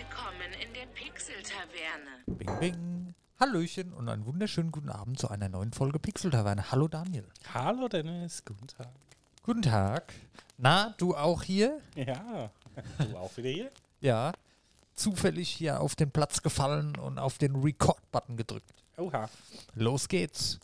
[0.00, 2.24] Willkommen in der Pixel-Taverne.
[2.26, 3.14] Bing, bing.
[3.38, 6.70] Hallöchen und einen wunderschönen guten Abend zu einer neuen Folge Pixel Taverne.
[6.70, 7.28] Hallo Daniel.
[7.52, 8.88] Hallo Dennis, guten Tag.
[9.42, 10.14] Guten Tag.
[10.56, 11.82] Na, du auch hier?
[11.96, 12.50] Ja,
[12.98, 13.70] du auch wieder hier?
[14.00, 14.32] Ja.
[14.94, 18.72] Zufällig hier auf den Platz gefallen und auf den Record-Button gedrückt.
[18.96, 19.28] Oha.
[19.74, 20.58] Los geht's.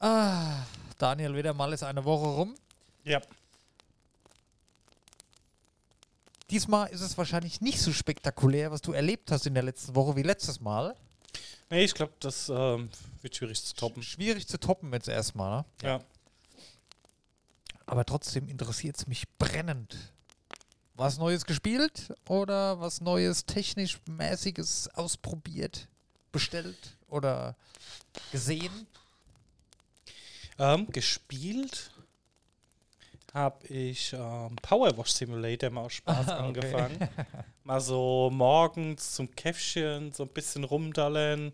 [0.00, 0.64] Ah,
[0.98, 2.56] Daniel, wieder mal ist eine Woche rum.
[3.04, 3.22] Ja.
[6.50, 10.14] Diesmal ist es wahrscheinlich nicht so spektakulär, was du erlebt hast in der letzten Woche
[10.16, 10.94] wie letztes Mal.
[11.70, 12.88] Nee, ich glaube, das ähm,
[13.22, 14.02] wird schwierig zu toppen.
[14.02, 15.58] Schwierig zu toppen jetzt erstmal.
[15.58, 15.64] Ne?
[15.82, 16.00] Ja.
[17.86, 20.12] Aber trotzdem interessiert es mich brennend.
[20.94, 25.88] Was Neues gespielt oder was Neues technisch mäßiges ausprobiert,
[26.32, 27.56] bestellt oder
[28.32, 28.86] gesehen?
[30.58, 31.90] Ähm, gespielt
[33.36, 36.60] habe ich ähm, Powerwash Simulator mal aus Spaß Ah, okay.
[36.60, 37.08] angefangen.
[37.64, 41.52] mal so morgens zum Käffchen, so ein bisschen rumdallen.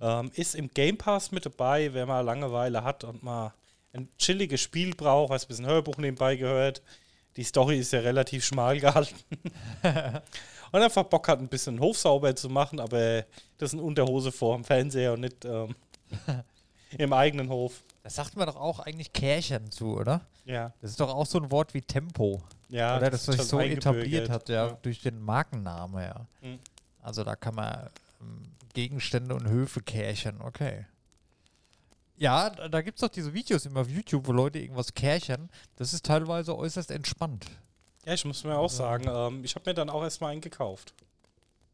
[0.00, 3.52] Ähm, ist im Game Pass mit dabei, wer mal Langeweile hat und mal
[3.92, 6.82] ein chilliges Spiel braucht, was ein bisschen Hörbuch nebenbei gehört.
[7.36, 9.14] Die Story ist ja relativ schmal gehalten.
[10.72, 13.26] und einfach Bock hat, ein bisschen Hof sauber zu machen, aber
[13.58, 15.74] das in Unterhose vor dem Fernseher und nicht ähm,
[16.98, 17.82] im eigenen Hof.
[18.02, 20.22] Das sagt man doch auch eigentlich Kärchen zu, oder?
[20.44, 22.42] Ja, Das ist doch auch so ein Wort wie Tempo.
[22.68, 22.96] ja.
[22.96, 26.26] oder das, ist sich so etabliert hat, ja, durch den Markenname, ja.
[26.40, 26.58] Mhm.
[27.02, 28.42] Also da kann man ähm,
[28.74, 30.86] Gegenstände und Höfe kärchen, okay.
[32.16, 35.48] Ja, da, da gibt es doch diese Videos immer auf YouTube, wo Leute irgendwas kärchern.
[35.76, 37.46] Das ist teilweise äußerst entspannt.
[38.04, 40.92] Ja, ich muss mir auch sagen, ähm, ich habe mir dann auch erstmal einen gekauft.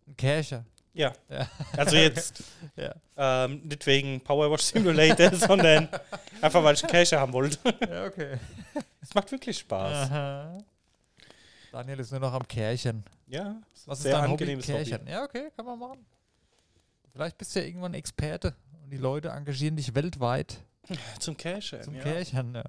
[0.06, 0.64] Ein Kärcher.
[0.96, 1.12] Ja.
[1.28, 1.48] Ja.
[1.76, 2.42] Also jetzt
[2.76, 2.94] Ja.
[3.16, 5.88] ähm, nicht wegen Powerwash Simulator, sondern
[6.40, 7.58] einfach, weil ich einen Cache haben wollte.
[7.88, 8.38] ja, okay.
[9.02, 10.10] Es macht wirklich Spaß.
[10.10, 10.58] Aha.
[11.70, 13.04] Daniel ist nur noch am Kärchen.
[13.28, 14.32] Ja, Was ist sehr dein Hobby?
[14.32, 15.00] angenehmes Kärchen.
[15.00, 15.10] Hobby.
[15.10, 16.04] Ja, okay, kann man machen.
[17.12, 20.58] Vielleicht bist du ja irgendwann Experte und die Leute engagieren dich weltweit
[21.20, 21.80] Zum Cache.
[21.82, 22.02] zum ja.
[22.02, 22.54] Kärchern.
[22.54, 22.64] Ja.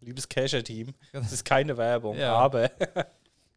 [0.00, 0.94] Liebes Cacher-Team.
[1.12, 2.34] Ganz- Das ist keine Werbung, Ja.
[2.34, 2.70] aber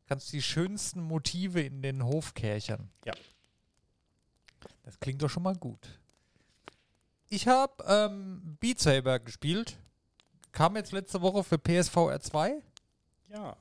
[0.08, 2.90] kannst die schönsten Motive in den Hof kärchern.
[3.06, 3.14] Ja.
[4.86, 6.00] Das klingt doch schon mal gut.
[7.28, 9.78] Ich habe ähm, Beat Saber gespielt.
[10.52, 12.62] Kam jetzt letzte Woche für PSVR 2.
[13.30, 13.58] ja.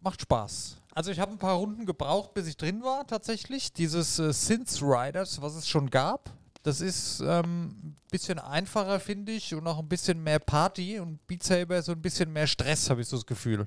[0.00, 0.76] Macht Spaß.
[0.94, 3.72] Also ich habe ein paar Runden gebraucht, bis ich drin war tatsächlich.
[3.72, 6.30] Dieses äh, Synth Riders, was es schon gab.
[6.62, 10.98] Das ist ähm, ein bisschen einfacher, finde ich, und auch ein bisschen mehr Party.
[10.98, 13.66] Und Beat Saber so ein bisschen mehr Stress, habe ich so das Gefühl.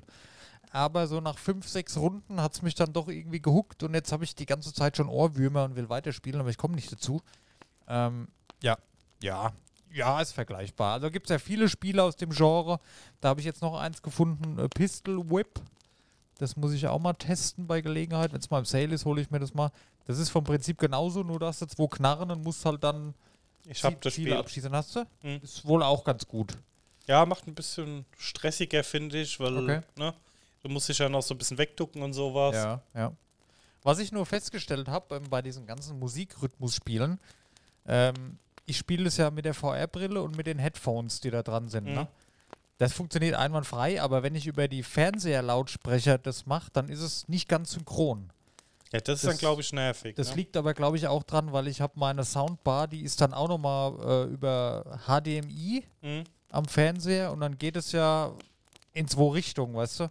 [0.74, 3.82] Aber so nach fünf, sechs Runden hat es mich dann doch irgendwie gehuckt.
[3.82, 6.74] Und jetzt habe ich die ganze Zeit schon Ohrwürmer und will weiterspielen, aber ich komme
[6.74, 7.20] nicht dazu.
[7.88, 8.28] Ähm,
[8.62, 8.78] ja,
[9.22, 9.52] ja,
[9.92, 10.94] ja, ist vergleichbar.
[10.94, 12.80] Also gibt es ja viele Spiele aus dem Genre.
[13.20, 15.60] Da habe ich jetzt noch eins gefunden, äh, Pistol Whip.
[16.38, 18.32] Das muss ich auch mal testen bei Gelegenheit.
[18.32, 19.70] Wenn es mal im Sale ist, hole ich mir das mal.
[20.06, 23.14] Das ist vom Prinzip genauso, nur dass du zwei Knarren und musst halt dann
[23.66, 24.38] Ich habe Zie- das Ziele Spiel.
[24.40, 24.72] abschießen.
[24.74, 25.04] Hast du?
[25.20, 25.40] Hm.
[25.42, 26.56] Ist wohl auch ganz gut.
[27.06, 29.80] Ja, macht ein bisschen stressiger, finde ich, weil Okay.
[29.96, 30.14] ne,
[30.62, 32.54] du musst dich ja noch so ein bisschen wegducken und sowas.
[32.54, 33.12] Ja, ja.
[33.82, 37.18] Was ich nur festgestellt habe ähm, bei diesen ganzen Musikrhythmus-Spielen,
[37.86, 41.68] ähm, ich spiele es ja mit der VR-Brille und mit den Headphones, die da dran
[41.68, 41.86] sind.
[41.88, 41.94] Mhm.
[41.94, 42.08] Ne?
[42.78, 47.48] Das funktioniert einwandfrei, aber wenn ich über die Fernseherlautsprecher das mache, dann ist es nicht
[47.48, 48.30] ganz synchron.
[48.92, 50.14] Ja, das ist Das- dann, glaube ich, nervig.
[50.16, 50.36] Das ne?
[50.36, 53.48] liegt aber, glaube ich, auch dran, weil ich habe meine Soundbar, die ist dann auch
[53.48, 56.24] nochmal äh, über HDMI Mhm.
[56.50, 58.32] am Fernseher und dann geht es ja
[58.92, 60.08] in zwei Richtungen, weißt du?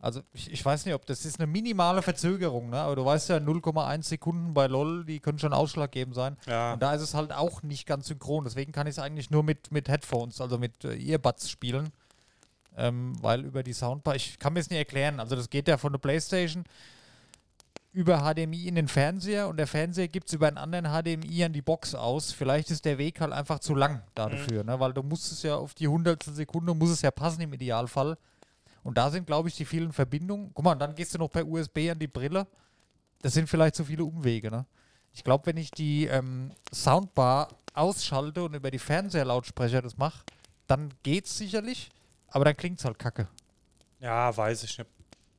[0.00, 2.78] Also ich, ich weiß nicht, ob das ist eine minimale Verzögerung, ne?
[2.78, 6.36] aber du weißt ja, 0,1 Sekunden bei LOL, die können schon ausschlaggebend sein.
[6.46, 6.74] Ja.
[6.74, 8.44] Und da ist es halt auch nicht ganz synchron.
[8.44, 11.90] Deswegen kann ich es eigentlich nur mit, mit Headphones, also mit äh, Earbuds spielen.
[12.76, 15.18] Ähm, weil über die Soundbar, ich kann mir es nicht erklären.
[15.18, 16.64] Also das geht ja von der Playstation
[17.92, 21.52] über HDMI in den Fernseher und der Fernseher gibt es über einen anderen HDMI an
[21.52, 22.30] die Box aus.
[22.30, 24.78] Vielleicht ist der Weg halt einfach zu lang dafür, ne?
[24.78, 28.16] weil du musst es ja auf die hundertstel Sekunde, muss es ja passen im Idealfall.
[28.88, 30.50] Und da sind, glaube ich, die vielen Verbindungen.
[30.54, 32.46] Guck mal, und dann gehst du noch per USB an die Brille.
[33.20, 34.64] Das sind vielleicht zu viele Umwege, ne?
[35.12, 40.24] Ich glaube, wenn ich die ähm, Soundbar ausschalte und über die Fernseherlautsprecher das mache,
[40.68, 41.90] dann geht's sicherlich,
[42.28, 43.28] aber dann klingt's halt kacke.
[44.00, 44.88] ja, weiß ich nicht.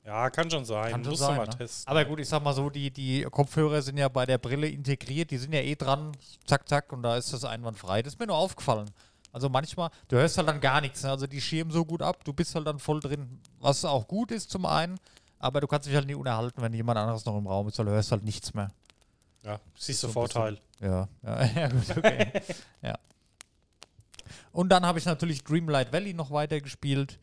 [0.05, 0.91] Ja, kann schon sein.
[0.91, 1.57] Kann schon Musst sein, mal ne?
[1.57, 1.89] testen.
[1.89, 5.31] Aber gut, ich sag mal so, die, die Kopfhörer sind ja bei der Brille integriert,
[5.31, 6.11] die sind ja eh dran,
[6.45, 8.03] zack, zack, und da ist das einwandfrei.
[8.03, 8.91] Das ist mir nur aufgefallen.
[9.31, 11.11] Also manchmal, du hörst halt dann gar nichts, ne?
[11.11, 14.31] also die schirmen so gut ab, du bist halt dann voll drin, was auch gut
[14.31, 14.99] ist zum einen,
[15.37, 17.85] aber du kannst dich halt nie unterhalten, wenn jemand anderes noch im Raum ist, weil
[17.85, 18.71] du hörst halt nichts mehr.
[19.43, 20.59] Ja, siehst du so Vorteil.
[20.79, 22.41] Ja, ja, ja gut, okay.
[22.81, 22.97] ja.
[24.51, 27.19] Und dann habe ich natürlich Dreamlight Valley noch weiter gespielt.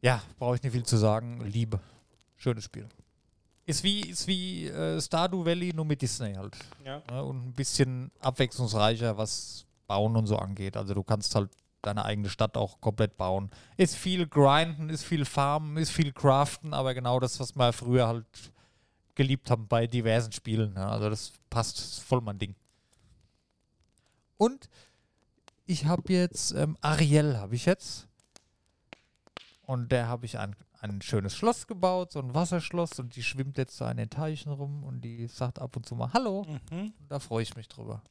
[0.00, 1.40] Ja, brauche ich nicht viel zu sagen.
[1.44, 1.80] Liebe.
[2.36, 2.88] Schönes Spiel.
[3.66, 6.56] Ist wie, ist wie äh, Stardew Valley, nur mit Disney halt.
[6.84, 7.02] Ja.
[7.10, 7.22] Ne?
[7.22, 10.78] Und ein bisschen abwechslungsreicher, was Bauen und so angeht.
[10.78, 11.50] Also du kannst halt
[11.82, 13.50] deine eigene Stadt auch komplett bauen.
[13.76, 18.08] Ist viel Grinden, ist viel Farmen, ist viel Craften, aber genau das, was wir früher
[18.08, 18.24] halt
[19.14, 20.72] geliebt haben bei diversen Spielen.
[20.72, 20.86] Ne?
[20.86, 22.54] Also das passt ist voll mein Ding.
[24.38, 24.70] Und
[25.66, 28.08] ich habe jetzt ähm, Ariel habe ich jetzt.
[29.66, 33.58] Und der habe ich ein, ein schönes Schloss gebaut, so ein Wasserschloss und die schwimmt
[33.58, 36.46] jetzt so an den Teichen rum und die sagt ab und zu mal Hallo.
[36.70, 36.94] Mhm.
[36.98, 38.02] Und da freue ich mich drüber.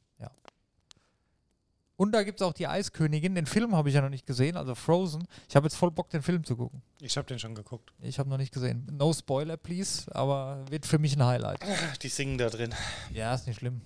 [1.96, 3.34] Und da gibt es auch die Eiskönigin.
[3.34, 5.26] Den Film habe ich ja noch nicht gesehen, also Frozen.
[5.48, 6.82] Ich habe jetzt voll Bock, den Film zu gucken.
[7.00, 7.92] Ich habe den schon geguckt.
[8.00, 8.86] Ich habe noch nicht gesehen.
[8.90, 11.60] No Spoiler, please, aber wird für mich ein Highlight.
[12.02, 12.74] Die singen da drin.
[13.12, 13.82] Ja, ist nicht schlimm.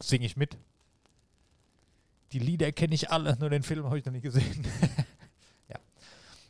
[0.00, 0.56] Singe ich mit.
[2.32, 4.66] Die Lieder kenne ich alle, nur den Film habe ich noch nicht gesehen.
[5.68, 5.76] ja.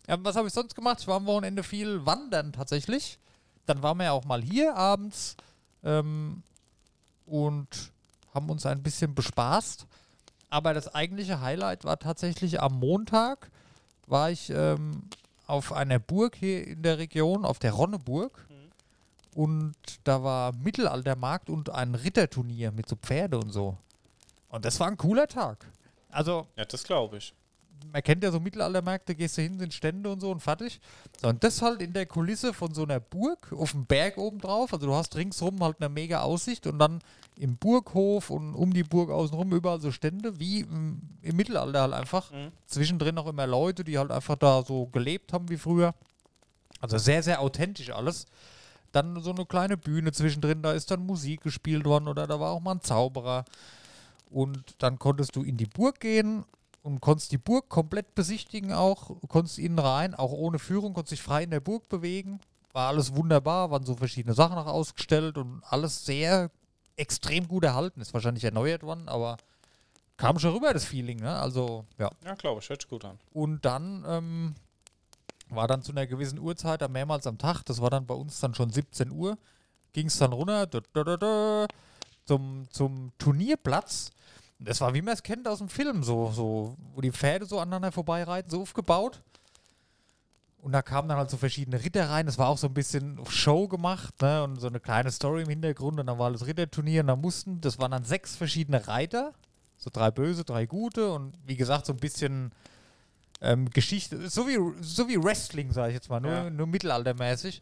[0.09, 0.17] ja.
[0.25, 1.01] Was habe ich sonst gemacht?
[1.01, 3.19] Ich war am Wochenende viel wandern tatsächlich.
[3.67, 5.37] Dann waren wir ja auch mal hier abends
[5.83, 6.43] ähm,
[7.27, 7.69] und
[8.33, 9.87] haben uns ein bisschen bespaßt.
[10.51, 13.51] Aber das eigentliche Highlight war tatsächlich am Montag,
[14.07, 15.03] war ich ähm,
[15.47, 18.47] auf einer Burg hier in der Region, auf der Ronneburg.
[19.35, 19.75] Und
[20.05, 23.77] da war Mittelaltermarkt und ein Ritterturnier mit so Pferde und so.
[24.49, 25.67] Und das war ein cooler Tag.
[26.11, 27.35] Also, Ja, das glaube ich.
[27.93, 30.81] man kennt ja so Mittelaltermärkte, gehst du hin, sind Stände und so und fertig.
[31.21, 34.39] So, und das halt in der Kulisse von so einer Burg auf dem Berg oben
[34.39, 34.73] drauf.
[34.73, 37.01] Also du hast ringsrum halt eine mega Aussicht und dann
[37.39, 41.93] im Burghof und um die Burg außenrum überall so Stände, wie im, im Mittelalter halt
[41.93, 42.31] einfach.
[42.31, 42.53] Mhm.
[42.67, 45.95] Zwischendrin auch immer Leute, die halt einfach da so gelebt haben wie früher.
[46.81, 48.27] Also sehr, sehr authentisch alles.
[48.93, 52.53] Dann so eine kleine Bühne zwischendrin, da ist dann Musik gespielt worden oder da war
[52.53, 53.45] auch mal ein Zauberer.
[54.31, 56.45] Und dann konntest du in die Burg gehen
[56.83, 61.23] und konntest die Burg komplett besichtigen auch, konntest innen rein, auch ohne Führung, konntest dich
[61.23, 62.41] frei in der Burg bewegen.
[62.73, 66.51] War alles wunderbar, waren so verschiedene Sachen auch ausgestellt und alles sehr
[66.97, 68.01] extrem gut erhalten.
[68.01, 69.37] Ist wahrscheinlich erneuert worden, aber
[70.17, 71.37] kam schon rüber das Feeling, ne?
[71.37, 72.11] Also, ja.
[72.25, 72.69] Ja, glaube ich.
[72.69, 73.19] Hört sich gut an.
[73.33, 74.55] Und dann ähm,
[75.49, 78.41] war dann zu einer gewissen Uhrzeit, dann mehrmals am Tag, das war dann bei uns
[78.41, 79.39] dann schon 17 Uhr,
[79.93, 81.67] ging es dann runter da, da, da,
[82.25, 84.11] zum, zum Turnierplatz.
[84.59, 87.59] Das war, wie man es kennt aus dem Film, so, so, wo die Pferde so
[87.59, 89.21] aneinander vorbeireiten, so aufgebaut.
[90.65, 92.25] Und da kamen dann halt so verschiedene Ritter rein.
[92.25, 94.43] Das war auch so ein bisschen Show gemacht, ne?
[94.43, 96.01] Und so eine kleine Story im Hintergrund.
[96.01, 99.35] Und dann war das Ritterturnier und da mussten, das waren dann sechs verschiedene Reiter.
[99.77, 101.13] So drei böse, drei gute.
[101.13, 102.51] Und wie gesagt, so ein bisschen
[103.43, 106.49] ähm, Geschichte, so wie, so wie Wrestling, sage ich jetzt mal, nur, Ja.
[106.49, 107.61] nur mittelaltermäßig.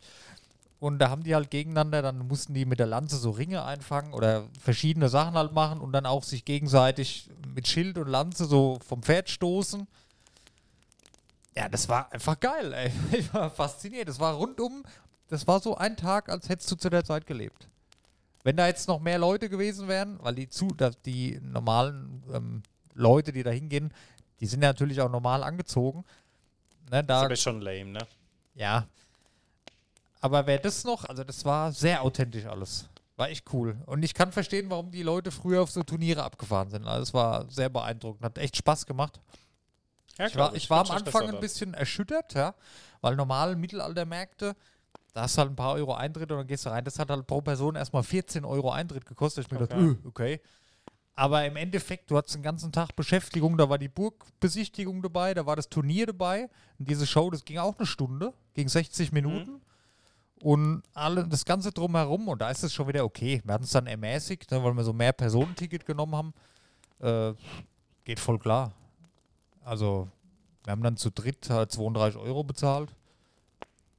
[0.79, 4.13] Und da haben die halt gegeneinander, dann mussten die mit der Lanze so Ringe einfangen
[4.15, 8.79] oder verschiedene Sachen halt machen und dann auch sich gegenseitig mit Schild und Lanze so
[8.87, 9.89] vom Pferd stoßen.
[11.55, 12.93] Ja, das war einfach geil, ey.
[13.19, 14.09] Ich war fasziniert.
[14.09, 14.85] Das war rundum,
[15.29, 17.69] das war so ein Tag, als hättest du zu der Zeit gelebt.
[18.45, 20.69] Wenn da jetzt noch mehr Leute gewesen wären, weil die zu,
[21.05, 22.63] die normalen ähm,
[22.95, 23.93] Leute, die da hingehen,
[24.41, 26.05] die sind ja natürlich auch normal angezogen.
[26.91, 28.01] Ne, Das da, ist aber schon lame, ne?
[28.55, 28.87] ja.
[30.21, 32.89] Aber wer das noch, also das war sehr authentisch alles.
[33.17, 33.77] War echt cool.
[33.87, 36.87] Und ich kann verstehen, warum die Leute früher auf so Turniere abgefahren sind.
[36.87, 38.25] Also es war sehr beeindruckend.
[38.25, 39.21] Hat echt Spaß gemacht.
[40.19, 42.55] Ja, Ich war, ich war am Anfang ein bisschen erschüttert, ja,
[43.01, 44.55] weil normal Mittelaltermärkte,
[45.15, 46.85] da hast du halt ein paar Euro Eintritt und dann gehst du rein.
[46.85, 49.47] Das hat halt pro Person erstmal 14 Euro Eintritt gekostet.
[49.47, 49.91] Ich mir gedacht, Okay.
[49.91, 50.09] okay.
[50.09, 50.41] okay.
[51.15, 55.45] Aber im Endeffekt, du hattest den ganzen Tag Beschäftigung, da war die Burgbesichtigung dabei, da
[55.45, 56.49] war das Turnier dabei.
[56.79, 59.61] Und diese Show, das ging auch eine Stunde, ging 60 Minuten.
[60.41, 63.43] Und alle, das Ganze drumherum, und da ist es schon wieder okay.
[63.45, 66.35] Wir hatten es dann ermäßigt, ne, weil wir so mehr Personenticket genommen haben.
[67.01, 67.35] Äh,
[68.05, 68.73] geht voll klar.
[69.65, 70.09] Also,
[70.65, 72.91] wir haben dann zu dritt halt 32 Euro bezahlt.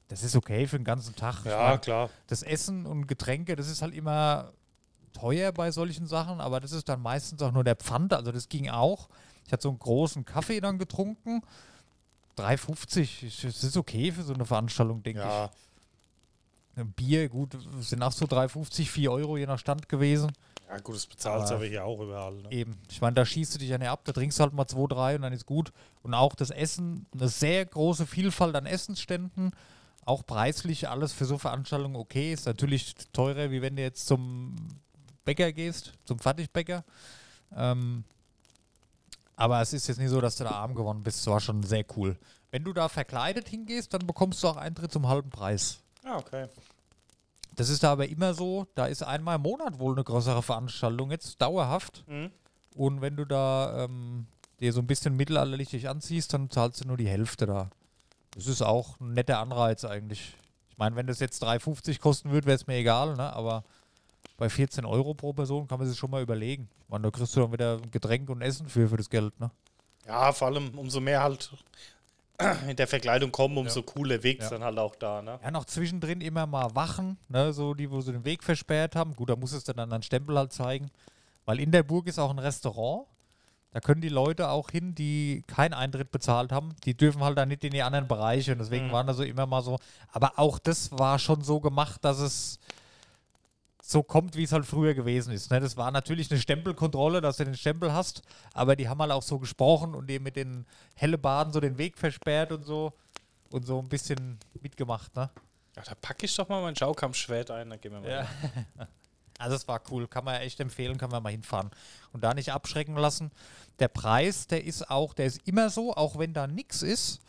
[0.09, 1.43] Das ist okay für den ganzen Tag.
[1.45, 2.09] Ja, mein, klar.
[2.27, 4.51] das Essen und Getränke, das ist halt immer
[5.13, 8.49] teuer bei solchen Sachen, aber das ist dann meistens auch nur der Pfand, also das
[8.49, 9.09] ging auch.
[9.45, 11.41] Ich hatte so einen großen Kaffee dann getrunken.
[12.37, 16.79] 3,50, ist- das ist okay für so eine Veranstaltung, denke Ja, ich.
[16.79, 20.31] Ein Bier, gut, sind auch so 3,50, 4 Euro je nach Stand gewesen.
[20.75, 22.33] Ja gut, das bezahlst du Aber- hier auch überall.
[22.35, 22.51] Ne?
[22.51, 22.77] Eben.
[22.89, 24.87] Ich meine, da schießt du dich ja nicht ab, da trinkst du halt mal 2,
[24.87, 25.71] 3 und dann ist gut.
[26.01, 29.51] Und auch das Essen, eine sehr große Vielfalt an Essensständen.
[30.05, 32.33] Auch preislich alles für so Veranstaltungen okay.
[32.33, 34.55] Ist natürlich teurer, wie wenn du jetzt zum
[35.23, 36.83] Bäcker gehst, zum Fertigbäcker.
[37.55, 38.03] Ähm,
[39.35, 41.19] aber es ist jetzt nicht so, dass du da arm geworden bist.
[41.19, 42.17] Es war schon sehr cool.
[42.51, 45.79] Wenn du da verkleidet hingehst, dann bekommst du auch Eintritt zum halben Preis.
[46.03, 46.47] Ja, okay.
[47.55, 51.11] Das ist da aber immer so, da ist einmal im Monat wohl eine größere Veranstaltung,
[51.11, 52.03] jetzt dauerhaft.
[52.07, 52.31] Mhm.
[52.75, 54.25] Und wenn du da ähm,
[54.59, 57.69] dir so ein bisschen mittelalterlich dich anziehst, dann zahlst du nur die Hälfte da.
[58.33, 60.35] Das ist auch ein netter Anreiz eigentlich.
[60.69, 63.31] Ich meine, wenn das jetzt 3,50 kosten würde, wäre es mir egal, ne?
[63.33, 63.63] aber
[64.37, 66.67] bei 14 Euro pro Person kann man sich schon mal überlegen.
[66.87, 69.39] Man, da kriegst du dann wieder ein Getränk und Essen für, für das Geld.
[69.39, 69.51] Ne?
[70.07, 71.51] Ja, vor allem umso mehr halt
[72.67, 74.49] in der Verkleidung kommen, umso cooler Weg Ja.
[74.49, 75.39] dann halt auch da, ne?
[75.43, 79.15] Ja, noch zwischendrin immer mal Wachen, ne, so die, wo sie den Weg versperrt haben.
[79.15, 80.89] Gut, da muss es dann einen Stempel halt zeigen.
[81.45, 83.05] Weil in der Burg ist auch ein Restaurant.
[83.71, 86.75] Da können die Leute auch hin, die keinen Eintritt bezahlt haben.
[86.85, 88.51] Die dürfen halt dann nicht in die anderen Bereiche.
[88.53, 88.91] Und deswegen Mhm.
[88.91, 89.79] waren da so immer mal so.
[90.11, 92.59] Aber auch das war schon so gemacht, dass es
[93.85, 95.51] so kommt, wie es halt früher gewesen ist.
[95.51, 95.59] Ne?
[95.59, 98.21] Das war natürlich eine Stempelkontrolle, dass du den Stempel hast.
[98.53, 101.97] Aber die haben halt auch so gesprochen und eben mit den Hellebaden so den Weg
[101.97, 102.93] versperrt und so.
[103.51, 105.29] Und so ein bisschen mitgemacht, ne?
[105.75, 108.09] Ja, da packe ich doch mal mein Schaukampfschwert ein, dann gehen wir mal.
[108.09, 108.27] Ja.
[109.39, 111.71] Also es war cool, kann man echt empfehlen, kann man mal hinfahren.
[112.13, 113.31] Und da nicht abschrecken lassen.
[113.79, 117.19] Der Preis, der ist auch, der ist immer so, auch wenn da nichts ist,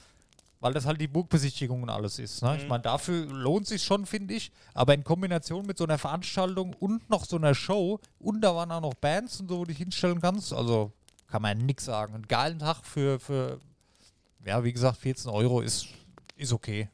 [0.64, 2.42] weil das halt die Burgbesichtigung und alles ist.
[2.42, 2.56] Ne?
[2.56, 4.50] Ich meine, dafür lohnt sich schon, finde ich.
[4.73, 8.73] Aber in Kombination mit so einer Veranstaltung und noch so einer Show und da waren
[8.73, 10.90] auch noch Bands und so, wo du dich hinstellen kannst, also
[11.26, 12.14] kann man nichts sagen.
[12.14, 13.61] Einen geilen Tag für, für
[14.42, 15.87] ja, wie gesagt, 14 Euro ist,
[16.35, 16.88] ist okay.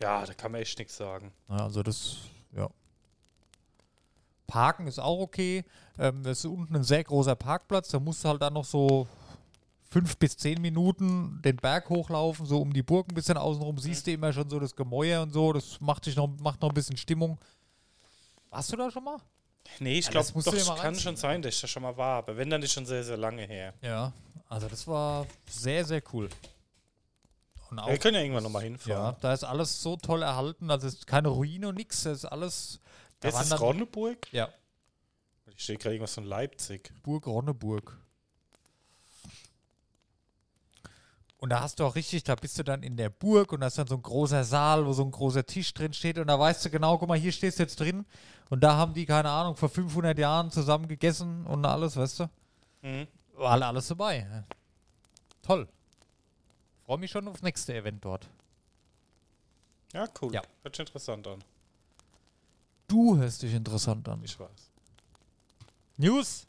[0.00, 1.30] Ja, da kann man echt nichts sagen.
[1.50, 2.16] Ja, also das,
[2.56, 2.70] ja.
[4.46, 5.62] Parken ist auch okay.
[5.98, 7.90] Ähm, das ist unten ein sehr großer Parkplatz.
[7.90, 9.06] Da musst du halt dann noch so
[9.94, 13.78] fünf bis zehn Minuten den Berg hochlaufen, so um die Burg ein bisschen außenrum.
[13.78, 15.52] Siehst du immer schon so das Gemäuer und so.
[15.52, 17.38] Das macht, dich noch, macht noch ein bisschen Stimmung.
[18.50, 19.18] Warst du da schon mal?
[19.78, 22.18] Nee, ich Ja, glaube, doch, es kann schon sein, dass ich da schon mal war,
[22.18, 23.72] aber wenn, dann ist schon sehr, sehr lange her.
[23.82, 24.12] Ja.
[24.48, 26.28] Also das war sehr, sehr cool.
[27.76, 29.16] Auch Wir können ja irgendwann nochmal Ja, hinfahren.
[29.20, 30.70] da ist alles so toll erhalten.
[30.72, 32.02] Also es ist keine Ruine und nichts.
[32.02, 32.80] Das ist alles.
[33.20, 34.26] Da Das ist Ronneburg?
[34.32, 34.48] Ja,
[35.56, 36.92] Ich stehe gerade irgendwas von Leipzig.
[37.02, 37.96] Burg Ronneburg.
[41.44, 43.66] Und da hast du auch richtig, da bist du dann in der Burg und da
[43.66, 46.40] ist dann so ein großer Saal, wo so ein großer Tisch drin steht und da
[46.40, 48.06] weißt du genau, guck mal, hier stehst du jetzt drin
[48.48, 52.30] und da haben die, keine Ahnung, vor 500 Jahren zusammen gegessen und alles, weißt du?
[52.80, 53.06] Mhm.
[53.34, 54.26] War halt alles dabei.
[55.42, 55.68] Toll.
[56.86, 58.26] Freue mich schon aufs nächste Event dort.
[59.92, 60.32] Ja, cool.
[60.32, 60.40] Ja.
[60.62, 61.44] Hört sich interessant an.
[62.88, 64.24] Du hörst dich interessant an.
[64.24, 64.70] Ich weiß.
[65.98, 66.46] News?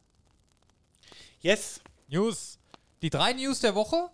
[1.42, 1.82] Yes.
[2.08, 2.58] News.
[3.02, 4.10] Die drei News der Woche.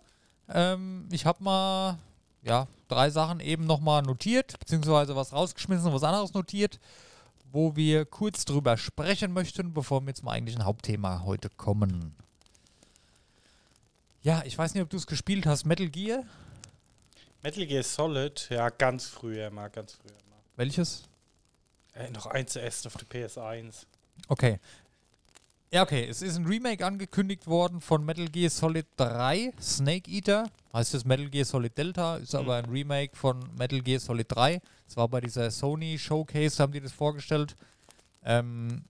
[0.48, 1.98] Ähm, ich habe mal
[2.42, 6.80] ja, drei Sachen eben nochmal notiert, beziehungsweise was rausgeschmissen und was anderes notiert,
[7.52, 12.14] wo wir kurz drüber sprechen möchten, bevor wir zum eigentlichen Hauptthema heute kommen.
[14.22, 15.64] Ja, ich weiß nicht, ob du es gespielt hast.
[15.64, 16.24] Metal Gear?
[17.42, 20.38] Metal Gear Solid, ja, ganz früher mal, ganz früher mal.
[20.56, 21.04] Welches?
[21.94, 23.86] Äh, noch eins zu essen auf der PS1.
[24.28, 24.58] Okay.
[25.72, 26.06] Ja, okay.
[26.08, 30.50] Es ist ein Remake angekündigt worden von Metal Gear Solid 3, Snake Eater.
[30.74, 34.60] Heißt es Metal Gear Solid Delta, ist aber ein Remake von Metal Gear Solid 3.
[34.86, 37.56] Es war bei dieser Sony Showcase, haben die das vorgestellt.
[38.24, 38.84] Ähm,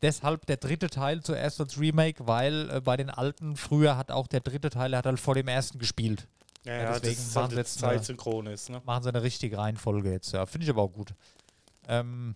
[0.00, 4.26] deshalb der dritte Teil zuerst als Remake, weil äh, bei den alten früher hat auch
[4.26, 6.26] der dritte Teil, hat halt vor dem ersten gespielt.
[6.64, 8.80] Ja, Ja, ja, deswegen machen halt sie jetzt jetzt eine- zeitsynchron ist, ne?
[8.86, 10.32] machen sie eine richtige Reihenfolge jetzt.
[10.32, 11.12] Ja, finde ich aber auch gut.
[11.88, 12.34] Ähm,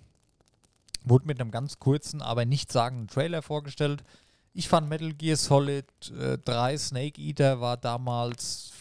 [1.06, 4.04] wurde mit einem ganz kurzen, aber nichtssagenden Trailer vorgestellt.
[4.52, 5.86] Ich fand Metal Gear Solid
[6.18, 8.72] äh, 3 Snake Eater war damals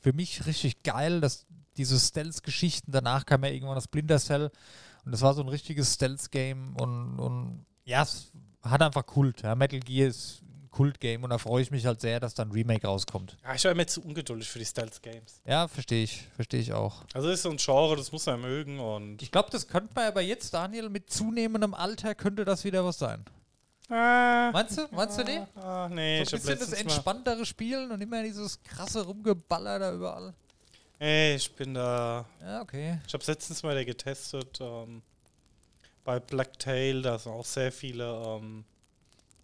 [0.00, 4.50] für mich richtig geil, dass diese Stealth-Geschichten, danach kam ja irgendwann das Splinter Cell
[5.04, 9.42] und das war so ein richtiges Stealth-Game und, und ja, es hat einfach Kult.
[9.42, 9.54] Ja.
[9.54, 10.42] Metal Gear ist
[10.76, 13.36] Kult-Game und da freue ich mich halt sehr, dass dann ein Remake rauskommt.
[13.42, 15.40] Ja, ich war immer zu ungeduldig für die Stealth-Games.
[15.46, 17.02] Ja, verstehe ich, verstehe ich auch.
[17.14, 19.90] Also das ist so ein Genre, das muss man mögen und Ich glaube, das könnte
[19.94, 23.24] man aber jetzt, Daniel, mit zunehmendem Alter könnte das wieder was sein.
[23.88, 24.82] Ah, Meinst du?
[24.90, 25.42] Meinst du nicht?
[25.56, 29.04] ah, nee, ich So ein bisschen das letztens mal, entspanntere Spielen und immer dieses krasse
[29.04, 30.34] Rumgeballer da überall.
[30.98, 32.98] Ey, ich bin da, Ja, okay.
[33.06, 35.02] ich habe letztens mal da getestet, ähm,
[36.04, 38.64] bei Blacktail, da sind auch sehr viele ähm,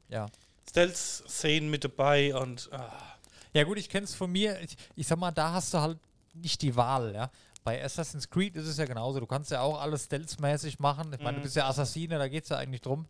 [0.09, 0.27] Ja.
[0.69, 2.91] Stealth-Szenen mit dabei und ah,
[3.53, 4.61] Ja, gut, ich kenne es von mir.
[4.61, 5.99] Ich, ich sag mal, da hast du halt
[6.35, 7.31] nicht die Wahl, ja.
[7.65, 9.21] Bei Assassin's Creed ist es ja genauso.
[9.21, 11.13] Du kannst ja auch alles stealth-mäßig machen.
[11.13, 11.43] Ich meine, du Mhm.
[11.45, 13.07] bist ja Assassine, da geht es ja eigentlich drum.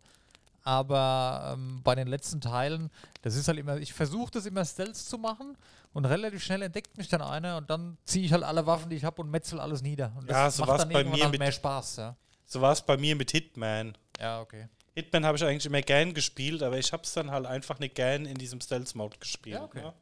[0.65, 2.89] Aber ähm, bei den letzten Teilen,
[3.21, 5.57] das ist halt immer, ich versuche das immer stealth zu machen
[5.91, 8.95] und relativ schnell entdeckt mich dann einer und dann ziehe ich halt alle Waffen, die
[8.95, 10.13] ich habe und metzel alles nieder.
[10.17, 12.15] Und das Ja, so macht dann bei irgendwann mir halt mit- mehr Spaß, ja.
[12.45, 13.97] so war es bei mir mit Hitman.
[14.19, 14.67] Ja, okay.
[14.95, 17.95] Hitman habe ich eigentlich immer gern gespielt, aber ich habe es dann halt einfach nicht
[17.95, 19.55] gern in diesem Stealth-Mode gespielt.
[19.55, 19.81] Ja, okay.
[19.81, 19.93] Ne?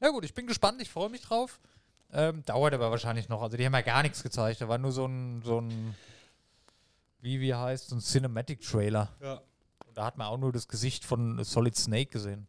[0.00, 1.58] Ja gut, ich bin gespannt, ich freue mich drauf.
[2.12, 3.40] Ähm, dauert aber wahrscheinlich noch.
[3.42, 4.60] Also die haben ja gar nichts gezeigt.
[4.60, 5.96] Da war nur so ein, so ein,
[7.20, 9.12] wie, wie heißt, so ein Cinematic-Trailer.
[9.20, 9.40] Ja.
[9.86, 12.46] Und da hat man auch nur das Gesicht von Solid Snake gesehen.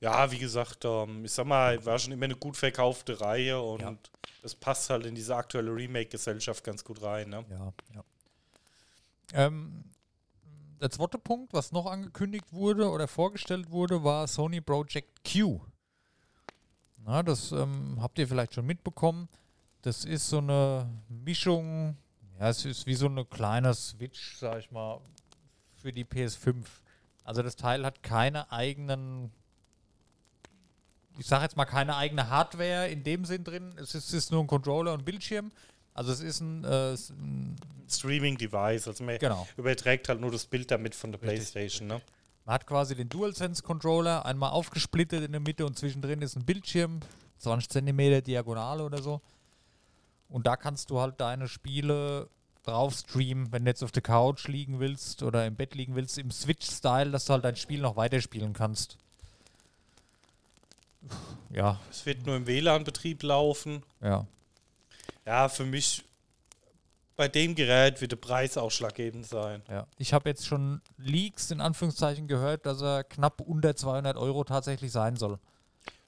[0.00, 3.82] Ja, wie gesagt, ähm, ich sag mal, war schon immer eine gut verkaufte Reihe und
[3.82, 3.96] Ja.
[4.42, 7.28] das passt halt in diese aktuelle Remake-Gesellschaft ganz gut rein.
[7.28, 7.44] Ne?
[7.50, 8.04] Ja, ja.
[9.32, 9.84] Ähm,
[10.80, 15.60] der zweite Punkt, was noch angekündigt wurde oder vorgestellt wurde, war Sony Project Q.
[17.04, 19.28] Na, das ähm, habt ihr vielleicht schon mitbekommen.
[19.82, 21.96] Das ist so eine Mischung,
[22.38, 25.00] ja, es ist wie so eine kleine Switch, sag ich mal,
[25.74, 26.64] für die PS5.
[27.24, 29.30] Also das Teil hat keine eigenen,
[31.18, 33.74] ich sag jetzt mal keine eigene Hardware in dem Sinn drin.
[33.78, 35.50] Es ist, ist nur ein Controller und Bildschirm.
[35.98, 37.56] Also es ist ein, äh, ein
[37.88, 39.48] Streaming-Device, also man Genau.
[39.56, 41.88] überträgt halt nur das Bild damit von der Richtig, Playstation.
[41.88, 42.00] Ne?
[42.44, 47.00] Man hat quasi den DualSense-Controller einmal aufgesplittet in der Mitte und zwischendrin ist ein Bildschirm,
[47.38, 49.20] 20 cm diagonal oder so.
[50.28, 52.28] Und da kannst du halt deine Spiele
[52.62, 56.16] drauf streamen, wenn du jetzt auf der Couch liegen willst oder im Bett liegen willst,
[56.18, 58.98] im Switch-Style, dass du halt dein Spiel noch weiterspielen kannst.
[61.50, 63.82] Ja, Es wird nur im WLAN-Betrieb laufen.
[64.00, 64.26] ja.
[65.28, 66.04] Ja, für mich
[67.14, 69.62] bei dem Gerät wird der Preis ausschlaggebend sein.
[69.68, 69.86] Ja.
[69.98, 74.90] Ich habe jetzt schon Leaks in Anführungszeichen gehört, dass er knapp unter 200 Euro tatsächlich
[74.90, 75.38] sein soll.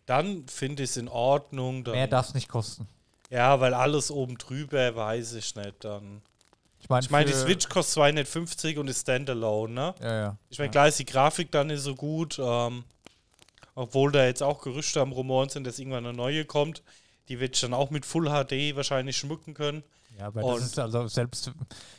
[0.07, 1.83] Dann finde ich es in Ordnung.
[1.83, 2.89] Mehr darf es nicht kosten.
[3.29, 5.85] Ja, weil alles oben drüber, weiß ich nicht.
[5.85, 6.23] Dann.
[6.81, 9.95] Ich meine, Ich meine, die Switch kostet 250 und ist Standalone, ne?
[10.01, 10.37] Ja, ja.
[10.49, 12.85] Ich meine, klar ist die Grafik dann nicht so gut, ähm,
[13.75, 16.83] obwohl da jetzt auch Gerüchte am Rumoren sind, dass irgendwann eine neue kommt.
[17.31, 19.83] Die wird dann auch mit Full HD wahrscheinlich schmücken können.
[20.19, 21.51] Ja, aber Und- das ist also selbst.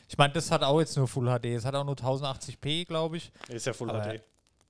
[0.07, 1.55] Ich meine, das hat auch jetzt nur Full HD.
[1.55, 3.31] Es hat auch nur 1080p, glaube ich.
[3.47, 4.21] Ist ja Full Aber- HD.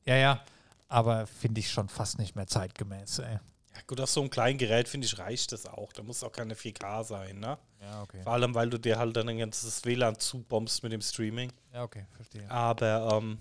[0.05, 0.45] Ja, ja.
[0.87, 3.33] Aber finde ich schon fast nicht mehr zeitgemäß, ey.
[3.73, 5.91] Ja, gut, auf so einem kleinen Gerät, finde ich, reicht das auch.
[5.93, 7.57] Da muss auch keine 4K sein, ne?
[7.81, 8.21] Ja, okay.
[8.23, 11.51] Vor allem, weil du dir halt dann ein ganzes WLAN zubombst mit dem Streaming.
[11.73, 12.49] Ja, okay, verstehe.
[12.51, 13.37] Aber, ähm,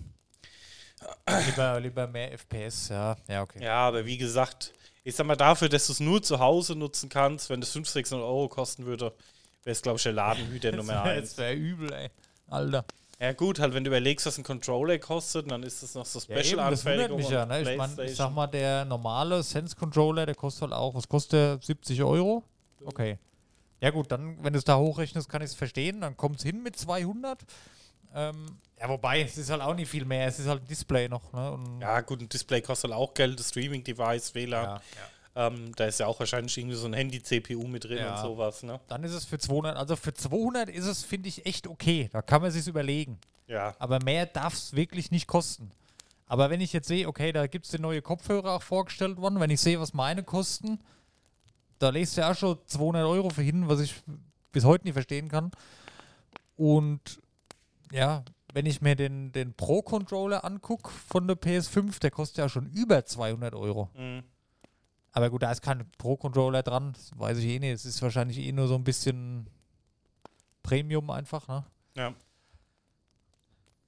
[1.47, 3.15] Lieber, lieber mehr FPS, ja.
[3.27, 3.63] Ja, okay.
[3.63, 4.71] ja, aber wie gesagt,
[5.03, 7.93] ich sag mal, dafür, dass du es nur zu Hause nutzen kannst, wenn das 500,
[7.93, 9.13] 600 Euro kosten würde,
[9.63, 11.37] wäre es, glaube ich, der Ladenhüter Nummer Das eins.
[11.37, 12.09] wäre übel, ey.
[12.47, 12.85] Alter.
[13.19, 16.17] Ja gut, halt wenn du überlegst, was ein Controller kostet, dann ist das noch so
[16.19, 17.17] Ja, eben, das Special-Anfertigung.
[17.17, 17.61] mich ja, ne?
[17.61, 21.59] Ich meine, ich sag mal, der normale Sense-Controller, der kostet halt auch, was kostet der?
[21.61, 22.43] 70 Euro?
[22.83, 23.19] Okay.
[23.79, 26.01] Ja gut, dann, wenn du es da hochrechnest, kann ich es verstehen.
[26.01, 27.39] Dann kommt es hin mit 200.
[28.13, 30.27] Ähm, ja, wobei, es ist halt auch nicht viel mehr.
[30.27, 31.59] Es ist halt ein Display noch, ne?
[31.81, 34.63] Ja gut, ein Display kostet halt auch Geld, das Streaming-Device, WLAN.
[34.65, 34.81] ja.
[35.33, 38.15] Ähm, da ist ja auch wahrscheinlich irgendwie so ein Handy-CPU mit drin Ja.
[38.15, 38.81] und sowas, ne?
[38.87, 42.09] Dann ist es für 200, also für 200 ist es, finde ich, echt okay.
[42.11, 43.17] Da kann man sich überlegen.
[43.47, 43.73] Ja.
[43.79, 45.71] Aber mehr darf es wirklich nicht kosten.
[46.27, 49.39] Aber wenn ich jetzt sehe, okay, da gibt es den neue Kopfhörer auch vorgestellt worden,
[49.39, 50.79] wenn ich sehe, was meine kosten,
[51.79, 53.93] da legst du ja auch schon 200 Euro für hin, was ich
[54.51, 55.51] bis heute nicht verstehen kann.
[56.57, 57.20] Und
[57.91, 58.23] ja,
[58.53, 63.05] wenn ich mir den, den Pro-Controller angucke von der PS5, der kostet ja schon über
[63.05, 63.89] 200 Euro.
[63.95, 64.23] Mhm.
[65.13, 67.71] Aber gut, da ist kein Pro-Controller dran, das weiß ich eh nicht.
[67.71, 69.47] Es ist wahrscheinlich eh nur so ein bisschen
[70.63, 71.65] Premium einfach, ne?
[71.95, 72.13] Ja.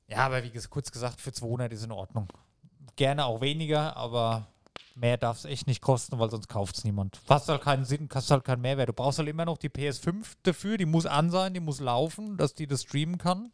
[0.08, 2.28] Ja, aber wie ges- kurz gesagt, für 200 ist in Ordnung.
[2.96, 4.48] Gerne auch weniger, aber
[4.96, 7.18] mehr darf es echt nicht kosten, weil sonst kauft es niemand.
[7.18, 8.90] Fast halt keinen Sinn, hast halt keinen Mehrwert.
[8.90, 12.38] Du brauchst halt immer noch die PS5 dafür, die muss an sein, die muss laufen,
[12.38, 13.52] dass die das streamen kann.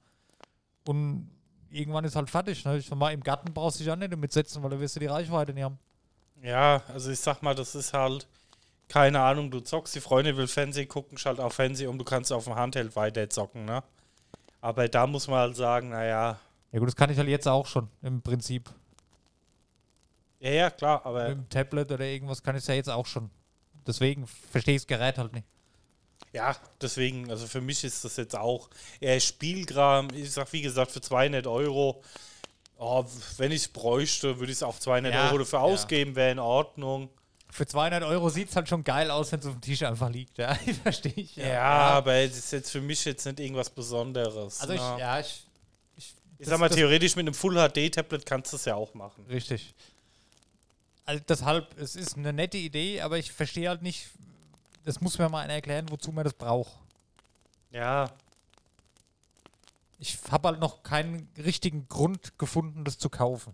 [0.90, 1.30] Und
[1.70, 2.66] irgendwann ist halt fertig.
[2.66, 2.78] Ne?
[2.78, 5.00] Ich mal, im Garten brauchst du dich auch nicht damit setzen, weil da wirst du
[5.00, 5.78] die Reichweite nicht haben.
[6.42, 8.28] Ja, also ich sag mal, das ist halt,
[8.88, 12.34] keine Ahnung, du zockst, die Freundin will Fernsehen gucken, schalt auf Fernsehen und du kannst
[12.34, 13.84] auf dem Handheld weiter zocken, ne?
[14.62, 16.40] Aber da muss man halt sagen, naja,
[16.72, 18.68] Ja gut, das kann ich halt jetzt auch schon, im Prinzip.
[20.40, 23.06] ja, ja, klar, aber Mit dem Tablet oder irgendwas kann ich es ja jetzt auch
[23.06, 23.30] schon.
[23.86, 25.46] Deswegen verstehe ich das Gerät halt nicht.
[26.34, 30.10] Ja, deswegen, also für mich ist das jetzt auch eher Spielkram.
[30.14, 32.04] Ich sag, wie gesagt, für 200 Euro,
[32.78, 33.06] oh,
[33.38, 35.66] wenn ich es bräuchte, würde ich es auch 200 Ja, Euro dafür ja.
[35.66, 37.10] ausgeben, wäre in Ordnung.
[37.52, 40.10] Für 200 Euro sieht es halt schon geil aus, wenn es auf dem Tisch einfach
[40.10, 40.38] liegt.
[40.38, 41.36] Ja, verstehe ich.
[41.36, 44.62] Ja, aber es ist jetzt für mich jetzt nicht irgendwas Besonderes.
[44.62, 44.98] Also ich, ne?
[45.00, 45.44] ja, ich,
[45.98, 49.26] ich, ich sag mal, theoretisch mit einem Full-HD-Tablet kannst du es ja auch machen.
[49.28, 49.74] Richtig.
[51.06, 54.10] Also deshalb, es ist eine nette Idee, aber ich verstehe halt nicht,
[54.86, 56.72] das muss mir mal einer erklären, wozu man das braucht.
[57.72, 58.12] Ja,
[60.00, 63.54] Ich habe halt noch keinen richtigen Grund gefunden, das zu kaufen.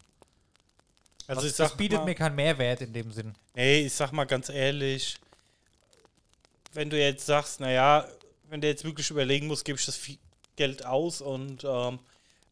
[1.28, 3.34] also das, ich sag das bietet mal, mir keinen Mehrwert in dem Sinn.
[3.56, 5.18] Nee, ich sag mal ganz ehrlich,
[6.74, 8.08] wenn du jetzt sagst, naja,
[8.50, 10.00] wenn du jetzt wirklich überlegen musst, gebe ich das
[10.56, 12.00] Geld aus und ähm,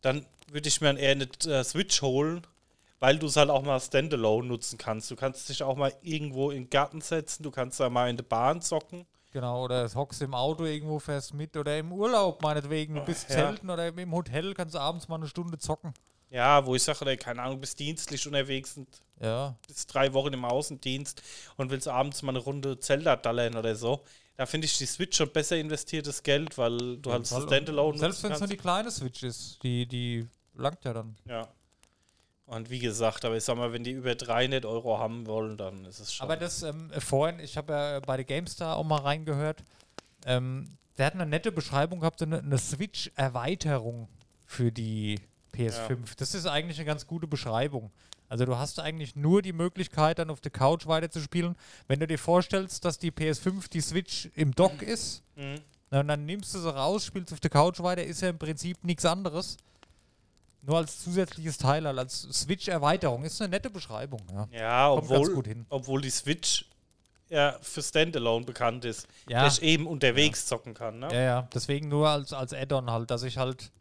[0.01, 2.45] dann würde ich mir eher eine äh, Switch holen,
[3.03, 5.11] weil du es halt auch mal standalone nutzen kannst.
[5.11, 8.15] Du kannst dich auch mal irgendwo in den Garten setzen, du kannst da mal in
[8.15, 9.05] der Bahn zocken.
[9.33, 12.95] Genau, oder hockst im Auto irgendwo, fährst mit oder im Urlaub meinetwegen.
[12.95, 13.35] Du bist Ja.
[13.35, 15.93] zelten oder im Hotel, kannst du abends mal eine Stunde zocken.
[16.29, 18.87] Ja, wo ich sage, keine Ahnung, bist dienstlich unterwegs und
[19.19, 19.57] Ja.
[19.67, 21.21] bist drei Wochen im Außendienst
[21.57, 24.05] und willst abends mal eine Runde Zelda dallern oder so.
[24.37, 28.31] Da finde ich die Switch schon besser investiertes Geld, weil du halt Standalone Selbst wenn
[28.31, 31.17] es nur die kleine Switch ist, die, die langt ja dann.
[31.25, 31.49] Ja.
[32.45, 35.86] Und wie gesagt, aber ich sag mal, wenn die über 300 Euro haben wollen, dann
[35.86, 36.25] ist es schon.
[36.25, 39.63] Aber das ähm, äh, vorhin, ich habe ja bei der GameStar auch mal reingehört.
[40.25, 44.08] Ähm, der hat eine nette Beschreibung gehabt, so eine, eine Switch-Erweiterung
[44.45, 45.19] für die
[45.56, 46.15] PS5.
[46.17, 47.91] Das ist eigentlich eine ganz gute Beschreibung.
[48.29, 51.56] Also du hast eigentlich nur die Möglichkeit, dann auf der Couch weiterzuspielen.
[51.88, 55.56] Wenn du dir vorstellst, dass die PS5 die Switch im Dock ist, Mhm.
[55.91, 58.84] na, dann nimmst du sie raus, spielst auf der Couch weiter, ist ja im Prinzip
[58.84, 59.58] nichts anderes.
[60.65, 63.26] Nur als zusätzliches Teil, als Switch-Erweiterung.
[63.26, 64.47] Ist eine nette Beschreibung, ja.
[64.52, 66.65] Ja, obwohl, obwohl die Switch
[67.30, 69.08] ja für Standalone bekannt ist.
[69.28, 69.43] Ja.
[69.43, 71.10] Dass ich eben unterwegs zocken kann, ne?
[71.12, 73.71] Ja, ja, deswegen nur als, als Add-on halt, dass ich halt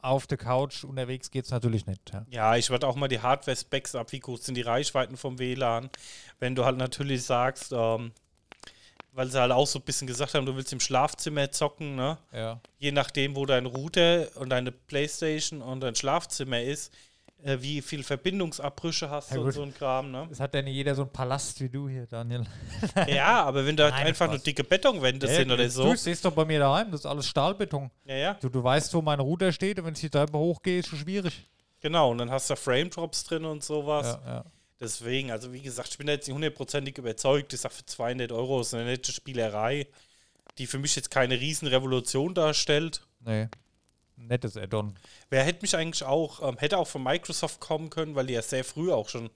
[0.00, 2.12] auf der Couch unterwegs geht's natürlich nicht.
[2.12, 2.26] Ja.
[2.30, 5.90] Ja, ich warte auch mal die Hardware-Specs ab, wie groß sind die Reichweiten vom WLAN.
[6.38, 8.12] Wenn du halt natürlich sagst, ähm,
[9.12, 12.18] weil sie halt auch so ein bisschen gesagt haben, du willst im Schlafzimmer zocken, ne?
[12.32, 12.60] ja.
[12.78, 16.92] Je nachdem, wo dein Router und deine Playstation und dein Schlafzimmer ist,
[17.42, 19.54] äh, wie viel Verbindungsabbrüche hast Ja, du und gut.
[19.54, 20.28] so ein Kram, ne?
[20.30, 22.44] Es hat ja nicht jeder so einen Palast wie du hier, Daniel.
[23.08, 24.36] Ja, aber wenn da halt Nein, einfach Spaß.
[24.38, 25.94] nur dicke Betonwände sind oder Du so.
[25.94, 27.90] siehst doch bei mir daheim, das ist alles Stahlbeton.
[28.04, 30.80] Ja, ja, Du, du weißt, wo mein Router steht und wenn ich die Treppe hochgehe,
[30.80, 31.46] ist schon schwierig.
[31.80, 32.10] genau.
[32.10, 34.18] Und dann hast du Frame Drops drin und sowas.
[34.24, 34.44] Ja, ja.
[34.80, 37.52] Deswegen, also wie gesagt, ich bin da jetzt nicht hundertprozentig überzeugt.
[37.52, 39.88] Ich sage, für 200 Euro ist eine nette Spielerei,
[40.58, 43.02] die für mich jetzt keine Riesenrevolution darstellt.
[43.20, 43.48] Nee.
[44.16, 44.96] Nettes Add-on.
[45.30, 48.42] Wer hätte mich eigentlich auch, ähm, hätte auch von Microsoft kommen können, weil die ja
[48.42, 49.30] sehr früh auch schon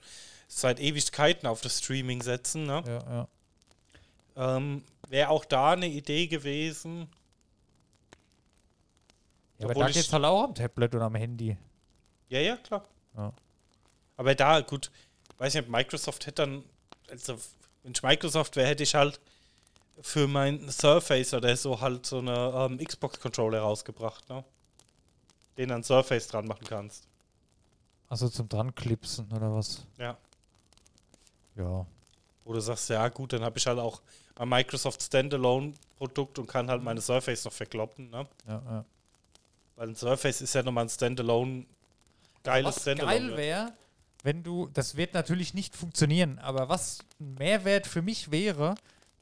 [0.48, 2.64] seit Ewigkeiten auf das Streaming setzen.
[2.64, 2.82] Ne?
[2.86, 3.28] Ja,
[4.36, 4.56] ja.
[4.56, 7.08] Ähm, Wäre auch da eine Idee gewesen.
[9.58, 11.56] ja aber da ich- geht's halt auch am Tablet und am Handy.
[12.28, 12.84] Ja, ja, klar.
[13.16, 13.32] Ja.
[14.16, 14.90] Aber da, gut,
[15.42, 16.64] weiß nicht, Microsoft hätte dann,
[17.10, 17.36] also
[17.82, 19.18] wenn ich Microsoft wäre, hätte ich halt
[20.00, 24.44] für mein Surface oder so halt so eine ähm, Xbox-Controller rausgebracht, ne?
[25.58, 27.08] Den an Surface dran machen kannst.
[28.08, 29.84] Also zum dran klipsen oder was?
[29.98, 30.16] Ja.
[31.56, 31.86] Ja.
[32.44, 34.00] Du sagst, ja gut, dann habe ich halt auch
[34.36, 38.26] ein Microsoft Standalone-Produkt und kann halt meine Surface noch verkloppen, ne?
[38.46, 38.84] Ja, ja.
[39.76, 41.66] Weil ein Surface ist ja nochmal ein Standalone,
[42.44, 43.28] geiles Was Standalone.
[43.28, 43.72] geil wäre,
[44.22, 48.74] wenn du, das wird natürlich nicht funktionieren, aber was ein Mehrwert für mich wäre,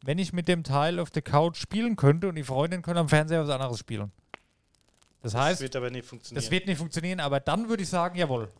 [0.04, 3.08] wenn ich mit dem Teil auf der Couch spielen könnte und die Freundin könnte am
[3.08, 4.12] Fernseher was anderes spielen.
[5.22, 6.42] Das das heißt, wird aber nicht funktionieren.
[6.42, 8.50] das wird nicht funktionieren, aber dann würde ich sagen, jawohl.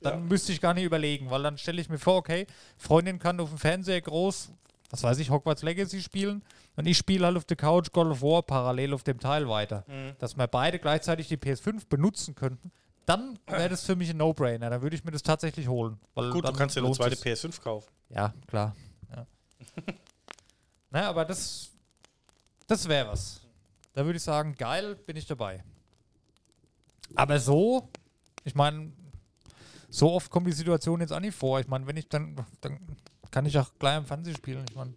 [0.00, 0.20] Dann Ja.
[0.20, 3.48] müsste ich gar nicht überlegen, weil dann stelle ich mir vor, okay, Freundin kann auf
[3.48, 4.50] dem Fernseher groß,
[4.90, 6.42] was weiß ich, Hogwarts Legacy spielen
[6.76, 9.84] und ich spiele halt auf der Couch God of War parallel auf dem Teil weiter.
[9.86, 10.12] Mhm.
[10.18, 12.70] Dass wir beide gleichzeitig die PS5 benutzen könnten,
[13.06, 14.70] dann wäre das für mich ein No-Brainer.
[14.70, 15.98] Dann würde ich mir das tatsächlich holen.
[16.14, 17.44] Gut, du kannst ja eine zweite sich's.
[17.44, 17.88] PS5 kaufen.
[18.08, 18.74] Ja, klar.
[19.14, 19.26] Ja.
[20.90, 21.70] naja, aber das,
[22.66, 23.40] das wäre was.
[23.92, 25.62] Da würde ich sagen, geil, bin ich dabei.
[27.14, 27.88] Aber so,
[28.44, 28.92] ich meine,
[29.88, 31.60] so oft kommt die Situation jetzt auch nicht vor.
[31.60, 32.78] Ich meine, wenn ich dann, dann
[33.30, 34.64] kann ich auch gleich am Fernsehen spielen.
[34.68, 34.94] Ich meine,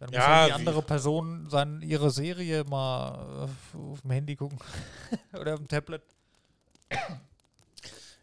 [0.00, 4.34] dann muss Ja, halt die andere Person sein, ihre Serie mal äh, auf dem Handy
[4.34, 4.58] gucken.
[5.38, 6.02] Oder auf dem Tablet.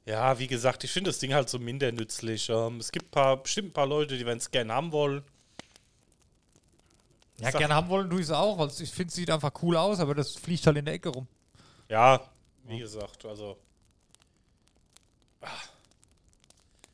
[0.06, 2.50] Ja, wie gesagt, ich finde das Ding halt so minder nützlich.
[2.50, 5.22] Ähm, es gibt paar, bestimmt ein paar Leute, die wenn es gerne haben wollen.
[7.40, 8.58] Ja, gerne haben wollen tue ich es auch.
[8.58, 11.10] Also ich finde, es sieht einfach cool aus, aber das fliegt halt in der Ecke
[11.10, 11.28] rum.
[11.90, 12.22] Ja,
[12.64, 13.58] wie gesagt, also.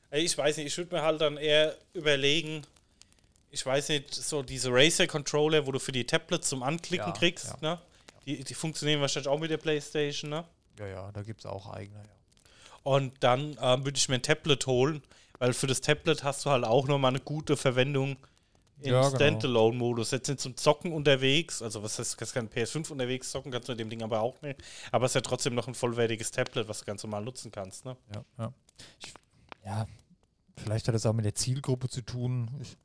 [0.10, 2.64] Ey, Ich weiß nicht, ich würde mir halt dann eher überlegen,
[3.52, 7.62] ich weiß nicht, so diese Racer-Controller, wo du für die Tablets zum Anklicken Ja, kriegst,
[7.62, 7.80] ne?
[8.26, 10.46] Die, die funktionieren wahrscheinlich auch mit der Playstation, ne?
[10.80, 12.00] Ja, ja, da gibt es auch eigene.
[12.00, 12.10] Ja.
[12.84, 15.02] Und dann ähm, würde ich mir ein Tablet holen,
[15.40, 18.18] weil für das Tablet hast du halt auch nochmal eine gute Verwendung
[18.80, 19.16] im Ja, genau.
[19.16, 20.12] Standalone-Modus.
[20.12, 23.70] Jetzt sind zum Zocken unterwegs, also was heißt, du kannst kein PS5 unterwegs zocken, kannst
[23.70, 24.62] du mit dem Ding aber auch nicht.
[24.92, 27.86] Aber es ist ja trotzdem noch ein vollwertiges Tablet, was du ganz normal nutzen kannst,
[27.86, 27.96] ne?
[28.14, 28.54] Ja, ja.
[29.00, 29.14] Ich,
[29.64, 29.88] ja,
[30.58, 32.50] vielleicht hat das auch mit der Zielgruppe zu tun.
[32.62, 32.76] Ich,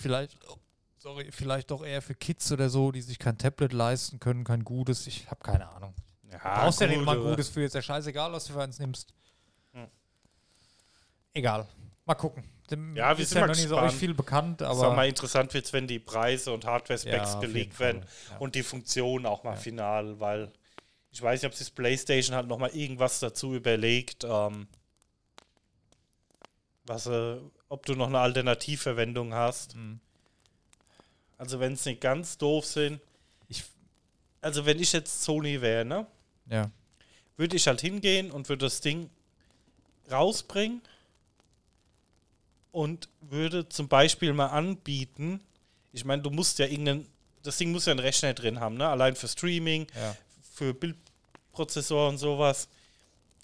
[0.00, 0.56] vielleicht, oh,
[0.98, 4.64] sorry, vielleicht doch eher für Kids oder so, die sich kein Tablet leisten können, kein
[4.64, 5.06] gutes.
[5.06, 5.94] Ich habe keine Ahnung.
[6.32, 8.78] Ja, Brauchst ja nicht mal ein gutes für, ist ja scheißegal, was du für eins
[8.78, 9.12] nimmst.
[9.72, 9.86] Hm.
[11.34, 11.66] Egal.
[12.04, 12.44] Mal gucken.
[12.70, 15.06] Dem Ja, wir ist sind ja noch nicht so euch viel bekannt, Sag aber mal,
[15.08, 18.38] interessant wird es, wenn die Preise und Hardware-Specs Ja, gelegt werden ja.
[18.38, 19.56] und die Funktionen auch mal Ja.
[19.56, 20.52] final, weil
[21.12, 24.66] ich weiß nicht, ob sich das PlayStation halt nochmal irgendwas dazu überlegt, ähm,
[26.84, 27.36] was, äh,
[27.68, 29.74] ob du noch eine Alternativverwendung hast.
[29.76, 30.00] Mhm.
[31.38, 33.00] Also wenn es nicht ganz doof sind.
[33.48, 33.64] Ich-
[34.40, 36.06] also wenn ich jetzt Sony wäre, ne?
[36.50, 36.70] Ja.
[37.36, 39.10] würde ich halt hingehen und würde das Ding
[40.10, 40.80] rausbringen
[42.72, 45.40] und würde zum Beispiel mal anbieten,
[45.92, 47.06] ich meine, du musst ja irgendeinen,
[47.42, 48.86] das Ding muss ja einen Rechner drin haben, ne?
[48.88, 50.16] Allein für Streaming, Ja.
[50.52, 52.68] für Bildprozessor und sowas.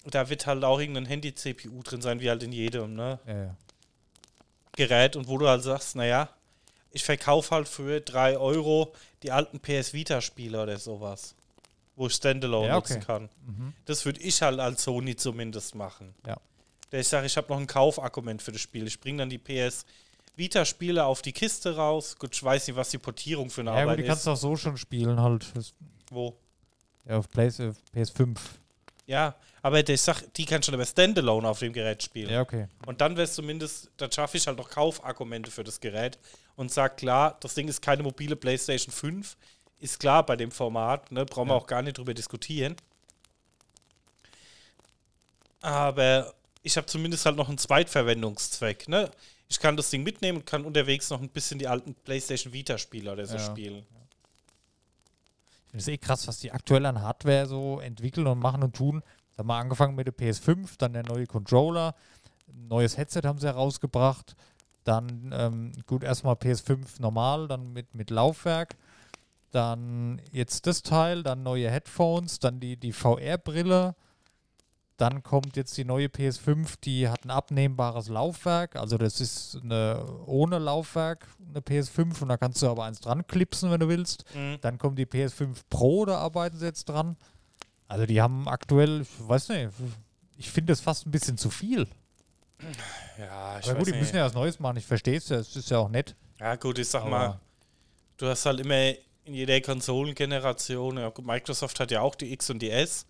[0.05, 3.19] Da wird halt auch irgendein Handy-CPU drin sein, wie halt in jedem, ne?
[3.25, 3.55] Ja, ja.
[4.75, 6.29] Gerät und wo du halt sagst, naja,
[6.91, 11.33] ich verkaufe halt für 3 Euro die alten PS Vita-Spiele oder sowas.
[11.95, 12.93] Wo ich Standalone Ja, okay.
[12.95, 13.29] nutzen kann.
[13.45, 13.73] Mhm.
[13.85, 16.13] Das würde ich halt als Sony zumindest machen.
[16.25, 16.37] Ja.
[16.89, 18.87] Da ich sage, ich habe noch ein Kaufargument für das Spiel.
[18.87, 19.85] Ich bringe dann die PS
[20.35, 22.15] Vita-Spiele auf die Kiste raus.
[22.17, 24.25] Gut, ich weiß nicht, was die Portierung für eine Ja, Arbeit die kannst ist.
[24.25, 25.45] du auch so schon spielen, halt.
[26.09, 26.35] Wo?
[27.05, 28.37] ja, auf PS, äh, PS5.
[29.05, 32.29] Ja, aber ich sag, die kann schon aber Standalone auf dem Gerät spielen.
[32.31, 32.67] Ja, okay.
[32.85, 36.17] Und dann wäre es zumindest, dann schaffe ich halt noch Kaufargumente für das Gerät
[36.55, 39.35] und sage, klar, das Ding ist keine mobile PlayStation 5.
[39.83, 41.25] Ist klar bei dem Format, ne?
[41.25, 41.59] brauchen wir Ja.
[41.59, 42.77] auch gar nicht drüber diskutieren.
[45.61, 48.87] Aber ich habe zumindest halt noch einen Zweitverwendungszweck.
[48.87, 49.11] Ne?
[49.49, 53.11] Ich kann das Ding mitnehmen und kann unterwegs noch ein bisschen die alten PlayStation Vita-Spiele
[53.11, 53.39] oder so Ja.
[53.51, 53.85] spielen.
[55.65, 58.73] Ich finde es eh krass, was die aktuell an Hardware so entwickeln und machen und
[58.77, 59.03] tun.
[59.35, 61.93] Da haben wir angefangen mit der PS5, dann der neue Controller,
[62.47, 64.35] ein neues Headset haben sie herausgebracht,
[64.85, 68.75] dann ähm, gut erstmal PS5 normal, dann mit, mit Laufwerk,
[69.53, 73.95] dann jetzt das Teil, dann neue Headphones, dann die, die VR-Brille,
[74.97, 80.05] dann kommt jetzt die neue PS5, die hat ein abnehmbares Laufwerk, also das ist eine
[80.25, 84.23] ohne Laufwerk, eine PS5 und da kannst du aber eins dran klipsen, wenn du willst.
[84.35, 84.57] Mhm.
[84.61, 87.15] Dann kommt die PS5 Pro, da arbeiten sie jetzt dran.
[87.87, 89.69] Also die haben aktuell, ich weiß nicht,
[90.37, 91.87] ich finde das fast ein bisschen zu viel.
[93.19, 93.99] Ja, ich Aber gut, die nicht.
[94.01, 96.15] müssen ja was Neues machen, ich verstehe es ja, es ist ja auch nett.
[96.39, 97.39] Ja, gut, ich sag Aber- mal,
[98.17, 98.93] du hast halt immer
[99.25, 103.05] in jeder Konsolengeneration, ja, Microsoft hat ja auch die X und die S,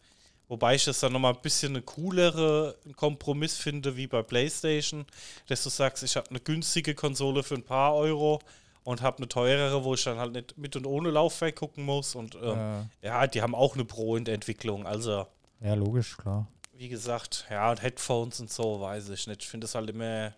[0.48, 5.06] wobei ich das dann nochmal ein bisschen eine coolere Kompromiss finde wie bei PlayStation,
[5.48, 8.40] dass du sagst, ich habe eine günstige Konsole für ein paar Euro
[8.84, 12.16] und habe eine teurere, wo ich dann halt nicht mit und ohne Laufwerk gucken muss
[12.16, 15.26] und ähm, Äh, ja, die haben auch eine Pro in der Entwicklung, also
[15.62, 16.48] ja, logisch, klar.
[16.74, 19.42] wie gesagt, ja, und Headphones und so, weiß ich nicht.
[19.44, 20.34] Ich finde es halt immer,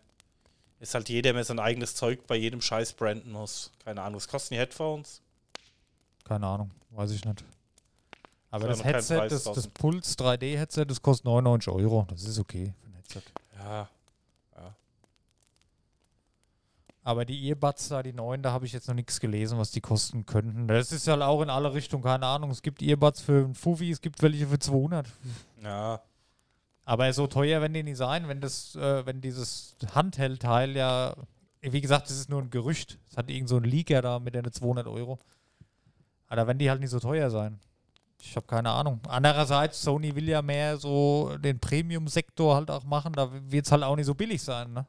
[0.80, 3.72] ist halt jeder mehr sein eigenes Zeug bei jedem Scheiß branden muss.
[3.84, 5.22] Keine Ahnung, was kosten die Headphones?
[6.26, 7.46] Keine Ahnung, weiß ich nicht.
[8.52, 9.68] Aber das ja kein Headset, das, das.
[9.68, 12.06] Puls 3D-Headset, das kostet 99 Euro.
[12.10, 13.22] Das ist okay für ein Headset.
[13.58, 13.90] Ja,
[17.08, 19.80] Aber die Earbuds da, die neuen, da habe ich jetzt noch nichts gelesen, was die
[19.80, 20.68] kosten könnten.
[20.68, 22.50] Das ist halt auch in alle Richtungen, keine Ahnung.
[22.50, 25.06] Es gibt Earbuds für einen Fuffi, es gibt welche für 200.
[25.62, 26.02] ja,
[26.84, 31.16] Aber so teuer werden die nicht sein, wenn das, äh, wenn dieses Handheld-Teil ja,
[31.62, 32.98] wie gesagt, das ist nur ein Gerücht.
[33.12, 35.20] Es hat irgend so ein Leaker da mit den 200 Euro.
[36.28, 37.60] Aber da werden die halt nicht so teuer sein.
[38.20, 39.00] Ich habe keine Ahnung.
[39.08, 43.14] Andererseits, Sony will ja mehr so den Premium-Sektor halt auch machen.
[43.14, 44.86] Da wird es halt auch nicht so billig sein, ne?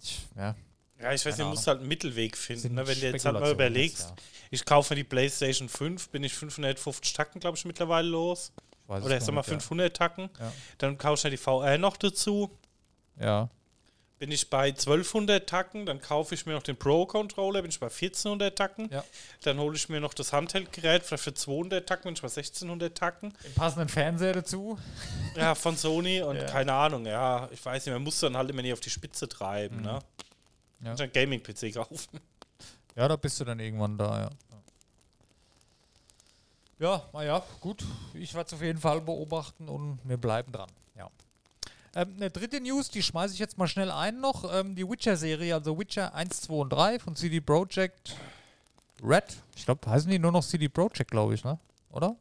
[0.00, 0.54] Ich, ja,
[1.02, 2.74] ja, ich weiß, du musst halt einen Mittelweg finden.
[2.74, 2.86] Ne?
[2.86, 4.16] Wenn du jetzt halt mal überlegst, ja.
[4.50, 8.52] ich kaufe die PlayStation 5, bin ich 550 Tacken, glaube ich, mittlerweile los.
[8.86, 9.58] Weiß Oder ich sag mal nicht, ja.
[9.58, 10.30] 500 Tacken.
[10.38, 10.52] Ja.
[10.78, 12.56] Dann kaufe ich ja die VR noch dazu.
[13.20, 13.50] Ja.
[14.22, 17.88] Bin ich bei 1200 Tacken, dann kaufe ich mir noch den Pro-Controller, bin ich bei
[17.88, 18.88] 1400 Tacken.
[18.88, 19.02] Ja.
[19.42, 22.96] Dann hole ich mir noch das Handheld-Gerät, vielleicht für 200 Tacken, bin ich bei 1600
[22.96, 23.34] Tacken.
[23.42, 24.78] Den passenden Fernseher dazu.
[25.34, 26.44] Ja, von Sony und Ja.
[26.44, 29.28] keine Ahnung, ja, ich weiß nicht, man muss dann halt immer nicht auf die Spitze
[29.28, 29.98] treiben, ne?
[30.78, 30.86] Mhm.
[30.86, 30.92] Ja.
[30.92, 32.20] Und einen Gaming-PC kaufen.
[32.94, 34.30] Ja, da bist du dann irgendwann da, ja.
[36.78, 37.82] Ja, naja, gut.
[38.14, 40.70] Ich werde es auf jeden Fall beobachten und wir bleiben dran.
[40.96, 41.10] Ja.
[41.94, 44.50] Ähm, eine dritte News, die schmeiße ich jetzt mal schnell ein noch.
[44.52, 48.16] Ähm, die Witcher-Serie, also Witcher 1, 2 und 3 von CD Projekt
[49.02, 49.24] Red.
[49.56, 51.58] Ich glaube, heißen die nur noch CD Projekt, glaube ich, ne?
[51.90, 52.16] Oder?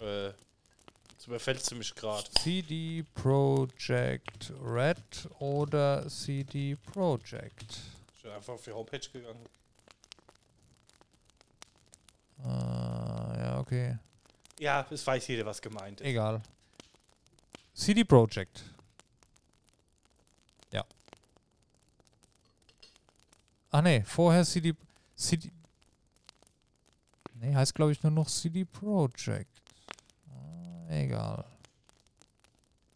[0.00, 0.28] Äh,
[1.10, 2.24] jetzt überfällst du mich gerade.
[2.40, 7.78] CD Projekt Red oder CD Projekt?
[8.14, 9.44] Ich bin einfach auf die Homepage gegangen.
[12.44, 13.98] Äh, ja, okay.
[14.60, 16.06] Ja, es weiß jeder, was gemeint ist.
[16.06, 16.42] Egal.
[17.74, 18.62] CD Projekt.
[20.70, 20.84] Ja.
[23.70, 24.74] Ach nee, vorher CD.
[25.14, 25.50] CD.
[27.34, 29.62] Nee, heißt glaube ich nur noch CD Projekt.
[30.28, 31.44] Ah, egal.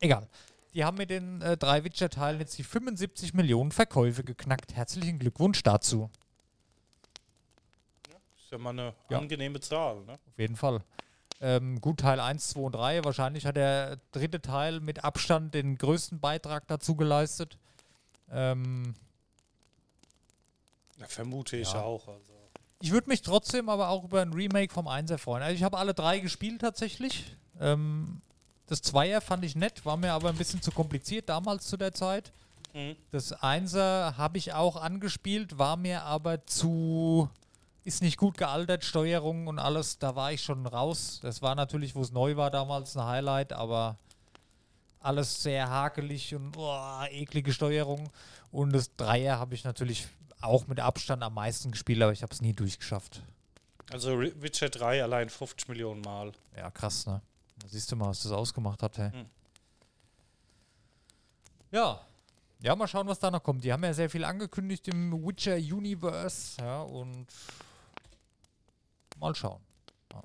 [0.01, 0.29] Egal.
[0.75, 4.75] Die haben mit den äh, drei Witcher-Teilen jetzt die 75 Millionen Verkäufe geknackt.
[4.75, 6.11] Herzlichen Glückwunsch dazu.
[8.37, 9.19] Ist ja mal eine Ja.
[9.19, 10.15] angenehme Zahl, ne?
[10.15, 10.83] Auf jeden Fall.
[11.41, 13.05] Ähm, gut, Teil 1, 2 und 3.
[13.05, 17.57] Wahrscheinlich hat der dritte Teil mit Abstand den größten Beitrag dazu geleistet.
[18.31, 18.95] Ähm,
[21.01, 21.83] Ja, vermute ich Ja.
[21.83, 22.07] auch.
[22.09, 22.33] Also.
[22.81, 25.43] ich würde mich trotzdem aber auch über ein Remake vom 1er freuen.
[25.43, 27.37] Also ich habe alle drei gespielt tatsächlich.
[27.61, 28.21] Ähm,
[28.67, 31.93] Das Zweier fand ich nett, war mir aber ein bisschen zu kompliziert damals zu der
[31.93, 32.33] Zeit.
[32.73, 32.97] Mhm.
[33.11, 37.29] Das Einser habe ich auch angespielt, war mir aber zu.
[37.85, 41.19] Ist nicht gut gealtert, Steuerung und alles, da war ich schon raus.
[41.23, 43.99] Das war natürlich, wo es neu war damals, ein Highlight, aber
[45.01, 48.09] alles sehr hakelig und oh, eklige Steuerung.
[48.51, 50.07] Und das Dreier habe ich natürlich
[50.45, 53.23] auch mit Abstand am meisten gespielt, aber ich habe es nie durchgeschafft.
[53.93, 56.33] Also Witcher 3 allein 50 Millionen Mal.
[56.57, 57.21] Ja, krass, ne?
[57.59, 59.11] Da siehst du mal, was das ausgemacht hat, hey.
[59.11, 59.27] Hm.
[61.71, 62.01] Ja.
[62.61, 63.63] Ja, mal schauen, was da noch kommt.
[63.63, 67.27] Die haben ja sehr viel angekündigt im Witcher Universe, ja, und
[69.19, 69.61] mal schauen.
[70.13, 70.23] Ja.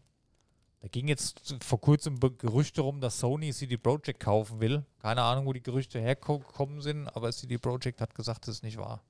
[0.81, 4.85] Da ging jetzt vor kurzem Gerüchte rum, dass Sony CD Projekt kaufen will.
[5.01, 8.77] Keine Ahnung, wo die Gerüchte hergekommen sind, aber CD Projekt hat gesagt, das ist nicht
[8.77, 9.01] wahr.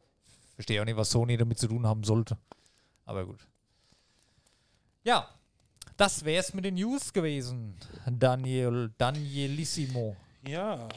[0.59, 2.37] Verstehe auch nicht, was Sony damit zu tun haben sollte.
[3.05, 3.47] Aber gut.
[5.05, 5.29] Ja,
[5.95, 7.77] das wär's mit den News gewesen.
[8.05, 10.17] Daniel, Danielissimo.
[10.45, 10.89] Ja.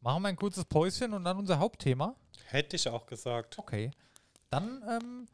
[0.00, 2.14] Machen wir ein kurzes Päuschen und dann unser Hauptthema.
[2.44, 3.58] Hätte ich auch gesagt.
[3.58, 3.90] Okay.
[4.48, 5.26] Dann, ähm,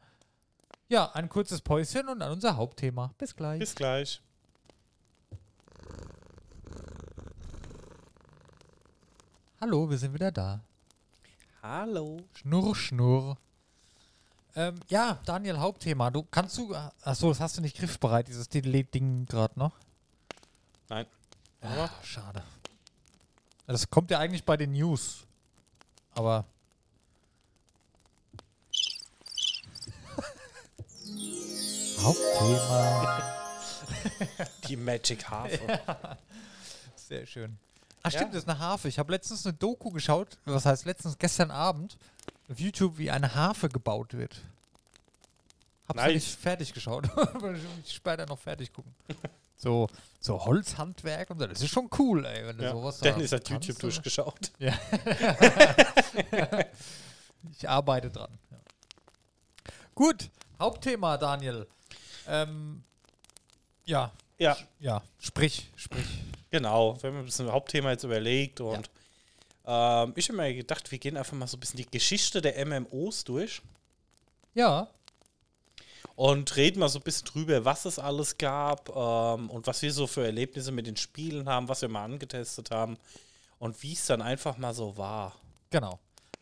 [0.89, 3.13] ja, ein kurzes Päuschen und dann unser Hauptthema.
[3.19, 3.59] Bis gleich.
[3.59, 4.19] Bis gleich.
[9.59, 10.63] Hallo, wir sind wieder da.
[11.61, 12.19] Hallo.
[12.33, 13.37] Schnurr, schnurr.
[14.55, 16.09] Ähm, ja, Daniel, Hauptthema.
[16.09, 16.75] Du kannst du.
[17.03, 19.73] Achso, das hast du nicht griffbereit, dieses Ding gerade noch.
[20.89, 21.05] Nein.
[21.61, 22.43] Aber Ah, schade.
[23.67, 25.25] Das kommt ja eigentlich bei den News.
[26.15, 26.45] Aber.
[32.01, 33.21] Hauptthema.
[34.67, 35.79] die Magic Harfe.
[36.95, 37.57] Sehr schön.
[38.03, 38.19] Ach Ja.
[38.19, 38.87] stimmt, das ist eine Harfe.
[38.87, 41.97] Ich habe letztens eine Doku geschaut, was heißt letztens, gestern Abend,
[42.49, 44.41] auf YouTube, wie eine Harfe gebaut wird.
[45.87, 46.13] Hab's ja Nice.
[46.15, 47.07] nicht fertig geschaut,
[47.85, 48.93] ich später noch fertig gucken.
[49.63, 49.87] So,
[50.19, 52.71] so Holzhandwerk und so, das ist schon cool, ey, wenn du Ja.
[52.71, 53.81] sowas Dennis hat YouTube oder?
[53.81, 54.51] durchgeschaut.
[57.51, 58.31] Ich arbeite dran.
[58.49, 58.57] Ja.
[59.93, 61.67] Gut, Hauptthema, Daniel.
[62.27, 62.83] Ähm,
[63.85, 66.23] ja, Ja, ja, sprich, sprich.
[66.51, 67.01] Genau.
[67.01, 68.89] Wir haben ein bisschen Hauptthema jetzt überlegt und
[69.65, 72.65] ähm, ich habe mir gedacht, wir gehen einfach mal so ein bisschen die Geschichte der
[72.65, 73.61] MMOs durch
[74.53, 74.89] Ja,
[76.15, 79.91] und reden mal so ein bisschen drüber, was es alles gab ähm, und was wir
[79.91, 82.97] so für Erlebnisse mit den Spielen haben, was wir mal angetestet haben
[83.59, 85.35] und wie es dann einfach mal so war.
[85.69, 85.99] Genau.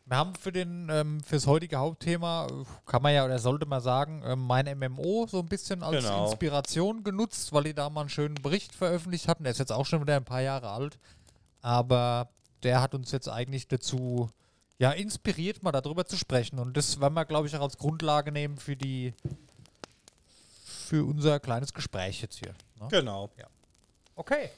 [0.10, 3.80] Wir haben für den ähm, fürs heutige Hauptthema, äh, kann man ja oder sollte man
[3.80, 6.26] sagen, ähm, mein MMO so ein bisschen als Genau.
[6.26, 9.44] Inspiration genutzt, weil die da mal einen schönen Bericht veröffentlicht hatten.
[9.44, 10.98] Der ist jetzt auch schon wieder ein paar Jahre alt.
[11.62, 12.30] Aber
[12.64, 14.32] der hat uns jetzt eigentlich dazu
[14.80, 16.58] ja, inspiriert, mal darüber zu sprechen.
[16.58, 19.14] Und das werden wir, glaube ich, auch als Grundlage nehmen für die
[20.90, 22.56] für unser kleines Gespräch jetzt hier.
[22.80, 22.88] Ne?
[22.90, 23.30] Genau.
[24.16, 24.50] Okay.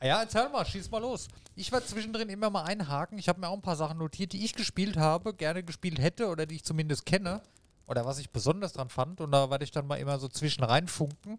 [0.00, 1.28] Ja, erzähl mal, schieß mal los.
[1.56, 3.18] Ich werde zwischendrin immer mal einhaken.
[3.18, 6.28] Ich habe mir auch ein paar Sachen notiert, die ich gespielt habe, gerne gespielt hätte
[6.28, 7.42] oder die ich zumindest kenne.
[7.86, 9.20] Oder was ich besonders dran fand.
[9.20, 11.38] Und da werde ich dann mal immer so zwischen reinfunken.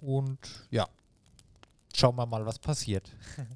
[0.00, 0.38] Und
[0.70, 0.86] ja,
[1.94, 3.10] schauen wir mal, was passiert.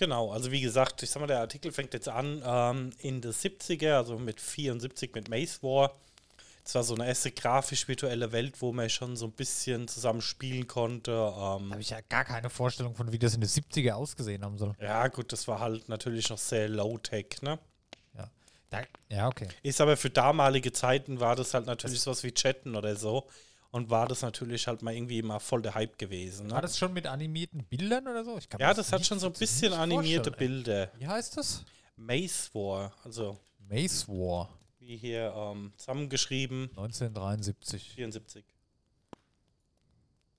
[0.00, 3.32] Genau, also wie gesagt, ich sag mal, der Artikel fängt jetzt an ähm, in den
[3.32, 5.94] 70er, also mit 74 mit Maze War.
[6.70, 10.68] Es war so eine erste grafisch-virtuelle Welt, wo man schon so ein bisschen zusammen spielen
[10.68, 11.10] konnte.
[11.10, 14.44] Da Ähm, habe ich ja gar keine Vorstellung von, wie das in den 70er ausgesehen
[14.44, 14.76] haben soll.
[14.80, 17.58] ja, gut, das war halt natürlich noch sehr low-tech, ne?
[18.16, 18.30] Ja,
[18.70, 19.48] da, ja okay.
[19.64, 23.26] Ist aber für damalige Zeiten war das halt natürlich sowas wie Chatten oder so.
[23.72, 26.46] Und war das natürlich halt mal irgendwie mal voll der Hype gewesen.
[26.46, 26.52] Ne?
[26.54, 28.38] War das schon mit animierten Bildern oder so?
[28.38, 30.30] Ich kann mir ja, das hat nicht- schon so ein bisschen animierte.
[30.30, 30.92] Bilder.
[30.98, 31.64] Wie heißt das?
[31.96, 34.48] Maze War, also Maze War
[34.96, 37.92] hier ähm, zusammengeschrieben, 1973.
[37.94, 38.44] 74.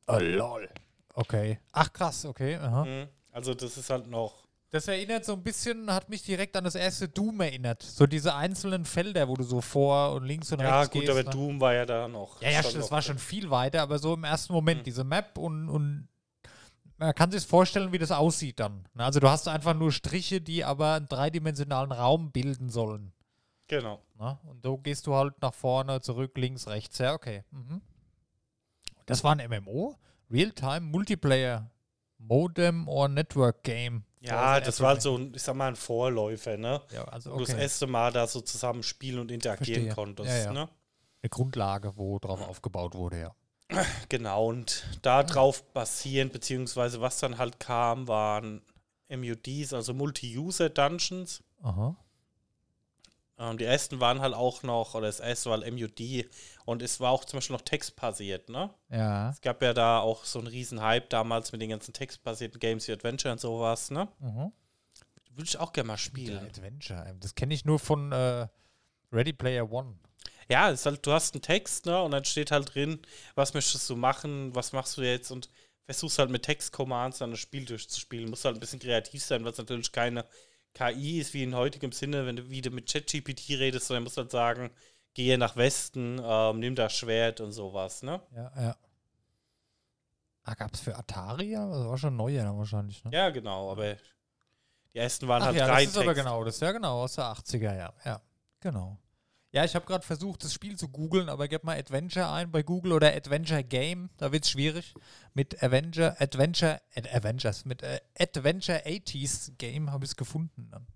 [0.07, 0.69] Oh, lol.
[1.13, 1.59] Okay.
[1.71, 2.55] Ach krass, okay.
[2.57, 2.85] Aha.
[2.85, 3.07] Mhm.
[3.31, 4.45] Also das ist halt noch.
[4.69, 7.83] Das erinnert so ein bisschen, hat mich direkt an das erste Doom erinnert.
[7.83, 11.11] So diese einzelnen Felder, wo du so vor und links und Ja, rechts gut, gehst.
[11.11, 11.29] aber ne?
[11.29, 12.41] Doom war ja da noch.
[12.41, 14.83] Ja, ja, das war schon viel weiter, aber so im ersten Moment Mhm.
[14.85, 16.07] diese Map und, und
[16.97, 18.87] man kann sich vorstellen, wie das aussieht dann.
[18.93, 23.11] Ne, Also du hast einfach nur Striche, die aber einen dreidimensionalen Raum bilden sollen.
[23.71, 24.01] Genau.
[24.19, 24.37] Ne?
[24.43, 26.97] Und so gehst du halt nach vorne, zurück, links, rechts.
[26.97, 27.45] Ja, okay.
[27.51, 27.81] Mhm.
[29.05, 29.95] Das war ein MMO?
[30.29, 31.71] Real-Time Multiplayer
[32.17, 34.03] Modem or Network Game.
[34.19, 36.81] Ja, Also das war halt so ein, ich sag mal, ein Vorläufer, ne?
[36.91, 37.61] Ja, also Wo du das okay.
[37.63, 39.95] erste Mal da so zusammen spielen und interagieren Verstehe.
[39.95, 40.51] konntest, Ja, ja.
[40.53, 40.69] ne?
[41.23, 43.35] Eine Grundlage, wo drauf aufgebaut wurde, ja.
[44.09, 48.61] Genau, und darauf basierend, beziehungsweise was dann halt kam, waren
[49.07, 51.41] MUDs, also Multi-User-Dungeons.
[51.63, 51.95] Aha.
[53.41, 56.29] Ähm, die ersten waren halt auch noch, oder das erste war halt MUD
[56.65, 58.69] und es war auch zum Beispiel noch textbasiert, ne?
[58.89, 59.31] Ja.
[59.31, 62.87] Es gab ja da auch so einen riesen Hype damals mit den ganzen textbasierten Games
[62.87, 64.07] wie Adventure und sowas, ne?
[64.19, 64.51] Mhm.
[65.31, 66.37] Würde ich auch gerne mal spielen.
[66.37, 67.03] Adventure.
[67.07, 68.47] ähm, Das kenne ich nur von äh,
[69.11, 69.95] Ready Player One.
[70.47, 71.99] Ja, es ist halt, du hast einen Text, ne?
[71.99, 72.99] Und dann steht halt drin,
[73.33, 75.49] was möchtest du machen, was machst du jetzt und
[75.85, 78.29] versuchst halt mit Text-Commands dann das Spiel durchzuspielen.
[78.29, 80.25] Musst halt ein bisschen kreativ sein, weil es natürlich keine
[80.73, 84.31] KI ist wie in heutigem Sinne, wenn du wieder mit ChatGPT redest, sondern musst halt
[84.31, 84.71] sagen,
[85.13, 88.21] gehe nach Westen, ähm, nimm das Schwert und sowas, ne?
[88.35, 88.75] Ja, ja.
[90.43, 91.51] Ah, gab es für Atari?
[91.51, 93.11] Ja, das war schon neu dann wahrscheinlich, ne?
[93.13, 93.95] Ja, genau, aber
[94.93, 96.23] die ersten waren Ach halt ja, rein das ist aber Text.
[96.23, 97.93] genau, das ist ja genau aus der 80er, ja.
[98.05, 98.21] Ja,
[98.59, 98.97] genau.
[99.53, 102.63] Ja, ich habe gerade versucht, das Spiel zu googeln, aber gib mal Adventure ein bei
[102.63, 104.93] Google oder Adventure Game, da wird es schwierig.
[105.33, 110.87] Mit Avenger, Adventure, Ad Avengers, mit äh, Adventure 80s Game habe ich es gefunden dann.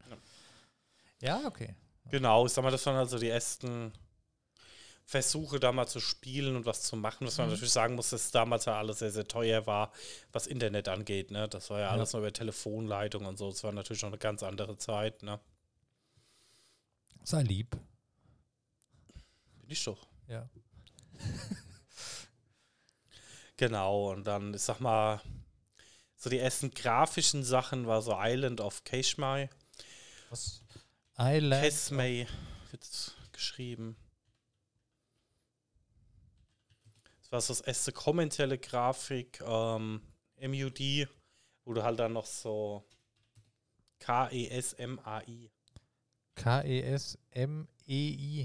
[1.21, 1.75] Ja, okay.
[2.11, 3.91] Genau, ich sag mal, das waren also die ersten
[5.03, 7.27] Versuche, da mal zu spielen und was zu machen.
[7.27, 9.91] Was man natürlich sagen muss, dass damals ja alles sehr, sehr teuer war,
[10.31, 11.29] was Internet angeht.
[11.29, 11.47] Ne?
[11.49, 11.91] Das war ja, Ja.
[11.91, 13.49] alles nur über Telefonleitung und so.
[13.51, 15.23] Das war natürlich schon eine ganz andere Zeit.
[15.23, 15.39] Ne?
[17.23, 17.75] Sei lieb.
[19.65, 20.07] Bin ich doch.
[20.27, 20.47] Ja.
[23.57, 25.21] Genau, und dann, ich sag mal,
[26.17, 29.49] so die ersten grafischen Sachen war so Island of Keshmai.
[30.29, 30.61] Was?
[31.17, 31.63] Island.
[31.63, 32.27] Kesmay
[32.71, 33.95] wird geschrieben.
[37.21, 40.01] Das war so das erste kommerzielle Grafik, ähm,
[40.41, 41.07] MUD,
[41.63, 45.49] wo du halt dann noch so E K-E-S-M-A-I.
[46.35, 47.23] K-E-S-M-E-I.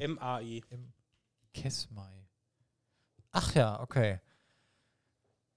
[0.01, 0.63] M-A-I.
[1.53, 2.29] Kesmai.
[3.33, 4.21] Ach ja, okay.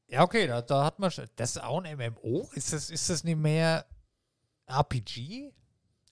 [0.07, 1.27] Ja, okay, da, da hat man schon.
[1.35, 2.49] Das ist auch ein MMO?
[2.53, 3.85] Ist das, ist das nicht mehr
[4.67, 5.53] RPG?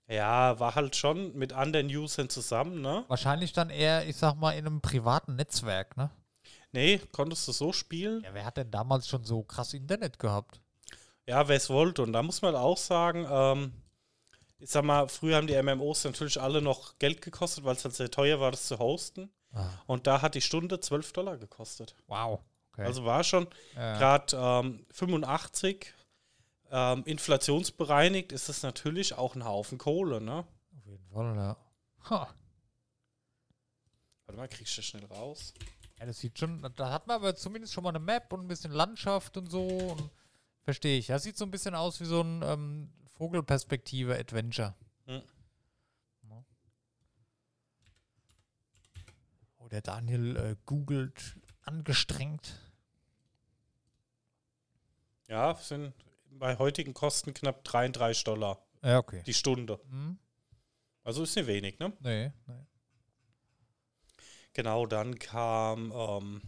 [0.07, 3.05] Ja, war halt schon mit anderen Usern zusammen, ne?
[3.07, 6.09] Wahrscheinlich dann eher, ich sag mal, in einem privaten Netzwerk, ne?
[6.73, 8.23] Nee, konntest du so spielen?
[8.23, 10.61] Ja, wer hat denn damals schon so krass Internet gehabt?
[11.27, 12.01] Ja, wer es wollte.
[12.01, 13.73] Und da muss man auch sagen, ähm,
[14.59, 17.95] ich sag mal, früher haben die MMOs natürlich alle noch Geld gekostet, weil es halt
[17.95, 19.31] sehr teuer war, das zu hosten.
[19.53, 21.95] Ah, Und da hat die Stunde 12 Dollar gekostet.
[22.07, 22.39] wow.
[22.73, 22.85] Okay.
[22.85, 23.97] Also war schon ja.
[23.97, 25.93] gerade ähm, 85
[26.71, 30.45] ähm, inflationsbereinigt, ist das natürlich auch ein Haufen Kohle, ne?
[30.77, 31.57] auf jeden Fall, ja.
[32.09, 32.33] Ha.
[34.25, 35.53] Warte mal, kriegst du schnell raus?
[35.99, 38.47] Ja, das sieht schon, da hat man aber zumindest schon mal eine Map und ein
[38.47, 39.97] bisschen Landschaft und so.
[40.63, 41.07] Verstehe ich.
[41.07, 44.73] Das sieht so ein bisschen aus wie so ein ähm, Vogelperspektive-Adventure.
[45.07, 45.21] Hm.
[46.29, 46.43] Ja.
[49.59, 52.59] Oh, der Daniel äh, googelt angestrengt.
[55.27, 55.93] Ja, sind
[56.29, 59.23] bei heutigen Kosten knapp 33 Dollar Ja, okay.
[59.25, 59.79] die Stunde.
[59.89, 60.17] Hm?
[61.03, 61.93] Also ist nicht wenig, ne?
[62.01, 62.65] Nee, nee.
[64.53, 66.41] Genau, dann kam, ähm,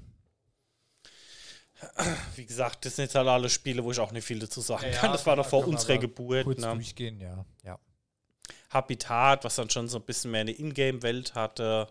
[2.35, 4.85] wie gesagt, das sind jetzt halt alle Spiele, wo ich auch nicht viel dazu sagen
[4.91, 5.11] Ja, kann.
[5.13, 6.43] Das war man- vor unserer Geburt.
[6.43, 6.73] Kurz Ne?
[6.73, 7.45] durchgehen, ja.
[7.63, 7.79] ja.
[8.69, 11.87] Habitat, was dann schon so ein bisschen mehr eine Ingame-Welt hatte.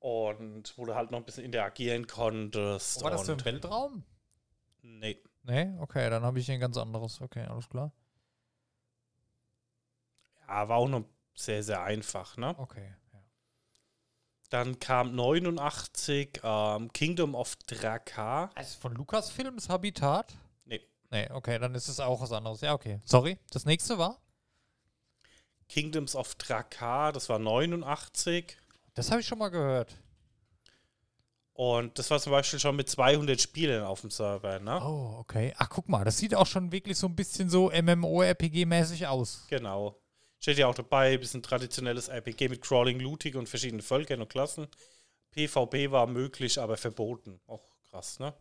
[0.00, 3.00] Und wo du halt noch ein bisschen interagieren konntest.
[3.00, 4.04] Wo war das im und Weltraum?
[4.82, 5.22] Nee.
[5.42, 7.20] Nee, okay, dann habe ich hier ein ganz anderes.
[7.20, 7.92] Okay, alles klar.
[10.46, 12.54] Ja, war auch noch sehr, sehr einfach, ne?
[12.58, 12.94] Okay.
[13.12, 13.20] Ja.
[14.50, 18.50] Dann kam 89 ähm, Kingdom of Drakar.
[18.54, 20.34] Also von Lucasfilms Habitat?
[20.64, 20.80] Nee.
[21.10, 22.60] Nee, okay, dann ist es auch was anderes.
[22.60, 23.00] Ja, okay.
[23.04, 23.38] Sorry.
[23.50, 24.20] Das nächste war?
[25.68, 28.56] Kingdoms of Drakar, das war 89.
[28.98, 29.96] Das habe ich schon mal gehört.
[31.52, 34.80] Und das war zum Beispiel schon mit 200 Spielern auf dem Server, ne?
[34.82, 35.54] Oh, okay.
[35.56, 39.46] Ach, guck mal, das sieht auch schon wirklich so ein bisschen so MMORPG-mäßig aus.
[39.48, 40.00] Genau.
[40.40, 44.66] Steht ja auch dabei, bisschen traditionelles RPG mit Crawling, Looting und verschiedenen Völkern und Klassen.
[45.30, 47.40] PvP war möglich, aber verboten.
[47.46, 48.34] Auch krass, ne?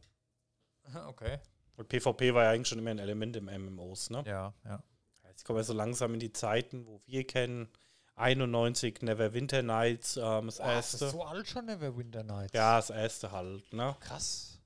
[1.08, 1.38] Okay.
[1.76, 4.24] Und PvP war ja eigentlich schon immer ein Element im MMOs, ne?
[4.26, 4.84] Ja, ja.
[5.28, 7.70] Jetzt kommen wir so langsam in die Zeiten, wo wir kennen.
[8.18, 10.98] 91 Neverwinter Nights, ähm, das Boah, ist erste.
[11.00, 12.54] das so alt schon, Neverwinter Nights?
[12.54, 13.96] ja, das erste halt, ne?
[14.00, 14.60] Krass.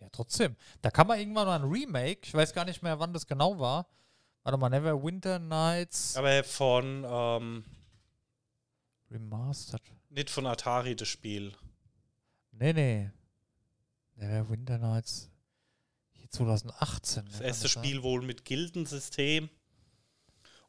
[0.00, 0.56] Ja, trotzdem.
[0.82, 3.58] Da kann man irgendwann mal ein Remake, ich weiß gar nicht mehr, wann das genau
[3.58, 3.88] war.
[4.44, 7.64] Warte mal, Neverwinter Nights Aber von, ähm,
[9.10, 9.82] Remastered.
[10.10, 11.52] nicht von Atari das Spiel.
[12.52, 13.10] Nee, nee.
[14.14, 15.28] Neverwinter Nights
[16.12, 17.24] hier 2018.
[17.26, 19.50] Das erste Spiel wohl mit Gildensystem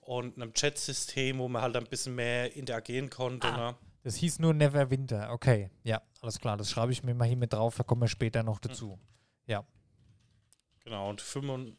[0.07, 3.47] und einem Chat-System, wo man halt ein bisschen mehr interagieren konnte.
[3.47, 3.57] Ah.
[3.71, 3.75] Ne?
[4.03, 5.33] Das hieß nur Neverwinter.
[5.33, 6.55] Okay, ja, alles klar.
[6.55, 8.97] Das schreibe ich mir mal hier mit drauf, da kommen wir später noch dazu.
[9.47, 9.65] Ja.
[10.85, 11.77] Genau, und, 95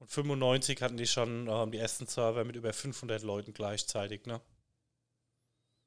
[0.00, 4.26] und 95 hatten die schon ähm, die ersten Server mit über 500 Leuten gleichzeitig.
[4.26, 4.42] Ne?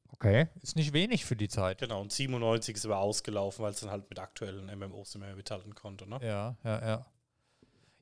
[0.10, 1.78] Okay, ist nicht wenig für die Zeit.
[1.78, 5.36] Genau, und 97 ist aber ausgelaufen, weil es dann halt mit aktuellen MMOs nicht mehr
[5.36, 6.10] mithalten konnte.
[6.10, 6.18] Ne?
[6.24, 7.06] Ja, ja, ja.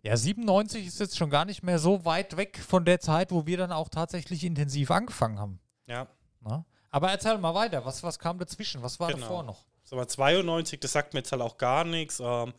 [0.05, 3.47] Ja, 97 ist jetzt schon gar nicht mehr so weit weg von der Zeit, wo
[3.47, 5.59] wir dann auch tatsächlich intensiv angefangen haben.
[5.87, 6.05] Ja.
[6.41, 6.63] Na?
[6.91, 8.83] Aber erzähl mal weiter, was, was kam dazwischen?
[8.83, 9.21] Was war Genau.
[9.21, 9.65] davor noch?
[9.83, 12.19] So, aber 92, das sagt mir jetzt halt auch gar nichts.
[12.23, 12.53] Ähm,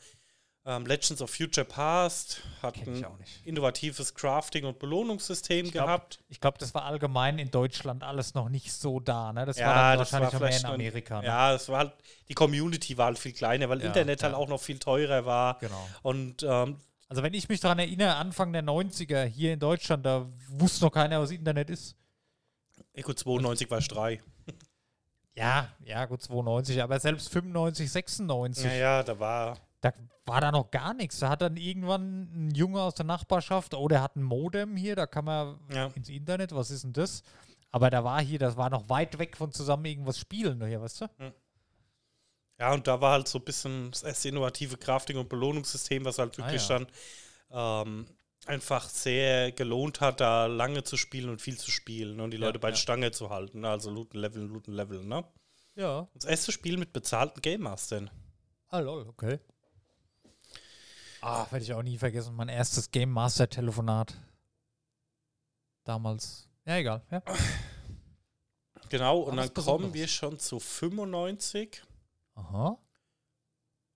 [0.64, 3.06] ähm, Legends of Future Past hat ich ein
[3.44, 6.18] innovatives Crafting- und Belohnungssystem glaub, gehabt.
[6.28, 9.32] Ich glaube, das war allgemein in Deutschland alles noch nicht so da.
[9.32, 9.46] Ne?
[9.46, 11.20] Das Ja, war dann das war wahrscheinlich noch mehr in Amerika.
[11.20, 11.26] Ne?
[11.28, 11.92] Ja, es war halt,
[12.28, 14.38] die Community war halt viel kleiner, weil Ja, Internet halt ja.
[14.38, 15.60] auch noch viel teurer war.
[15.60, 15.88] Genau.
[16.02, 20.26] Und ähm, Also wenn ich mich daran erinnere, Anfang der 90er hier in Deutschland, da
[20.48, 21.96] wusste noch keiner, was Internet ist.
[22.92, 24.20] Eco 92 war drei.
[25.38, 29.58] Ja, ja, gut, 92, aber selbst 95, 96, Ja, ja, da war.
[29.82, 29.92] da
[30.24, 31.18] war da noch gar nichts.
[31.18, 34.96] Da hat dann irgendwann ein Junge aus der Nachbarschaft, oh, der hat ein Modem hier,
[34.96, 35.88] da kann man Ja.
[35.94, 37.22] ins Internet, was ist denn das?
[37.70, 41.02] Aber da war hier, das war noch weit weg von zusammen irgendwas spielen, hier, weißt
[41.02, 41.06] du?
[42.58, 46.18] Ja, und da war halt so ein bisschen das erste innovative Crafting- und Belohnungssystem, was
[46.18, 46.86] halt wirklich Ah, ja.
[47.50, 48.06] dann ähm,
[48.46, 52.38] einfach sehr gelohnt hat, da lange zu spielen und viel zu spielen ne, und die
[52.38, 52.80] Ja, Leute bei der ja.
[52.82, 53.60] Stange zu halten.
[53.60, 53.68] Ne?
[53.68, 55.06] Also looten, leveln, looten, leveln.
[55.06, 55.24] Ne?
[55.74, 56.08] Ja.
[56.14, 58.10] Das erste Spiel mit bezahlten Game Mastern.
[58.68, 59.38] Ah, lol, okay.
[61.20, 64.14] Ah, werde ich auch nie vergessen, mein erstes Game Master Telefonat.
[65.84, 66.48] Damals.
[66.64, 67.02] Ja, egal.
[67.10, 67.22] Ja.
[68.88, 71.82] Genau, und was dann kommen wir schon zu 95
[72.36, 72.78] Aha.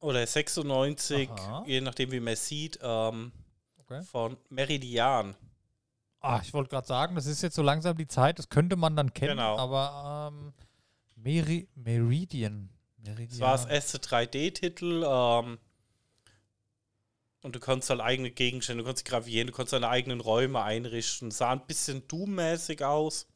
[0.00, 1.64] oder 96, Aha.
[1.66, 3.32] je nachdem, wie man sieht, ähm,
[3.78, 4.02] Okay.
[4.04, 5.34] von Meridian.
[6.20, 8.94] Ah, ich wollte gerade sagen, das ist jetzt so langsam die Zeit, das könnte man
[8.96, 9.56] dann kennen, Genau.
[9.58, 10.52] aber ähm,
[11.16, 12.70] Meri Meridian.
[12.98, 13.28] Meridian.
[13.30, 15.04] Das war das erste 3D-Titel.
[15.06, 15.58] Ähm,
[17.42, 21.30] und du konntest halt eigene Gegenstände, du konntest gravieren, du konntest deine eigenen Räume einrichten.
[21.30, 23.26] Sah ein bisschen Doom-mäßig aus.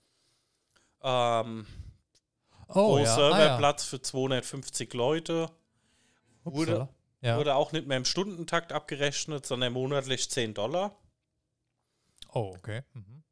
[1.02, 1.66] Ähm,
[2.68, 3.14] oh, ja.
[3.14, 5.50] Serverplatz für 250 Leute.
[6.44, 6.88] Ah, wurde-
[7.20, 7.38] ja.
[7.38, 10.94] Wurde auch nicht mehr im Stundentakt abgerechnet, sondern monatlich 10 Dollar.
[12.32, 12.82] Oh, okay.
[12.92, 13.22] Mhm.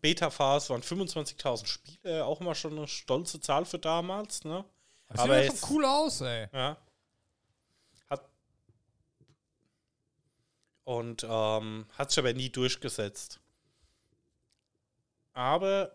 [0.00, 4.44] Beta-Phase waren 25.000 Spiele, auch immer schon eine stolze Zahl für damals.
[4.44, 4.64] Ne?
[5.08, 6.48] Das Aber sieht ja schon cool aus, ey.
[6.52, 6.76] Ja.
[8.08, 8.28] Hat
[10.84, 13.40] und ähm, hat sich aber nie durchgesetzt.
[15.32, 15.92] Aber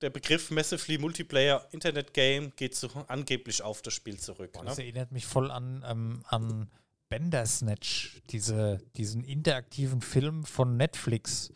[0.00, 4.52] der Begriff Massively Multiplayer Internet Game geht so angeblich auf das Spiel zurück.
[4.52, 4.68] Boah, Ne?
[4.70, 6.68] das erinnert mich voll an, ähm, an
[7.08, 11.52] Bandersnatch, diese, diesen interaktiven Film von Netflix.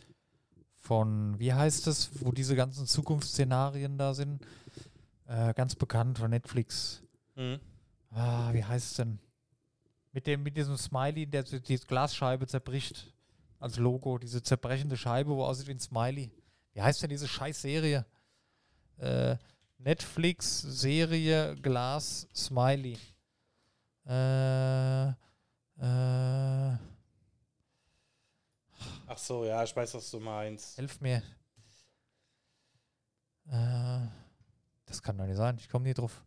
[0.78, 4.45] Von, wie heißt es, wo diese ganzen Zukunftsszenarien da sind?
[5.28, 7.03] Äh, ganz bekannt von Netflix.
[7.36, 7.61] Mhm.
[8.11, 9.18] Ah, wie heißt es denn?
[10.12, 13.12] Mit, dem, mit diesem Smiley, der die Glasscheibe zerbricht.
[13.61, 16.30] Als Logo, diese zerbrechende Scheibe, wo aussieht wie ein Smiley.
[16.72, 18.07] Wie heißt denn diese Scheiß-Serie?
[19.01, 19.36] Äh,
[19.78, 22.98] Netflix-Serie Glas Smiley.
[24.07, 25.12] Äh, äh,
[29.07, 30.76] Ach so, ja, ich weiß, was du meinst.
[30.78, 31.22] helf mir.
[33.48, 34.07] Äh,
[34.84, 36.22] das kann doch nicht sein, ich komme nie drauf.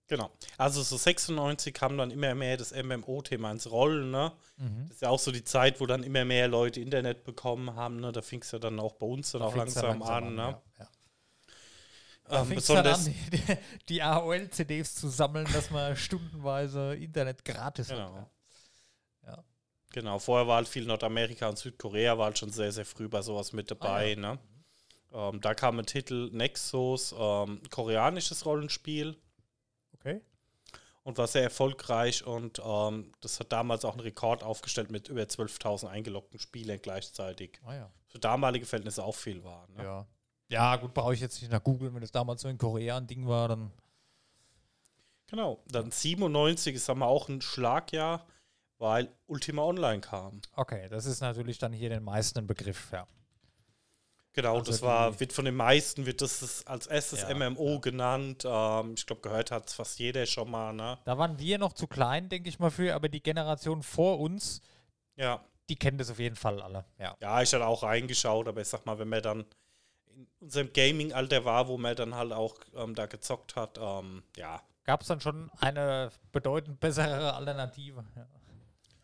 [0.08, 0.30] genau.
[0.58, 4.12] Also so 96 kam dann immer mehr das MMO-Thema ins Rollen.
[4.12, 4.32] Ne?
[4.58, 4.86] Mhm.
[4.88, 7.98] Das ist ja auch so die Zeit, wo dann immer mehr Leute Internet bekommen haben.
[8.00, 8.12] Ne?
[8.12, 10.36] Da fing es ja dann auch bei uns dann auch fing's ja langsam, an.
[10.36, 10.42] Ne?
[10.42, 10.88] ja, ja.
[12.26, 13.42] Da Ähm, dann besonders, an, die,
[13.90, 18.14] die AOL-CDs zu sammeln, dass man stundenweise Internet gratis Genau.
[18.14, 18.16] hat.
[18.16, 18.30] Ja.
[19.92, 23.22] Genau, vorher war halt viel Nordamerika und Südkorea, war halt schon sehr, sehr früh bei
[23.22, 24.14] sowas mit dabei.
[24.18, 24.40] Ah, ne?
[25.14, 29.18] ähm, da kam ein Titel Nexus, ähm, koreanisches Rollenspiel
[29.96, 30.22] Okay.
[31.04, 35.22] und war sehr erfolgreich und ähm, das hat damals auch einen Rekord aufgestellt mit über
[35.24, 37.60] 12.000 eingeloggten Spielern gleichzeitig.
[37.66, 37.92] Ah ja.
[38.08, 39.68] Für damalige Verhältnisse auch viel war.
[39.76, 39.84] Ne?
[39.84, 40.08] Ja.
[40.48, 43.08] Ja, gut, brauche ich jetzt nicht nach googeln, wenn das damals so in Korea ein
[43.08, 43.72] Ding war, dann.
[45.28, 48.26] Genau, dann 97 ist sagen wir, auch ein Schlagjahr,
[48.82, 50.42] weil Ultima Online kam.
[50.56, 53.08] Okay, das ist natürlich dann hier den meisten ein Begriff, ja.
[54.34, 58.44] Genau, Also das war, wird von den meisten wird das als erstes Ja, MMO genannt.
[58.46, 60.98] Ähm, ich glaube, gehört hat es fast jeder schon mal, ne?
[61.04, 64.62] Da waren wir noch zu klein, denke ich mal, für, aber die Generation vor uns,
[65.18, 65.44] Ja.
[65.70, 66.86] die kennen das auf jeden Fall alle.
[66.98, 67.16] Ja.
[67.20, 69.46] Ja, ich hatte auch reingeschaut, aber ich sag mal, wenn man dann
[70.16, 74.62] in unserem Gaming-Alter war, wo man dann halt auch ähm, da gezockt hat, ähm, ja,
[74.84, 78.04] Gab es dann schon eine bedeutend bessere Alternative.
[78.16, 78.26] Ja.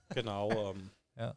[0.09, 0.71] Genau.
[0.71, 1.35] ähm, Ja.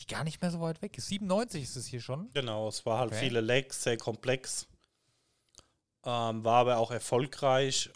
[0.00, 1.08] die gar nicht mehr so weit weg ist.
[1.08, 2.30] 97 ist es hier schon.
[2.32, 3.20] Genau, es war halt Okay.
[3.20, 4.66] viele Lags, sehr komplex.
[6.04, 7.90] Ähm, war aber auch erfolgreich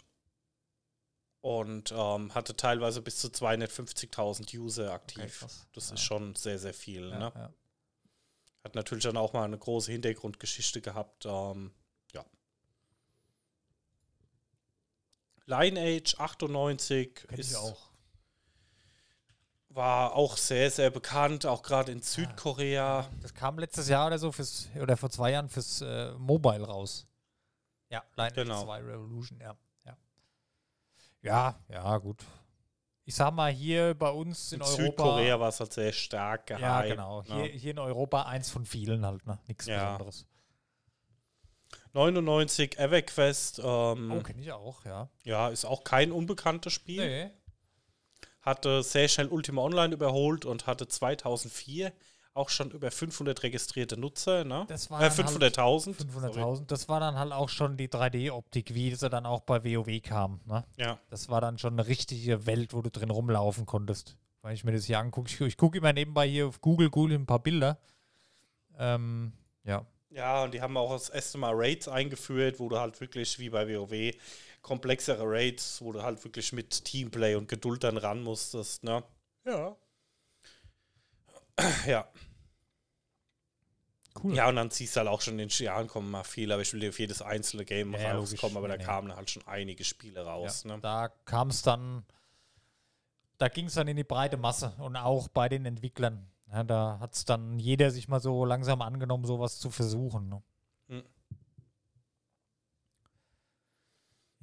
[1.41, 5.39] und ähm, hatte teilweise bis zu 250.000 User aktiv.
[5.39, 5.67] krass.
[5.73, 5.95] das Ja.
[5.95, 7.09] ist schon sehr, sehr viel.
[7.09, 7.31] Ja, ne?
[7.35, 7.53] ja.
[8.63, 11.25] Hat natürlich dann auch mal eine große Hintergrundgeschichte gehabt.
[11.25, 11.73] Ähm,
[12.13, 12.23] ja.
[15.45, 17.89] Lineage 98 Kenn ist auch.
[19.75, 23.07] War auch sehr, sehr bekannt, auch gerade in Südkorea.
[23.21, 27.07] Das kam letztes Jahr oder so fürs, oder vor zwei Jahren fürs äh, Mobile raus.
[27.89, 28.63] Ja, Lineage Genau.
[28.63, 29.55] 2 Revolution, ja.
[29.85, 29.95] Ja,
[31.21, 32.23] ja, ja, gut.
[33.05, 34.81] Ich sag mal, hier bei uns in, In Europa.
[34.83, 36.61] Südkorea war es halt sehr stark gehypt.
[36.61, 37.21] Ja, genau.
[37.23, 37.27] ne?
[37.35, 39.39] Hier, hier in Europa eins von vielen halt, ne?
[39.47, 39.93] Nichts Ja.
[39.97, 40.25] Besonderes.
[41.93, 45.09] 99 EverQuest, ähm, Oh, kenne ich auch, ja.
[45.23, 47.05] ja, ist auch kein unbekanntes Spiel.
[47.05, 47.31] Nee.
[48.43, 51.91] Hatte sehr schnell Ultima Online überholt und hatte 2004
[52.35, 54.65] auch schon über 500 registrierte Nutzer, ne?
[54.67, 55.93] Das war Äh, dann halt 500.000.
[55.93, 56.31] sorry.
[56.39, 56.65] 500.000.
[56.65, 60.41] Das war dann halt auch schon die 3D-Optik, wie sie dann auch bei WoW kam,
[60.45, 60.63] ne?
[60.77, 64.17] Ja, Das war dann schon eine richtige Welt, wo du drin rumlaufen konntest.
[64.41, 67.17] Wenn ich mir das hier angucke, ich, ich gucke immer nebenbei hier auf Google, Google
[67.17, 67.77] ein paar Bilder.
[68.77, 69.33] Ähm,
[69.63, 69.85] ja.
[70.09, 73.49] ja, und die haben auch das erste Mal Raids eingeführt, wo du halt wirklich wie
[73.49, 74.11] bei WoW
[74.63, 79.03] komplexere Raids, wo du halt wirklich mit Teamplay und Geduld dann ran musstest, ne?
[79.45, 79.75] Ja.
[81.85, 82.07] Ja.
[84.23, 84.35] Cool.
[84.35, 86.61] Ja, und dann siehst du halt auch schon in den Jahren kommen mal viele, aber
[86.61, 88.83] ich will dir auf jedes einzelne Game Ja, rauskommen, aber da nee.
[88.83, 90.75] kamen halt schon einige Spiele raus, ja.
[90.75, 90.81] ne?
[90.81, 92.05] Da kam es dann,
[93.39, 96.27] da ging es dann in die breite Masse und auch bei den Entwicklern.
[96.51, 100.29] Ja, da hat es dann jeder sich mal so langsam angenommen, sowas zu versuchen.
[100.29, 100.43] Ne?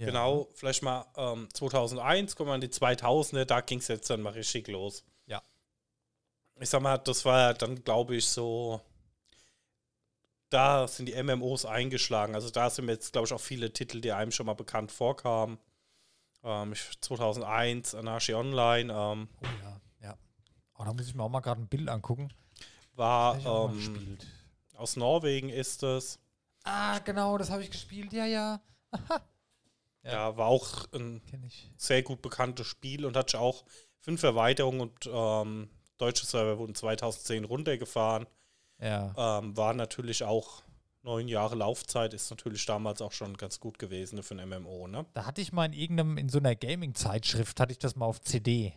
[0.01, 0.07] Ja.
[0.07, 4.23] Genau, vielleicht mal ähm, 2001, kommen wir an die 2000er, da ging es jetzt dann
[4.23, 5.05] mal richtig los.
[5.27, 5.43] Ja.
[6.59, 8.81] Ich sag mal, das war dann, glaube ich, so,
[10.49, 12.35] da sind die MMOs eingeschlagen.
[12.35, 15.59] Also da sind jetzt, glaube ich, auch viele Titel, die einem schon mal bekannt vorkamen.
[16.45, 20.19] Ähm, ich, 2001, Anarchy Online, ähm, Oh ja, ja.
[20.79, 22.33] Oh, da muss ich mir auch mal gerade ein Bild angucken.
[22.95, 23.39] war
[23.71, 24.17] ähm,
[24.77, 26.19] aus Norwegen ist es.
[26.65, 28.15] Ah, genau, das habe ich gespielt.
[28.15, 28.63] Ja, ja.
[30.03, 30.13] Ja.
[30.13, 30.37] Ja.
[30.37, 31.21] war auch ein
[31.77, 33.65] sehr gut bekanntes Spiel und hat auch
[34.01, 38.27] fünf Erweiterungen und ähm, deutsche Server wurden 2010 runtergefahren.
[38.81, 39.39] Ja.
[39.39, 40.63] Ähm, war natürlich auch
[41.03, 45.07] neun Jahre Laufzeit, ist natürlich damals auch schon ganz gut gewesen für ein MMO, ne?
[45.15, 48.21] Da hatte ich mal in irgendeinem, in so einer Gaming-Zeitschrift, hatte ich das mal auf
[48.21, 48.75] CD.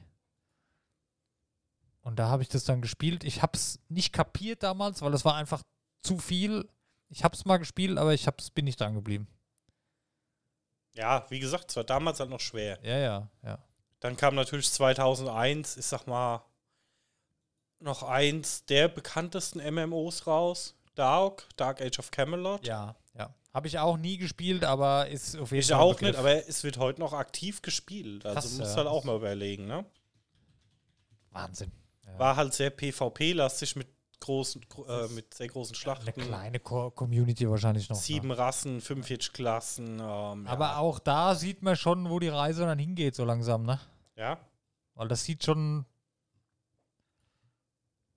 [2.02, 3.24] Und da habe ich das dann gespielt.
[3.24, 5.64] Ich habe es nicht kapiert damals, weil es war einfach
[6.02, 6.68] zu viel.
[7.10, 9.28] Ich habe es mal gespielt, aber ich hab's, bin nicht dran geblieben.
[10.94, 12.80] Ja, wie gesagt, es war damals halt noch schwer.
[12.84, 13.60] Ja, ja, ja.
[14.00, 16.44] Dann kam natürlich 2001, ich sag mal,
[17.80, 20.76] noch eins der bekanntesten MMOs raus.
[20.96, 22.66] Dark, Dark Age of Camelot.
[22.66, 23.34] Ja, ja.
[23.54, 25.78] Habe ich auch nie gespielt, aber ist auf jeden Ich Fall.
[25.78, 28.26] ein auch nicht, aber es wird heute noch aktiv gespielt.
[28.26, 28.78] Also Krass, musst ja.
[28.78, 29.86] halt auch mal überlegen, ne?
[31.32, 31.72] Wahnsinn.
[32.06, 32.20] Ja.
[32.20, 33.88] War halt sehr PvP-lastig mit
[34.24, 36.12] großen, gro- äh, mit sehr großen Eine Schlachten.
[36.14, 37.96] kleine Co Community wahrscheinlich noch.
[37.98, 38.38] Sieben Ne?
[38.38, 40.00] Rassen, 45 Klassen.
[40.00, 40.78] Ähm, Aber ja.
[40.78, 43.80] auch da sieht man schon, wo die Reise dann hingeht, so langsam, ne?
[44.16, 44.38] Ja,
[44.96, 45.86] Weil das sieht schon,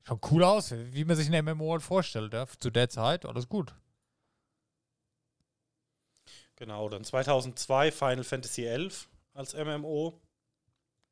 [0.04, 2.46] schon cool aus, wie man sich ein MMO halt vorstellt, ja?
[2.46, 3.74] Zu der Zeit, alles gut.
[6.56, 6.88] genau.
[6.88, 10.20] Dann 2002 Final Fantasy XI als MMO.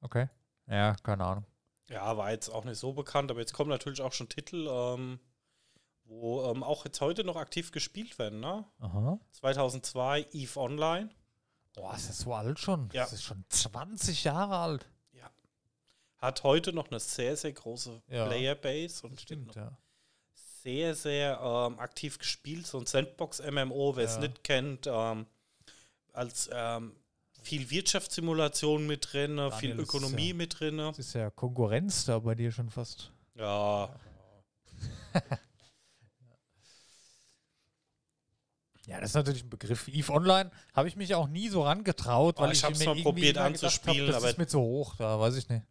[0.00, 0.28] Okay.
[0.66, 1.44] Ja, keine Ahnung.
[1.88, 5.20] Ja, war jetzt auch nicht so bekannt, aber jetzt kommen natürlich auch schon Titel, ähm,
[6.04, 8.40] wo ähm, auch jetzt heute noch aktiv gespielt werden.
[8.40, 8.64] Ne?
[8.80, 9.18] Aha.
[9.32, 11.10] 2002 EVE Online.
[11.74, 12.88] Boah, ist das so alt schon?
[12.92, 13.02] Ja.
[13.02, 14.86] Das ist schon 20 Jahre alt.
[16.18, 18.24] Hat heute noch eine sehr, sehr große Ja.
[18.26, 19.76] Playerbase und Stimmt, ja.
[20.32, 22.66] sehr, sehr ähm, aktiv gespielt.
[22.66, 24.20] So ein Sandbox-MMO, wer es Ja.
[24.20, 25.26] nicht kennt, ähm,
[26.14, 26.96] als ähm,
[27.44, 30.76] viel Wirtschaftssimulation mit drin, ne, viel Daniel, das ist Ökonomie ja- mit drin.
[30.76, 30.88] ne.
[30.88, 33.12] Das ist ja Konkurrenz da bei dir schon fast.
[33.34, 33.94] Ja,
[38.86, 39.88] Ja, das ist natürlich ein Begriff.
[39.88, 42.86] EVE Online habe ich mich auch nie so rangetraut, Oh, weil ich ich, hab's mir
[42.94, 45.64] mal probiert anzuspielen, hab, das aber- ist mir zu hoch, da weiß ich nicht.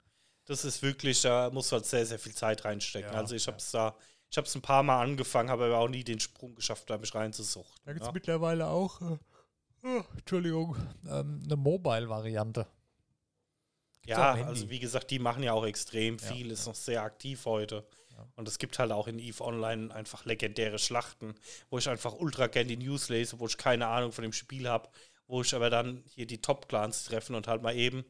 [0.46, 3.12] das ist wirklich, da musst du halt sehr, sehr viel Zeit reinstecken.
[3.14, 3.96] Ja, also ich habe es da,
[4.32, 6.98] ich habe es ein paar Mal angefangen, habe aber auch nie den Sprung geschafft, da
[6.98, 7.76] mich reinzusuchten.
[7.86, 8.14] Da gibt es ja.
[8.14, 9.18] mittlerweile auch, äh,
[9.84, 10.76] oh, Entschuldigung,
[11.08, 12.68] ähm, eine Mobile-Variante.
[14.06, 17.46] Ja, also wie gesagt, die machen ja auch extrem Ja, viel, ist noch sehr aktiv
[17.46, 17.86] heute.
[18.12, 18.28] Ja.
[18.36, 21.36] Und es gibt halt auch in EVE Online einfach legendäre Schlachten,
[21.70, 24.68] wo ich einfach ultra gern die News lese, wo ich keine Ahnung von dem Spiel
[24.68, 24.90] habe,
[25.28, 28.04] wo ich aber dann hier die Top-Clans treffen und halt mal eben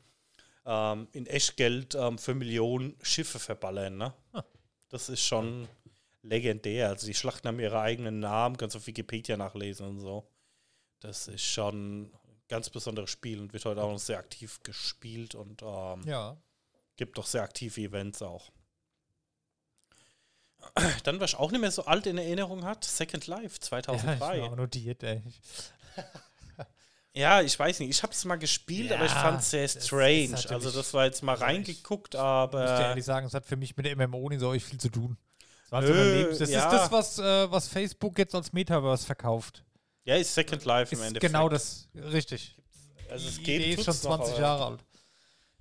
[0.65, 3.97] ähm, in Echtgeld ähm, für Millionen Schiffe verballern.
[3.97, 4.13] Ne?
[4.33, 4.43] Ah.
[4.89, 5.67] Das ist schon
[6.23, 6.89] legendär.
[6.89, 10.27] Also die Schlachten haben ihre eigenen Namen, kannst auf Wikipedia nachlesen und so.
[11.03, 12.13] Das ist schon ein
[12.47, 16.37] ganz besonderes Spiel und wird heute auch noch sehr aktiv gespielt und ähm, Ja.
[16.95, 18.51] gibt doch sehr aktive Events auch.
[21.03, 23.61] Dann, was ich auch nicht mehr so alt in Erinnerung hat, Second Life Ja, ich
[23.61, 24.43] 2003.
[24.43, 25.21] auch notiert, ey.
[27.15, 29.67] Ja, ich weiß nicht, ich habe es mal gespielt, aber ich Ja, fand es sehr
[29.67, 30.29] das strange.
[30.29, 33.45] natürlich- also das war jetzt mal reingeguckt, Ich muss dir aber ehrlich sagen, es hat
[33.45, 35.17] für mich mit der MMO nicht so viel zu tun.
[35.69, 36.65] Das, Nö, das ja.
[36.65, 39.63] ist das, was, äh, was Facebook jetzt als Metaverse verkauft.
[40.05, 41.31] Ja, ist Second Life im Ist Endeffekt.
[41.33, 42.57] genau das, richtig.
[43.09, 44.85] Also es Die geht Idee ist schon noch, 20 aber- Jahre alt.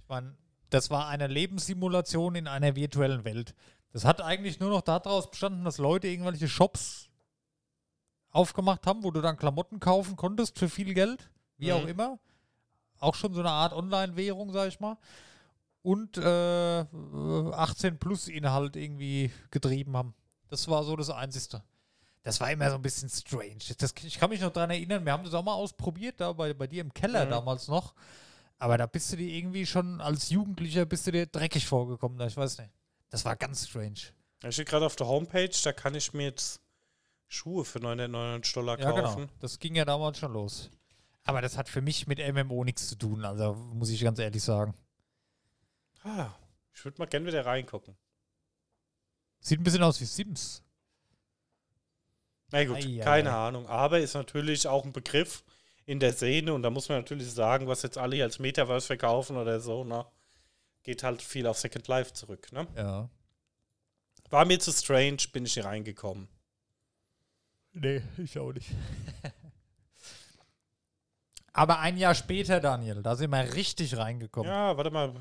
[0.03, 0.36] Ich meine,
[0.70, 3.55] das war eine Lebenssimulation in einer virtuellen Welt.
[3.93, 7.09] Das hat eigentlich nur noch daraus bestanden, dass Leute irgendwelche Shops
[8.30, 11.28] aufgemacht haben, wo du dann Klamotten kaufen konntest für viel Geld,
[11.59, 11.72] wie Mhm.
[11.72, 12.18] auch immer.
[12.99, 14.97] Auch schon so eine Art Online-Währung, sag ich mal.
[15.82, 16.22] Und äh,
[17.53, 20.14] 18 plus Inhalt irgendwie getrieben haben.
[20.49, 21.62] Das war so das Einzige.
[22.24, 23.58] Das war immer so ein bisschen strange.
[23.78, 26.54] Das, ich kann mich noch daran erinnern, wir haben das auch mal ausprobiert, da bei,
[26.54, 27.30] bei dir im Keller Mhm.
[27.30, 27.94] damals noch.
[28.58, 32.26] Aber da bist du dir irgendwie schon als Jugendlicher bist du dir dreckig vorgekommen, da
[32.28, 32.70] ich weiß nicht.
[33.10, 33.94] Das war ganz strange.
[34.44, 36.60] Ich stehe gerade auf der Homepage, da kann ich mir jetzt
[37.26, 39.20] Schuhe für 999 Dollar Ja, kaufen.
[39.22, 39.32] genau.
[39.40, 40.70] Das ging ja damals schon los.
[41.24, 44.42] Aber das hat für mich mit MMO nichts zu tun, also muss ich ganz ehrlich
[44.42, 44.74] sagen.
[46.04, 46.30] Ah,
[46.72, 47.96] ich würde mal gerne wieder reingucken.
[49.40, 50.62] Sieht ein bisschen aus wie Sims.
[52.53, 53.48] Na gut, Ei, ei, keine ei.
[53.48, 53.66] Ahnung.
[53.66, 55.42] Aber ist natürlich auch ein Begriff
[55.84, 58.86] in der Szene und da muss man natürlich sagen, was jetzt alle hier als Metaverse
[58.86, 60.07] verkaufen oder so, ne?
[60.84, 62.66] Geht halt viel auf Second Life zurück, ne?
[62.76, 63.09] Ja.
[64.30, 66.28] War mir zu strange, bin ich hier reingekommen.
[67.72, 68.70] Nee, ich auch nicht.
[71.53, 74.50] Aber ein Jahr später, Daniel, da sind wir richtig reingekommen.
[74.50, 75.14] Ja, warte mal.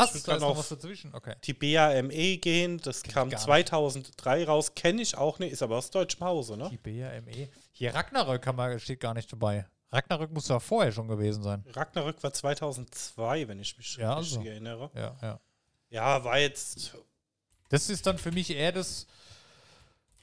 [0.00, 0.14] Was?
[0.14, 1.14] ich Da ist noch was dazwischen?
[1.14, 1.34] Okay.
[1.44, 3.44] Die BAME gehen, das Kenn kam gar nicht.
[3.44, 6.68] 2003 raus, kenne ich auch nicht, ist aber aus deutschem Hause, ne?
[6.70, 7.48] Die BRME.
[7.72, 9.66] Hier Ragnarök haben wir, steht gar nicht dabei.
[9.92, 11.64] Ragnarök muss ja vorher schon gewesen sein.
[11.72, 14.48] Ragnarök war 2002, wenn ich mich Ja, richtig also.
[14.48, 14.90] erinnere.
[14.94, 15.40] Ja, ja.
[15.88, 16.94] Ja, war jetzt.
[17.70, 19.06] Das ist dann für mich eher das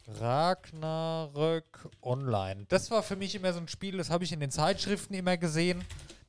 [0.08, 2.66] Ragnarök Online.
[2.70, 5.38] Das war für mich immer so ein Spiel, das habe ich in den Zeitschriften immer
[5.38, 5.84] gesehen.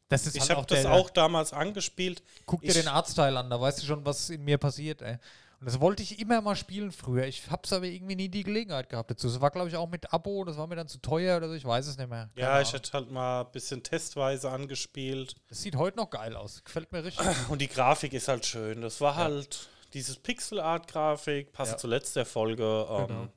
[0.09, 2.23] Das ist Ich halt habe das der, auch damals angespielt.
[2.47, 5.19] Guck dir ich- den Artstyle an, da weißt du schon, was in mir passiert, ey.
[5.61, 7.25] Und das wollte ich immer mal spielen früher.
[7.27, 9.27] Ich hab's aber irgendwie nie die Gelegenheit gehabt dazu.
[9.27, 11.55] Das war, glaube ich, auch mit Abo, das war mir dann zu teuer oder so,
[11.55, 12.31] ich weiß es nicht mehr.
[12.37, 15.35] Keine Ja, ich hätte halt mal ein bisschen testweise angespielt.
[15.49, 16.63] Das sieht heute noch geil aus.
[16.63, 17.27] Gefällt mir richtig.
[17.49, 18.81] Und die Grafik ist halt schön.
[18.83, 21.79] Das war halt dieses Pixel-Art-Grafik, passt Ja.
[21.79, 22.87] zur letzten Folge.
[22.89, 23.29] Ähm, Genau.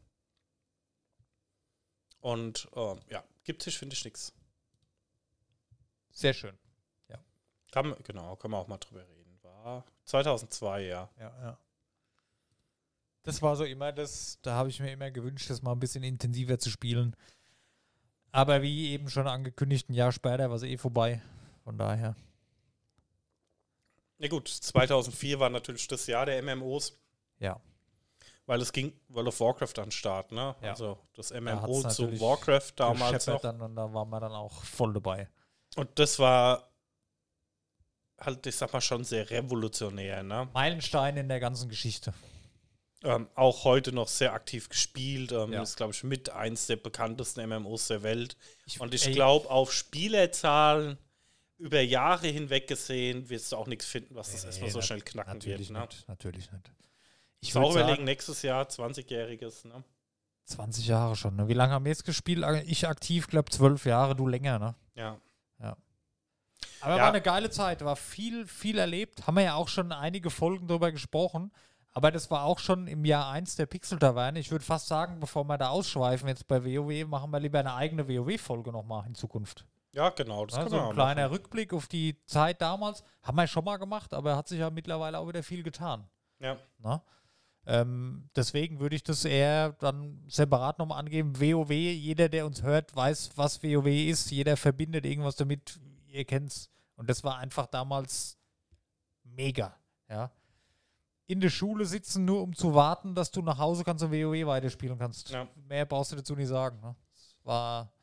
[2.20, 4.32] Und ähm, ja, gibt sich, finde ich, nichts.
[6.12, 6.56] Sehr schön.
[7.72, 9.40] Kann, genau, kann man auch mal drüber reden.
[9.42, 11.10] War 2002, ja.
[11.20, 11.58] Ja, ja.
[13.24, 16.04] Das war so immer das, da habe ich mir immer gewünscht, das mal ein bisschen
[16.04, 17.16] intensiver zu spielen.
[18.32, 21.22] Aber wie eben schon angekündigt, ein Jahr später war es eh vorbei.
[21.64, 22.16] Von daher.
[24.18, 27.00] Ja gut, 2004 war natürlich das Jahr der MMOs,
[27.40, 27.60] Ja.
[28.46, 30.56] weil es ging World of Warcraft an den Start, ne?
[30.62, 30.72] Ja.
[30.72, 33.42] Also das Da MMO hat's zu Warcraft damals noch.
[33.42, 35.30] Dann, und da waren wir dann auch voll dabei.
[35.76, 36.71] Und das war
[38.22, 40.48] halt, ich sag mal, schon sehr revolutionär, ne?
[40.54, 42.14] Meilenstein in der ganzen Geschichte.
[43.04, 45.32] Ähm, auch heute noch sehr aktiv gespielt.
[45.32, 45.64] Ähm, Ja.
[45.64, 48.38] Ist, glaube ich, mit eins der bekanntesten MMOs der Welt.
[48.66, 50.98] Ich- Und ich glaube, auf Spielerzahlen
[51.58, 55.02] über Jahre hinweg gesehen, wirst du auch nichts finden, was das erstmal so nat- schnell
[55.02, 55.80] knacken Natürlich wird.
[55.80, 55.86] Ne?
[55.86, 56.08] nicht.
[56.08, 56.72] Natürlich nicht.
[57.40, 59.68] Ich Ich will auch würde überlegen, nächstes Jahr 20-jähriges.
[59.68, 59.84] Ne?
[60.46, 61.36] 20 Jahre schon.
[61.36, 61.48] Ne?
[61.48, 62.44] Wie lange haben wir jetzt gespielt?
[62.68, 64.76] Ich aktiv, glaube 12 Jahre, du länger, ne?
[64.96, 65.18] Ja.
[66.82, 67.02] Aber Ja.
[67.04, 69.28] war eine geile Zeit, war viel, viel erlebt.
[69.28, 71.52] Haben wir ja auch schon einige Folgen drüber gesprochen.
[71.94, 74.40] Aber das war auch schon im Jahr 1 der Pixel-Taverne.
[74.40, 77.74] Ich würde fast sagen, bevor wir da ausschweifen jetzt bei WoW, machen wir lieber eine
[77.76, 79.66] eigene WoW-Folge nochmal in Zukunft.
[79.92, 80.46] ja, genau.
[80.46, 81.34] Das Ja, so ein kleiner machen.
[81.34, 83.04] Rückblick auf die Zeit damals.
[83.24, 86.08] Haben wir schon mal gemacht, aber hat sich ja mittlerweile auch wieder viel getan.
[86.40, 86.56] Ja.
[87.68, 91.40] Ähm, deswegen würde ich das eher dann separat nochmal angeben.
[91.40, 94.32] WoW, jeder, der uns hört, weiß, was WoW ist.
[94.32, 95.80] Jeder verbindet irgendwas damit.
[96.12, 96.70] Ihr kennt's.
[96.96, 98.38] Und das war einfach damals
[99.24, 99.76] mega.
[100.10, 100.32] Ja.
[101.28, 104.46] In der Schule sitzen, nur um zu warten, dass du nach Hause kannst und WoW
[104.46, 105.30] weiterspielen kannst.
[105.30, 105.48] Ja.
[105.56, 106.80] Mehr brauchst du dazu nicht sagen.
[106.82, 106.96] Ne?
[107.14, 107.94] Das war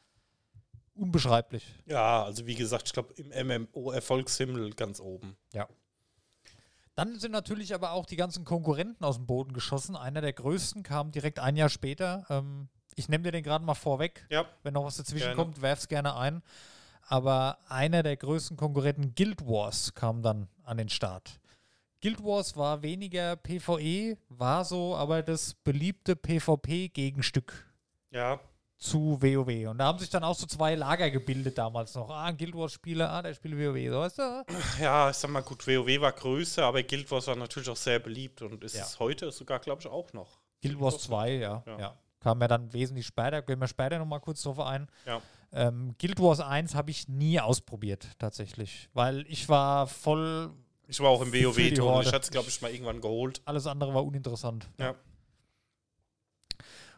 [0.95, 1.65] unbeschreiblich.
[1.87, 5.37] ja, also wie gesagt, ich glaube, im MMO-Erfolgshimmel ganz oben.
[6.95, 9.95] Dann sind natürlich aber auch die ganzen Konkurrenten aus dem Boden geschossen.
[9.95, 12.27] Einer der größten kam direkt ein Jahr später.
[12.29, 14.27] Ähm, ich nehme dir den gerade mal vorweg.
[14.31, 14.47] Ja.
[14.65, 15.37] Wenn noch was dazwischen Gerne.
[15.37, 16.43] kommt, werf's gerne ein.
[17.11, 21.41] Aber einer der größten Konkurrenten, Guild Wars, kam dann an den Start.
[22.03, 27.67] Guild Wars war weniger PvE, war so aber das beliebte PvP-Gegenstück
[28.11, 28.39] Ja,
[28.77, 29.69] zu WoW.
[29.71, 32.11] Und da haben sich dann auch so zwei Lager gebildet damals noch.
[32.11, 34.45] Ah, ein Guild Wars-Spieler, ah, der spielt WoW, so weißt du?
[34.83, 37.99] ja, ich sag mal, gut, WoW war größer, aber Guild Wars war natürlich auch sehr
[37.99, 38.83] beliebt und ist Ja.
[38.85, 40.39] es heute sogar, glaube ich, auch noch.
[40.63, 41.79] Guild Wars 2, ja, Ja.
[41.81, 41.99] ja.
[42.21, 44.89] Kam ja dann wesentlich später, gehen wir später nochmal kurz drauf ein.
[45.07, 45.21] Ja.
[45.53, 48.89] Ähm, Guild Wars 1 habe ich nie ausprobiert, tatsächlich.
[48.93, 50.51] Weil ich war voll,
[50.87, 52.03] Ich war auch im WoW-Ton.
[52.03, 53.41] Ich hatte es, glaube ich, mal irgendwann geholt.
[53.45, 54.69] alles andere war uninteressant.
[54.79, 54.95] Ja.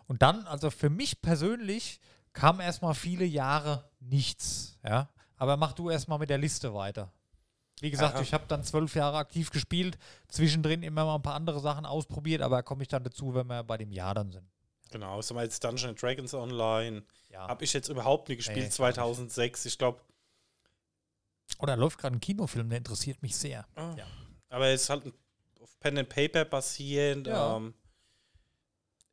[0.07, 2.01] Und dann, also für mich persönlich,
[2.33, 4.79] kam erstmal viele Jahre nichts.
[4.85, 5.09] Ja.
[5.37, 7.13] Aber mach du erstmal mit der Liste weiter.
[7.81, 8.23] Wie gesagt, Aha.
[8.23, 9.97] ich habe dann zwölf Jahre aktiv gespielt,
[10.29, 13.47] zwischendrin immer mal ein paar andere Sachen ausprobiert, aber da komme ich dann dazu, wenn
[13.47, 14.47] wir bei dem Jahr dann sind.
[14.91, 17.03] Genau, sag mal jetzt Dungeons and Dragons Online.
[17.31, 17.49] Ja.
[17.49, 18.77] Habe ich jetzt überhaupt nie gespielt, Nee, gar nicht.
[18.77, 19.67] 2006.
[19.67, 20.01] Ich glaube,
[21.59, 23.67] Oder läuft gerade ein Kinofilm, der interessiert mich sehr.
[23.77, 23.95] Ah.
[23.97, 24.07] Ja.
[24.49, 25.13] aber es ist halt
[25.61, 27.27] auf Pen and Paper basierend.
[27.29, 27.57] Ja.
[27.57, 27.75] Ähm,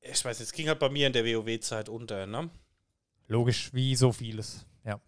[0.02, 2.26] ich weiß nicht, es ging halt bei mir in der WoW-Zeit unter.
[2.26, 2.50] Ne?
[3.28, 4.66] Logisch, wie so vieles.
[4.86, 5.00] Ja.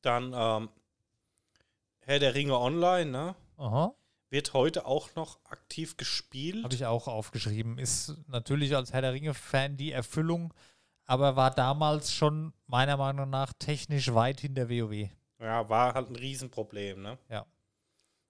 [0.00, 0.68] Dann ähm,
[2.00, 3.36] Herr der Ringe Online, ne?
[3.56, 3.94] Aha.
[4.32, 6.64] Wird heute auch noch aktiv gespielt.
[6.64, 7.76] Habe ich auch aufgeschrieben.
[7.78, 10.54] Ist natürlich als Herr der Ringe-Fan die Erfüllung,
[11.04, 15.10] aber war damals schon meiner Meinung nach technisch weit hinter WoW.
[15.38, 17.18] Ja, war halt ein Riesenproblem, ne?
[17.28, 17.44] Ja.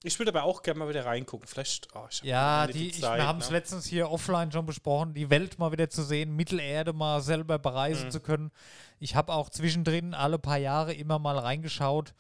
[0.03, 1.47] Ich würde aber auch gerne mal wieder reingucken.
[1.47, 1.87] Vielleicht.
[1.95, 3.59] Oh, ich hab Ja, die, ich, Zeit, wir haben es ne?
[3.59, 8.07] letztens hier offline schon besprochen, die Welt mal wieder zu sehen, Mittelerde mal selber bereisen
[8.07, 8.11] Mhm.
[8.11, 8.51] zu können.
[8.99, 12.13] Ich habe auch zwischendrin alle paar Jahre immer mal reingeschaut,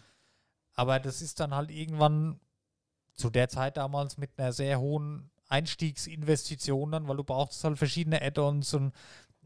[0.74, 2.38] aber das ist dann halt irgendwann
[3.14, 8.20] zu der Zeit damals mit einer sehr hohen Einstiegsinvestition dann, weil du brauchst halt verschiedene
[8.22, 8.92] Add-ons und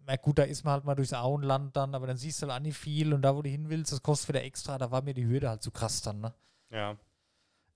[0.09, 2.57] na gut, da ist man halt mal durchs Auenland dann, aber dann siehst du halt
[2.61, 5.03] auch nicht viel und da, wo du hin willst, das kostet wieder extra, da war
[5.03, 6.33] mir die Hürde halt zu krass dann, ne?
[6.71, 6.97] Ja,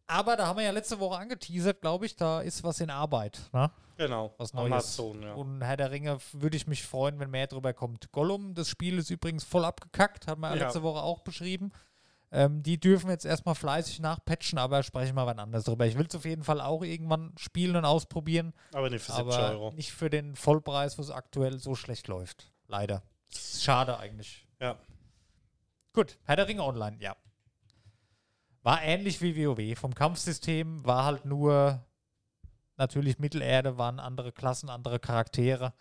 [0.07, 3.41] Aber da haben wir ja letzte Woche angeteasert, glaube ich, da ist was in Arbeit,
[3.53, 3.71] ne?
[3.97, 4.33] genau.
[4.39, 4.67] Was Neues.
[4.73, 5.35] Amazon, ja.
[5.35, 8.11] Und Herr der Ringe würde ich mich freuen, wenn mehr drüber kommt.
[8.13, 10.65] Gollum, das Spiel ist übrigens voll abgekackt, hat man ja Ja.
[10.67, 11.73] letzte Woche auch beschrieben.
[12.33, 15.87] Ähm, die dürfen jetzt erstmal fleißig nachpatchen, aber sprechen wir wann anders drüber.
[15.87, 19.35] Ich will es auf jeden Fall auch irgendwann spielen und ausprobieren, Aber nicht für 70
[19.37, 19.73] aber Euro.
[19.73, 22.53] nicht für den Vollpreis, wo es aktuell so schlecht läuft.
[22.69, 23.03] Leider.
[23.33, 24.47] Schade eigentlich.
[24.61, 24.77] Ja.
[25.93, 27.17] Gut, Herr der Ringe Online, ja.
[28.63, 29.77] War ähnlich wie WoW.
[29.79, 31.85] Vom Kampfsystem war halt nur
[32.77, 35.73] natürlich Mittelerde, waren andere Klassen, andere Charaktere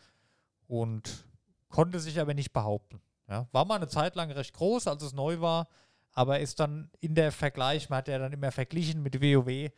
[0.67, 1.25] und
[1.69, 3.01] konnte sich aber nicht behaupten.
[3.27, 5.67] Ja, war mal eine Zeit lang recht groß, als es neu war,
[6.13, 9.71] aber ist dann in der Vergleich, man hat ja dann immer verglichen mit WoW,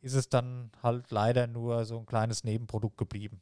[0.00, 3.40] ist es dann halt leider nur so ein kleines Nebenprodukt geblieben.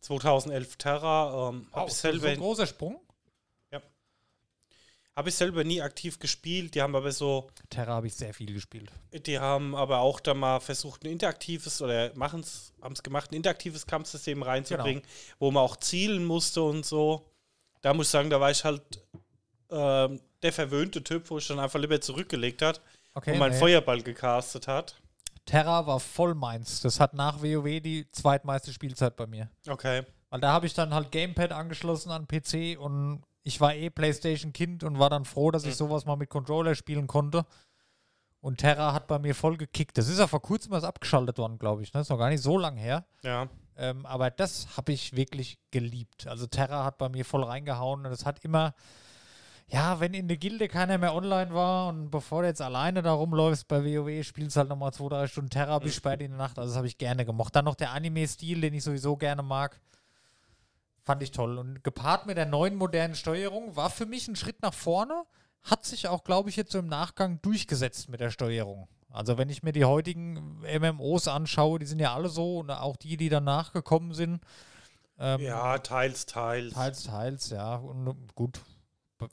[0.00, 1.48] 2011 Terra.
[1.50, 3.00] Ähm, Wow, Habe ich, so selber- ein großer Sprung.
[5.14, 6.74] hab ich selber nie aktiv gespielt.
[6.74, 7.50] Die haben aber so.
[7.68, 8.90] Terra habe ich sehr viel gespielt.
[9.26, 13.34] Die haben aber auch da mal versucht, ein interaktives oder machen's, haben es gemacht, ein
[13.34, 15.14] interaktives Kampfsystem reinzubringen, Genau.
[15.38, 17.28] wo man auch zielen musste und so.
[17.82, 18.82] Da muss ich sagen, da war ich halt
[19.72, 22.80] ähm, der verwöhnte Typ, wo ich dann einfach lieber zurückgelegt hat
[23.14, 23.58] Okay, und meinen nee.
[23.58, 24.96] Feuerball gecastet hat.
[25.44, 26.80] Terra war voll meins.
[26.80, 29.50] Das hat nach WoW die zweitmeiste Spielzeit bei mir.
[29.68, 30.02] Okay.
[30.30, 34.84] Weil da habe ich dann halt Gamepad angeschlossen an PC und ich war eh PlayStation-Kind
[34.84, 35.78] und war dann froh, dass ich Mhm.
[35.78, 37.44] sowas mal mit Controller spielen konnte.
[38.40, 39.98] Und Terra hat bei mir voll gekickt.
[39.98, 41.92] Das ist ja vor kurzem erst abgeschaltet worden, glaube ich.
[41.92, 42.00] Ne?
[42.00, 43.04] ist noch gar nicht so lang her.
[43.22, 43.48] Ja.
[43.76, 46.26] Ähm, aber das habe ich wirklich geliebt.
[46.26, 48.74] Also Terra hat bei mir voll reingehauen und es hat immer,
[49.68, 53.12] ja, wenn in der Gilde keiner mehr online war und bevor du jetzt alleine da
[53.12, 55.96] rumläufst bei WoW, spielst halt nochmal zwei, drei Stunden Terra bis Mhm.
[55.96, 56.58] spät in die Nacht.
[56.58, 57.56] Also das habe ich gerne gemocht.
[57.56, 59.80] Dann noch der Anime-Stil, den ich sowieso gerne mag.
[61.04, 61.58] Fand ich toll.
[61.58, 65.24] Und gepaart mit der neuen modernen Steuerung war für mich ein Schritt nach vorne.
[65.62, 68.88] Hat sich auch, glaube ich, jetzt so im Nachgang durchgesetzt mit der Steuerung.
[69.10, 72.96] Also wenn ich mir die heutigen MMOs anschaue, die sind ja alle so und auch
[72.96, 74.40] die, die danach gekommen sind.
[75.18, 76.72] Ähm, Ja, teils, teils.
[76.74, 77.74] Teils, teils, ja.
[77.76, 78.60] Und gut.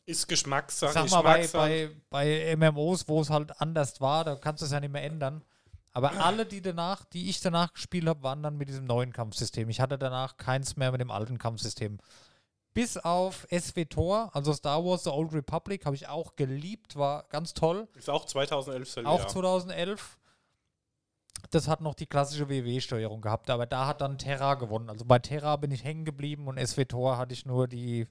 [0.06, 0.94] Ist Geschmackssache.
[0.94, 4.72] Sag mal, bei, bei, bei MMOs, wo es halt anders war, da kannst du es
[4.72, 5.44] ja nicht mehr ändern.
[5.92, 9.70] Aber alle, die danach, die ich danach gespielt habe, waren dann mit diesem neuen Kampfsystem.
[9.70, 12.00] Ich hatte danach keins mehr mit dem alten Kampfsystem.
[12.74, 17.54] Bis auf SWTOR, also Star Wars The Old Republic, habe ich auch geliebt, war ganz
[17.54, 17.88] toll.
[17.96, 19.10] Ist auch 2011 selber.
[19.10, 19.28] Auch ja.
[19.28, 20.18] 2011.
[21.52, 24.90] Das hat noch die klassische WW-Steuerung gehabt, aber da hat dann Terra gewonnen.
[24.90, 28.08] Also bei Terra bin ich hängen geblieben und SWTOR hatte ich nur die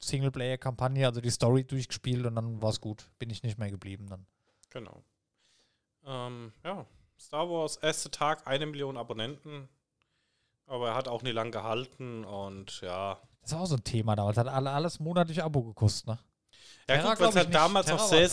[0.00, 3.10] Singleplayer-Kampagne, also die Story durchgespielt und dann war es gut.
[3.18, 4.26] Bin ich nicht mehr geblieben dann.
[4.70, 5.02] Genau.
[6.04, 6.86] Ähm, ja,
[7.18, 9.68] Star Wars, erster Tag, eine Million Abonnenten.
[10.66, 13.20] Aber er hat auch nie lang gehalten und ja.
[13.42, 14.36] Das war auch so ein Thema damals.
[14.36, 16.18] Hat alle, alles monatlich Abo gekostet, ne?
[16.88, 18.28] Ja, weil es halt damals Terra noch sehr,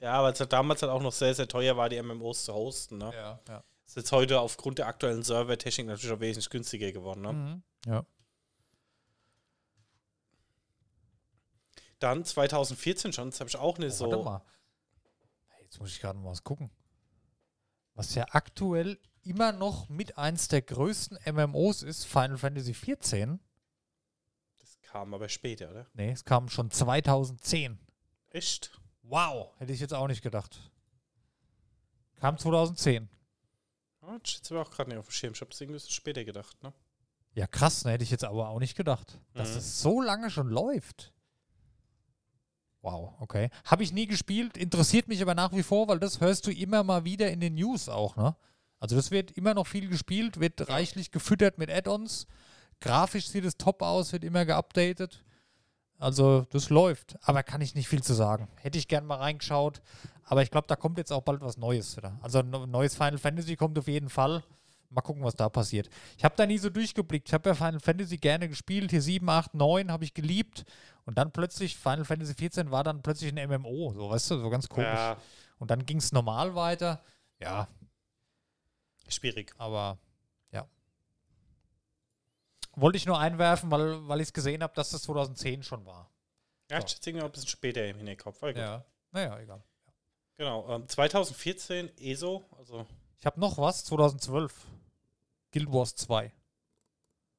[0.00, 2.52] ja, weil es halt damals halt auch noch sehr, sehr teuer war, die MMOs zu
[2.52, 2.98] hosten.
[2.98, 3.10] Ne?
[3.14, 3.64] Ja, ja.
[3.86, 7.22] Ist jetzt heute aufgrund der aktuellen Servertechnik natürlich auch wesentlich günstiger geworden.
[7.22, 7.32] Ne?
[7.32, 7.62] Mhm.
[7.86, 8.04] Ja.
[12.02, 14.22] Dann 2014 schon, das habe ich auch nicht Oh, warte so.
[14.24, 14.42] mal.
[15.62, 16.70] Jetzt muss ich gerade mal was gucken.
[17.94, 23.38] Was ja aktuell immer noch mit eins der größten MMOs ist, Final Fantasy XIV.
[24.58, 25.86] Das kam aber später, oder?
[25.94, 27.78] Nee, es kam schon 2010.
[28.30, 28.72] Echt?
[29.02, 29.50] Wow.
[29.58, 30.72] Hätte ich jetzt auch nicht gedacht.
[32.16, 33.08] Kam 2010.
[34.02, 35.32] Ja, das steht aber auch gerade nicht auf dem Schirm.
[35.34, 36.72] Ich habe es irgendwie später gedacht, ne?
[37.34, 37.92] Ja, krass, ne?
[37.92, 39.56] Hätte ich jetzt aber auch nicht gedacht, dass Mhm.
[39.58, 41.11] es so lange schon läuft.
[42.82, 43.48] Wow, okay.
[43.64, 46.82] Habe ich nie gespielt, interessiert mich aber nach wie vor, weil das hörst du immer
[46.82, 48.36] mal wieder in den News auch, ne?
[48.80, 52.26] Also das wird immer noch viel gespielt, wird reichlich gefüttert mit Add-ons.
[52.80, 55.24] Grafisch sieht es top aus, wird immer geupdatet.
[56.00, 58.48] Also das läuft, aber kann ich nicht viel zu sagen.
[58.56, 59.80] Hätte ich gern mal reingeschaut,
[60.24, 62.18] aber ich glaube, da kommt jetzt auch bald was Neues wieder.
[62.22, 64.42] Also ein neues Final Fantasy kommt auf jeden Fall.
[64.92, 65.88] Mal gucken, was da passiert.
[66.18, 67.28] Ich habe da nie so durchgeblickt.
[67.28, 68.90] Ich habe ja Final Fantasy gerne gespielt.
[68.90, 70.64] Hier 7, 8, 9 habe ich geliebt.
[71.04, 73.92] Und dann plötzlich, Final Fantasy 14 war dann plötzlich ein MMO.
[73.94, 74.86] So, weißt du, so ganz komisch.
[74.86, 75.16] Ja,
[75.58, 77.02] Und dann ging es normal weiter.
[77.40, 77.66] Ja,
[79.08, 79.52] schwierig.
[79.58, 79.98] aber
[80.52, 80.66] ja.
[82.76, 86.10] Wollte ich nur einwerfen, weil, weil ich es gesehen habe, dass das 2010 schon war.
[86.70, 86.86] Ja, So.
[86.86, 88.42] ich schätze irgendwie ein bisschen später im Hinterkopf.
[88.54, 88.84] Ja.
[89.10, 89.62] Naja, egal.
[90.36, 90.68] Genau.
[90.74, 92.86] Ähm, 2014 ESO, also
[93.20, 94.54] Ich habe noch was, 2012.
[95.52, 96.32] Guild Wars 2.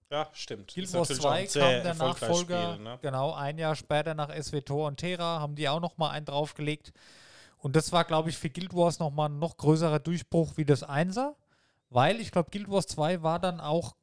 [0.09, 0.73] ja, stimmt.
[0.73, 2.73] Guild Wars natürlich auch 2 ein sehr kam der Nachfolger.
[2.73, 2.99] Spiel, ne?
[3.01, 6.93] Genau, ein Jahr später nach SWTOR und Terra haben die auch noch mal einen draufgelegt.
[7.57, 10.65] Und das war, glaube ich, für Guild Wars noch mal ein noch größerer Durchbruch wie
[10.65, 11.35] das Einser,
[11.89, 13.95] weil ich glaube, Guild Wars 2 war dann auch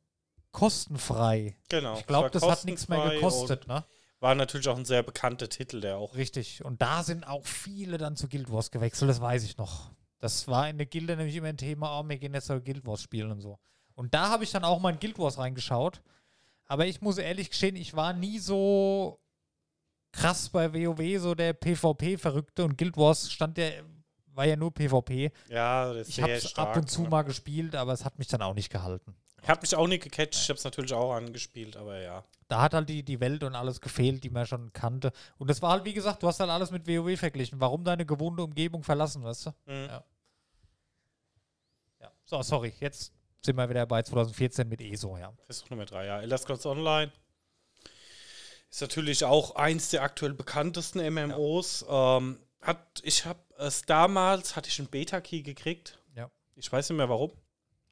[0.53, 1.57] kostenfrei.
[1.69, 1.97] Genau.
[1.99, 3.85] Ich glaube, das hat nichts mehr gekostet, ne?
[4.19, 6.15] War natürlich auch ein sehr bekannter Titel, der auch.
[6.15, 6.65] Richtig.
[6.65, 9.91] Und da sind auch viele dann zu Guild Wars gewechselt, das weiß ich noch.
[10.19, 12.85] Das war in der Gilde nämlich immer ein Thema, oh, wir gehen jetzt zu Guild
[12.85, 13.59] Wars spielen und so.
[14.01, 16.01] Und da habe ich dann auch mal in Guild Wars reingeschaut.
[16.65, 19.21] Aber ich muss ehrlich gestehen, ich war nie so
[20.11, 23.69] krass bei WoW, so der PvP-Verrückte und Guild Wars stand ja,
[24.29, 25.31] war ja nur PvP.
[25.51, 27.11] Ja, das ist Ich habe es ab und zu ne?
[27.11, 29.15] mal gespielt, aber es hat mich dann auch nicht gehalten.
[29.47, 30.35] Hat mich auch nicht gecatcht.
[30.35, 32.25] Ich habe es natürlich auch angespielt, aber ja.
[32.49, 35.13] Da hat halt die, die Welt und alles gefehlt, die man schon kannte.
[35.37, 37.61] Und das war halt, wie gesagt, du hast halt alles mit WoW verglichen.
[37.61, 39.51] Warum deine gewohnte Umgebung verlassen, weißt du?
[39.67, 39.89] Mhm.
[39.89, 40.05] Ja.
[42.01, 42.11] Ja.
[42.25, 43.13] So, sorry, jetzt
[43.45, 45.33] sind wir wieder bei 2014 mit ESO, ja.
[45.47, 46.21] Versuch Nummer drei, ja.
[46.21, 47.11] Elder Scrolls Online
[48.71, 51.85] ist natürlich auch eins der aktuell bekanntesten MMOs.
[51.89, 55.99] Ähm, hat, ich habe es damals, hatte ich einen Beta-Key gekriegt.
[56.15, 56.31] Ja.
[56.55, 57.33] Ich weiß nicht mehr warum.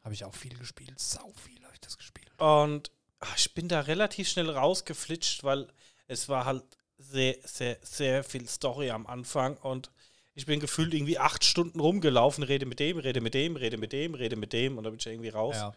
[0.02, 0.98] Habe ich auch viel gespielt.
[0.98, 2.30] Sau viel habe ich das gespielt.
[2.38, 5.66] Und ach, ich bin da relativ schnell rausgeflitscht, weil
[6.06, 6.64] es war halt
[6.96, 9.90] sehr, sehr, sehr viel Story am Anfang und
[10.38, 13.92] ich bin gefühlt irgendwie acht Stunden rumgelaufen, rede mit dem, rede mit dem, rede mit
[13.92, 15.56] dem, rede mit dem und dann bin ich irgendwie raus.
[15.56, 15.74] Ja.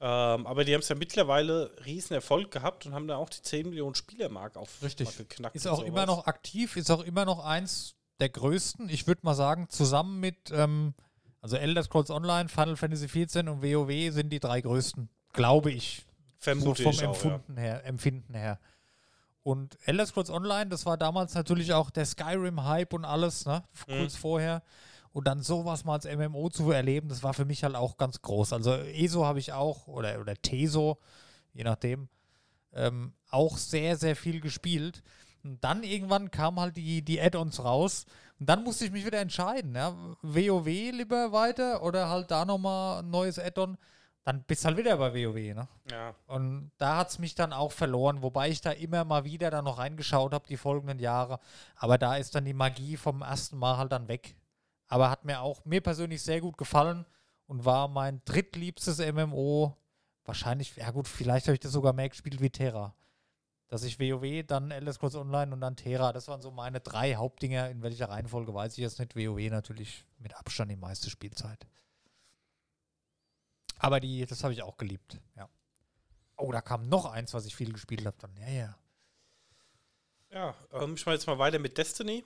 [0.00, 3.42] Ähm, aber die haben es ja mittlerweile riesen Erfolg gehabt und haben da auch die
[3.42, 5.18] 10 Millionen Spielermark auf Richtig.
[5.18, 5.54] geknackt.
[5.54, 8.88] Ist auch immer noch aktiv, ist auch immer noch eins der größten.
[8.88, 10.94] Ich würde mal sagen, zusammen mit, ähm,
[11.42, 16.06] also Elder Scrolls Online, Final Fantasy XIV und WoW sind die drei größten, glaube ich.
[16.38, 17.08] Vermute so vom ich auch, ja.
[17.08, 18.58] Empfunden her, Empfinden her.
[19.48, 23.64] Und Elder Scrolls Online, das war damals natürlich auch der Skyrim-Hype und alles, ne?
[23.86, 24.00] Mhm.
[24.00, 24.62] Kurz vorher.
[25.14, 28.20] Und dann sowas mal als MMO zu erleben, das war für mich halt auch ganz
[28.20, 28.52] groß.
[28.52, 30.98] Also ESO habe ich auch, oder, oder TESO,
[31.54, 32.10] je nachdem,
[32.74, 35.02] ähm, auch sehr, sehr viel gespielt.
[35.42, 38.04] Und dann irgendwann kamen halt die, die Add-ons raus.
[38.38, 39.94] Und dann musste ich mich wieder entscheiden, ja.
[40.20, 43.78] WoW lieber weiter oder halt da nochmal ein neues Add-on.
[44.28, 45.68] Dann bist halt wieder bei WoW, ne?
[45.90, 46.14] Ja.
[46.26, 49.64] Und da hat es mich dann auch verloren, wobei ich da immer mal wieder dann
[49.64, 51.40] noch reingeschaut habe, die folgenden Jahre.
[51.76, 54.36] Aber da ist dann die Magie vom ersten Mal halt dann weg.
[54.86, 57.06] Aber hat mir auch, mir persönlich sehr gut gefallen
[57.46, 59.74] und war mein drittliebstes MMO.
[60.26, 62.94] Wahrscheinlich, ja gut, vielleicht habe ich das sogar mehr gespielt wie Terra.
[63.68, 67.14] Dass ich WoW, dann Elder Scrolls Online und dann Terra, das waren so meine drei
[67.14, 67.70] Hauptdinger.
[67.70, 69.16] In welcher Reihenfolge weiß ich jetzt nicht.
[69.16, 71.66] WoW natürlich mit Abstand die meiste Spielzeit.
[73.78, 75.48] Aber die, das habe ich auch geliebt, ja.
[76.36, 78.36] Oh, da kam noch eins, was ich viel gespielt habe dann.
[78.36, 78.78] Ja, ja.
[80.30, 82.24] Ja, ähm, ich mache jetzt mal weiter mit Destiny.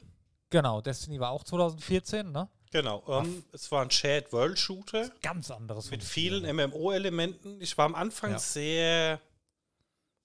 [0.50, 2.48] Genau, Destiny war auch 2014, ne?
[2.72, 3.02] Genau.
[3.06, 5.90] Ähm, es war ein Shared World Shooter Ganz anderes.
[5.90, 6.44] mit vielen?
[6.56, 7.60] MMO-Elementen.
[7.60, 8.38] Ich war am Anfang Ja.
[8.38, 9.20] sehr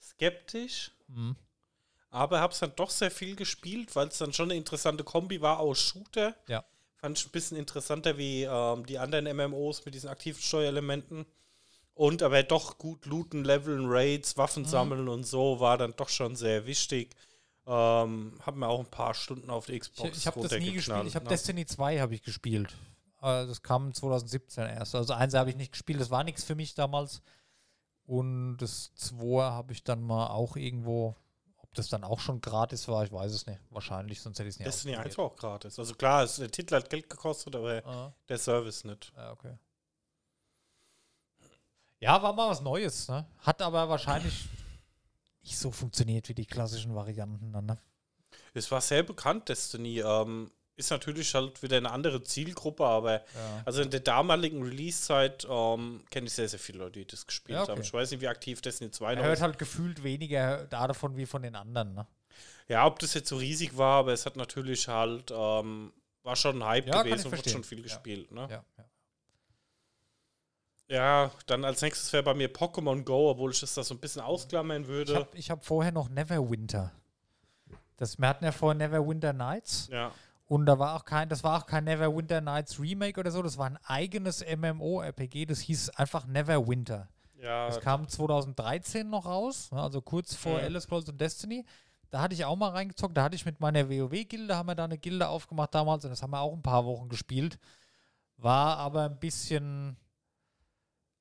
[0.01, 1.35] skeptisch, Mhm.
[2.09, 5.41] aber habe es dann doch sehr viel gespielt, weil es dann schon eine interessante Kombi
[5.41, 6.35] war aus Shooter.
[6.47, 6.63] Ja.
[6.97, 11.25] Fand ich ein bisschen interessanter wie ähm, die anderen MMOs mit diesen aktiven Steuerelementen.
[11.93, 14.67] Und aber doch gut looten, leveln, Raids, Waffen Mhm.
[14.67, 17.15] sammeln und so war dann doch schon sehr wichtig.
[17.65, 20.71] Ähm, hab mir auch ein paar Stunden auf die Ich, Xbox ich habe das nie
[20.73, 21.05] gespielt.
[21.07, 21.29] Ich habe ne?
[21.29, 22.71] Destiny 2 habe ich gespielt.
[23.21, 24.95] Äh, das kam 2017 erst.
[24.95, 27.21] Also eins habe ich nicht gespielt, das war nichts für mich damals.
[28.05, 31.15] Und das 2 habe ich dann mal auch irgendwo,
[31.77, 33.59] das dann auch schon gratis war, ich weiß es nicht.
[33.69, 35.17] Wahrscheinlich, sonst hätte ich es nicht Destiny 1 ausprobiert.
[35.17, 35.79] war auch gratis.
[35.79, 39.11] Also klar, es, der Titel hat Geld gekostet, aber Ah, der Service nicht.
[39.15, 39.57] ja, okay.
[41.99, 43.25] Ja, war mal was Neues, ne?
[43.39, 44.47] Hat aber wahrscheinlich
[45.41, 47.77] nicht so funktioniert wie die klassischen Varianten dann, ne?
[48.53, 49.99] Es war sehr bekannt, Destiny.
[50.01, 53.63] Ähm, ist natürlich halt wieder eine andere Zielgruppe, aber Ja.
[53.65, 57.55] also in der damaligen Release-Zeit ähm, kenne ich sehr, sehr viele Leute, die das gespielt
[57.57, 57.71] Ja, okay.
[57.73, 57.81] haben.
[57.81, 59.41] Ich weiß nicht, wie aktiv Destiny 2 Man noch hört ist.
[59.41, 62.07] halt gefühlt weniger davon wie von den anderen, ne?
[62.69, 65.91] Ja, ob das jetzt so riesig war, aber es hat natürlich halt, ähm,
[66.23, 67.53] war schon ein Hype Ja, gewesen und verstehen.
[67.53, 68.31] schon viel gespielt.
[68.31, 68.47] Ne?
[70.89, 73.99] Ja, dann als nächstes wäre bei mir Pokémon Go, obwohl ich das da so ein
[73.99, 75.15] bisschen ausklammern Ich würde.
[75.15, 76.91] habe ich hab vorher noch Neverwinter.
[77.97, 80.11] Das, wir hatten ja vorher Neverwinter Nights Ja,
[80.47, 83.57] und da war auch kein, das war auch kein Neverwinter Nights Remake oder so, das
[83.57, 87.09] war ein eigenes MMO-RPG, das hieß einfach Neverwinter.
[87.41, 90.63] ja, Das kam 2013 noch raus, ne, also kurz vor Mhm.
[90.65, 91.65] Elder Scrolls und Destiny.
[92.09, 94.85] Da hatte ich auch mal reingezockt, da hatte ich mit meiner WoW-Gilde, haben wir da
[94.85, 97.59] eine Gilde aufgemacht damals und das haben wir auch ein paar Wochen gespielt.
[98.37, 99.97] War aber ein bisschen,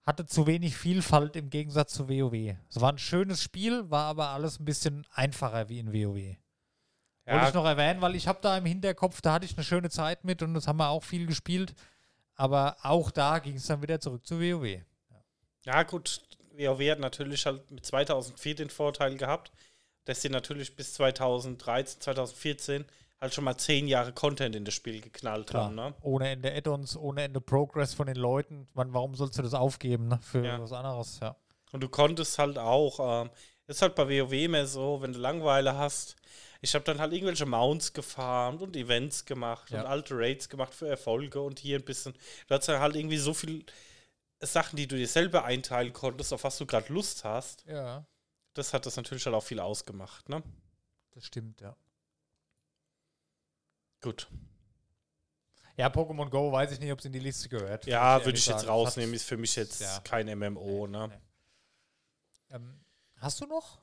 [0.05, 2.55] hatte zu wenig Vielfalt im Gegensatz zu WoW.
[2.71, 6.37] Es war ein schönes Spiel, war aber alles ein bisschen einfacher wie in WoW.
[7.27, 9.65] Wollte ja ich noch erwähnen, weil ich habe da im Hinterkopf, da hatte ich eine
[9.65, 11.75] schöne Zeit mit und das haben wir auch viel gespielt.
[12.37, 14.81] Aber auch da ging es dann wieder zurück zu WoW.
[15.65, 16.21] Ja, gut,
[16.53, 19.51] WoW hat natürlich halt mit 2004 den Vorteil gehabt,
[20.05, 22.85] dass sie natürlich bis 2013, 2014
[23.21, 25.65] halt schon mal zehn Jahre Content in das Spiel geknallt Klar.
[25.65, 25.75] haben.
[25.75, 25.95] Ne?
[26.03, 28.69] Ohne Ende Add-ons, ohne Ende Progress von den Leuten.
[28.75, 30.19] Man, warum sollst du das aufgeben ne?
[30.23, 30.61] für Ja.
[30.61, 31.19] was anderes?
[31.21, 31.35] Ja.
[31.73, 33.31] Und du konntest halt auch, ähm,
[33.67, 36.15] das ist halt bei WoW immer so, wenn du Langeweile hast.
[36.61, 39.81] Ich habe dann halt irgendwelche Mounts gefarmt und Events gemacht Ja.
[39.81, 42.15] und alte Raids gemacht für Erfolge und hier ein bisschen.
[42.49, 43.65] Du hast ja halt irgendwie so viel
[44.41, 47.65] Sachen, die du dir selber einteilen konntest, auf was du gerade Lust hast.
[47.67, 48.07] ja,
[48.55, 50.29] Das hat das natürlich halt auch viel ausgemacht.
[50.29, 50.43] Ne?
[51.13, 51.75] das stimmt, ja.
[54.03, 54.29] Gut.
[55.77, 57.87] Ja, Pokémon Go weiß ich nicht, ob es in die Liste gehört.
[57.87, 58.69] Ja, würde ich jetzt sagen.
[58.71, 60.01] rausnehmen, Das ist für mich jetzt ja.
[60.01, 61.01] kein MMO, ne?
[61.03, 61.21] hat-
[62.51, 62.81] Ähm,
[63.17, 63.79] hast du noch?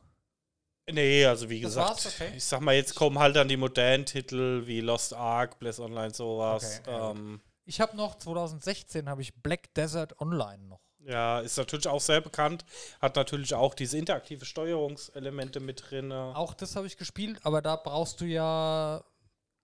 [0.92, 2.06] Nee, also wie Das gesagt?
[2.06, 2.34] Okay.
[2.36, 6.14] ich sag mal, jetzt kommen halt dann die modernen Titel wie Lost Ark, Bless Online,
[6.14, 6.82] sowas.
[6.86, 10.82] Okay, ähm, Ich habe noch 2016 habe ich Black Desert Online noch.
[11.00, 12.66] ja, ist natürlich auch sehr bekannt,
[13.02, 16.12] hat natürlich auch diese interaktive Steuerungselemente mit drin.
[16.12, 19.04] Auch das habe ich gespielt, aber da brauchst du ja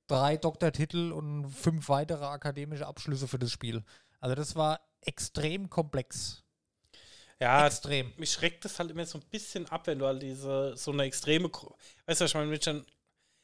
[0.07, 3.83] drei Doktortitel und fünf weitere akademische Abschlüsse für das Spiel.
[4.19, 6.43] Also das war extrem komplex.
[7.41, 8.11] Ja, extrem.
[8.17, 11.03] mich schreckt das halt immer so ein bisschen ab, wenn du halt diese, so eine
[11.03, 12.85] extreme, weißt du, was ich meine, wenn ich dann,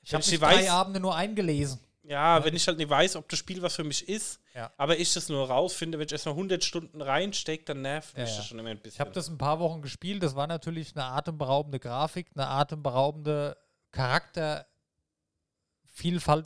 [0.02, 1.80] Ich habe nicht weiß- drei Abende nur eingelesen.
[2.04, 4.72] ja, wenn ich halt nicht weiß, ob das Spiel was für mich ist, Ja.
[4.78, 8.32] aber ich das nur rausfinde, wenn ich erstmal 100 Stunden reinstecke, dann nervt mich Ja,
[8.32, 8.38] ja.
[8.38, 8.96] das schon immer ein bisschen.
[8.98, 10.22] Ich habe das ein paar Wochen gespielt.
[10.24, 13.56] Das war natürlich eine atemberaubende Grafik, eine atemberaubende
[13.92, 14.68] Charaktervielfalt,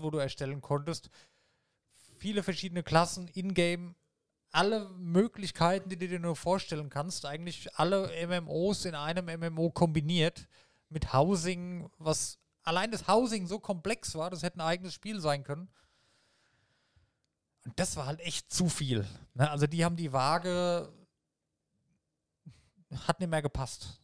[0.01, 1.09] wo du erstellen konntest.
[2.17, 3.95] Viele verschiedene Klassen, Ingame,
[4.51, 7.25] alle Möglichkeiten, die du dir nur vorstellen kannst.
[7.25, 10.47] Eigentlich alle MMOs in einem MMO kombiniert
[10.89, 15.43] mit Housing, was allein das Housing so komplex war, das hätte ein eigenes Spiel sein
[15.43, 15.69] können.
[17.65, 19.05] Und das war halt echt zu viel.
[19.33, 19.49] Ne?
[19.49, 20.91] Also die haben die Waage
[23.07, 23.99] hat nicht mehr gepasst.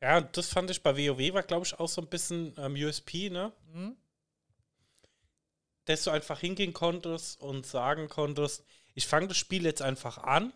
[0.00, 3.30] Ja, das fand ich bei WoW war, glaube ich, auch so ein bisschen ähm, USP,
[3.30, 3.52] ne?
[3.72, 3.96] Mhm.
[5.86, 8.64] Dass du einfach hingehen konntest und sagen konntest,
[8.98, 10.52] ich fange das Spiel jetzt einfach an.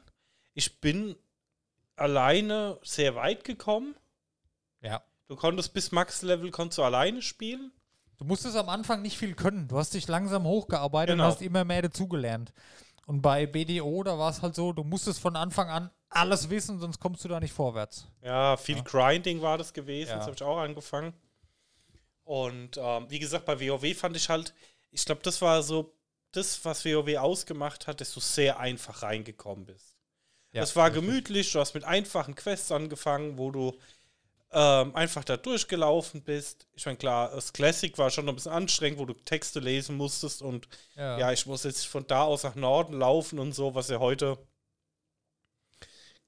[0.52, 1.14] Ich bin
[1.94, 3.94] alleine sehr weit gekommen.
[4.80, 5.00] Ja.
[5.28, 7.70] Du konntest bis Max-Level konntest du alleine spielen.
[8.16, 9.68] Du musstest am Anfang nicht viel können.
[9.68, 11.24] Du hast dich langsam hochgearbeitet Genau.
[11.26, 12.52] und hast immer mehr dazugelernt.
[13.06, 16.80] Und bei BDO, da war es halt so, du musstest von Anfang an alles wissen,
[16.80, 18.08] sonst kommst du da nicht vorwärts.
[18.22, 20.10] Ja, viel Grinding war das gewesen.
[20.10, 20.16] Ja.
[20.16, 21.14] Das habe ich auch angefangen.
[22.24, 24.52] Und ähm, wie gesagt, bei WoW fand ich halt,
[24.90, 25.94] ich glaube, das war so
[26.32, 29.96] das, was WoW ausgemacht hat, dass du sehr einfach reingekommen bist.
[30.60, 33.78] das war gemütlich, du hast mit einfachen Quests angefangen, wo du
[34.52, 36.66] ähm, einfach da durchgelaufen bist.
[36.74, 40.42] Ich meine, klar, das Classic war schon ein bisschen anstrengend, wo du Texte lesen musstest
[40.42, 41.18] und Ja.
[41.18, 44.38] ja, ich muss jetzt von da aus nach Norden laufen und so, was ja heute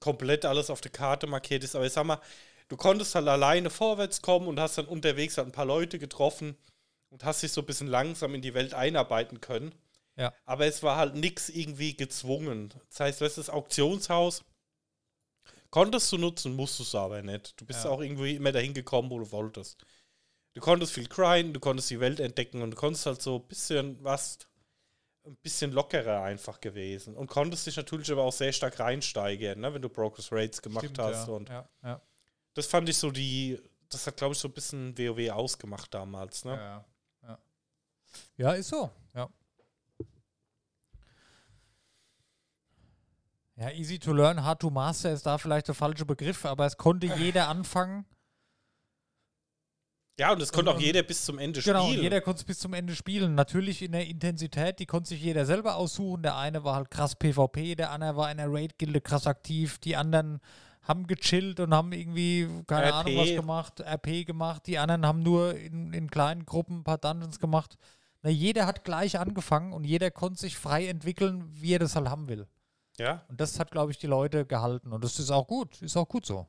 [0.01, 1.75] komplett alles auf der Karte markiert ist.
[1.77, 2.21] Aber ich sag mal,
[2.69, 6.57] du konntest halt alleine vorwärts kommen und hast dann unterwegs halt ein paar Leute getroffen
[7.11, 9.75] und hast dich so ein bisschen langsam in die Welt einarbeiten können.
[10.17, 10.33] Ja.
[10.45, 12.73] Aber es war halt nichts irgendwie gezwungen.
[12.91, 14.45] Das heißt, das Auktionshaus
[15.71, 17.61] konntest du nutzen, musst du es aber nicht.
[17.61, 17.91] Du bist Ja.
[17.91, 19.85] auch irgendwie immer dahin gekommen, wo du wolltest.
[20.53, 23.49] Du konntest viel grinden, du konntest die Welt entdecken und du konntest halt so ein
[23.49, 24.39] bisschen was
[25.27, 29.73] ein bisschen lockerer einfach gewesen und konntest dich natürlich aber auch sehr stark reinsteigern, ne,
[29.73, 31.29] wenn du Progress Rates gemacht Stimmt, hast.
[31.29, 31.33] ja.
[31.33, 32.03] Und ja, ja.
[32.53, 33.59] das fand ich so die,
[33.89, 36.45] das hat, glaube ich, so ein bisschen WoW ausgemacht damals.
[36.45, 36.53] Ne?
[36.53, 36.85] Ja,
[37.23, 37.39] ja.
[38.37, 38.91] ja, ist so.
[39.15, 39.31] Ja.
[43.57, 46.77] Ja, easy to learn, hard to master ist da vielleicht der falsche Begriff, aber es
[46.77, 48.05] konnte jeder anfangen.
[50.19, 52.03] Ja, und das konnte Und- auch jeder bis zum Ende Genau, spielen.
[52.03, 53.35] jeder konnte es bis zum Ende spielen.
[53.35, 56.23] Natürlich in der Intensität, die konnte sich jeder selber aussuchen.
[56.23, 59.97] Der eine war halt krass PvP, der andere war in der Raid-Gilde krass aktiv, die
[59.97, 60.41] anderen
[60.83, 62.95] haben gechillt und haben irgendwie, keine RP.
[62.95, 66.99] Ahnung, was gemacht, RP gemacht, die anderen haben nur in, in kleinen Gruppen ein paar
[66.99, 67.77] Dungeons gemacht.
[68.23, 72.09] Na, jeder hat gleich angefangen und jeder konnte sich frei entwickeln, wie er das halt
[72.09, 72.47] haben will.
[72.99, 74.93] Ja, Und das hat, glaube ich, die Leute gehalten.
[74.93, 75.81] Und das ist auch gut.
[75.83, 76.47] Ist auch gut so.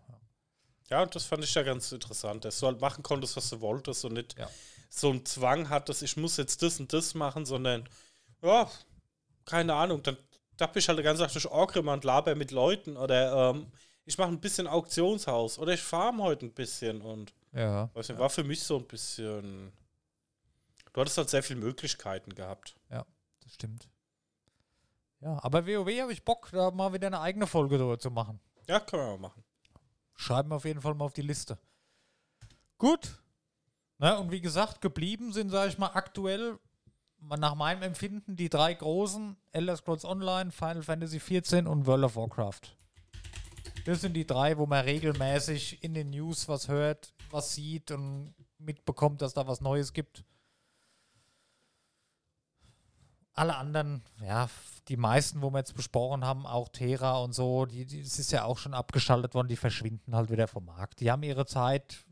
[0.90, 3.62] ja, und das fand ich ja ganz interessant, dass du halt machen konntest, was du
[3.62, 4.50] wolltest und nicht Ja.
[4.90, 7.88] so einen Zwang hattest, ich muss jetzt das und das machen, sondern,
[8.44, 8.70] ja,
[9.46, 10.18] keine Ahnung, dann
[10.58, 13.72] dachte ich halt ganz Tag durch Orgrim und laber mit Leuten oder ähm,
[14.06, 17.90] ich mache ein bisschen Auktionshaus oder ich farm heute ein bisschen und Ja.
[17.96, 19.72] weiß nicht, war für mich so ein bisschen.
[20.94, 22.76] Du hattest halt sehr viele Möglichkeiten gehabt.
[22.90, 23.88] Das stimmt.
[25.26, 28.40] Ja, aber WoW habe ich Bock, da mal wieder eine eigene Folge drüber zu machen.
[28.68, 29.44] Ja, können wir mal machen.
[30.14, 31.58] Schreiben wir auf jeden Fall mal auf die Liste.
[32.78, 33.24] Gut.
[33.98, 36.60] Na, und wie gesagt, geblieben sind, sage ich mal, aktuell
[37.18, 42.18] nach meinem Empfinden die drei großen: Elder Scrolls Online, Final Fantasy XIV und World of
[42.18, 42.78] Warcraft.
[43.86, 48.36] Das sind die drei, wo man regelmäßig in den News was hört, was sieht und
[48.60, 50.24] mitbekommt, dass da was Neues gibt.
[53.36, 54.50] Alle anderen, ja,
[54.88, 58.32] die meisten, wo wir jetzt besprochen haben, auch Terra und so, die, die, es ist
[58.32, 61.02] ja auch schon abgeschaltet worden, die verschwinden halt wieder vom Markt.
[61.02, 62.06] Die haben ihre Zeit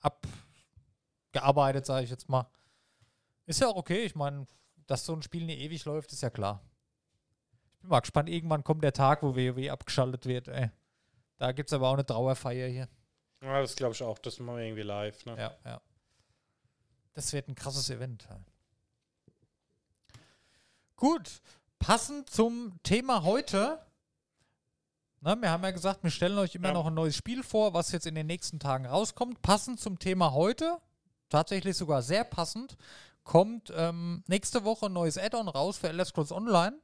[0.00, 2.48] abgearbeitet, sage ich jetzt mal.
[3.46, 4.46] Ist ja auch okay, ich meine,
[4.86, 6.62] dass so ein Spiel nie ewig läuft, ist ja klar.
[7.74, 10.70] Ich bin mal gespannt, irgendwann kommt der Tag, wo WoW abgeschaltet wird, ey.
[11.36, 12.88] Da gibt es aber auch eine Trauerfeier hier.
[13.42, 14.18] Ja, das glaube ich auch.
[14.18, 15.24] Das machen wir irgendwie live.
[15.26, 15.36] Ne?
[15.38, 15.80] Ja, ja.
[17.12, 18.26] Das wird ein krasses Event.
[18.28, 18.40] ja.
[20.98, 21.42] Gut,
[21.78, 23.78] passend zum Thema heute.
[25.20, 26.74] Na, wir haben ja gesagt, wir stellen euch immer Ja.
[26.74, 29.40] noch ein neues Spiel vor, was jetzt in den nächsten Tagen rauskommt.
[29.40, 30.78] Passend zum Thema heute,
[31.28, 32.76] tatsächlich sogar sehr passend,
[33.22, 36.76] kommt ähm, nächste Woche ein neues Add-on raus für Elder Scrolls Online.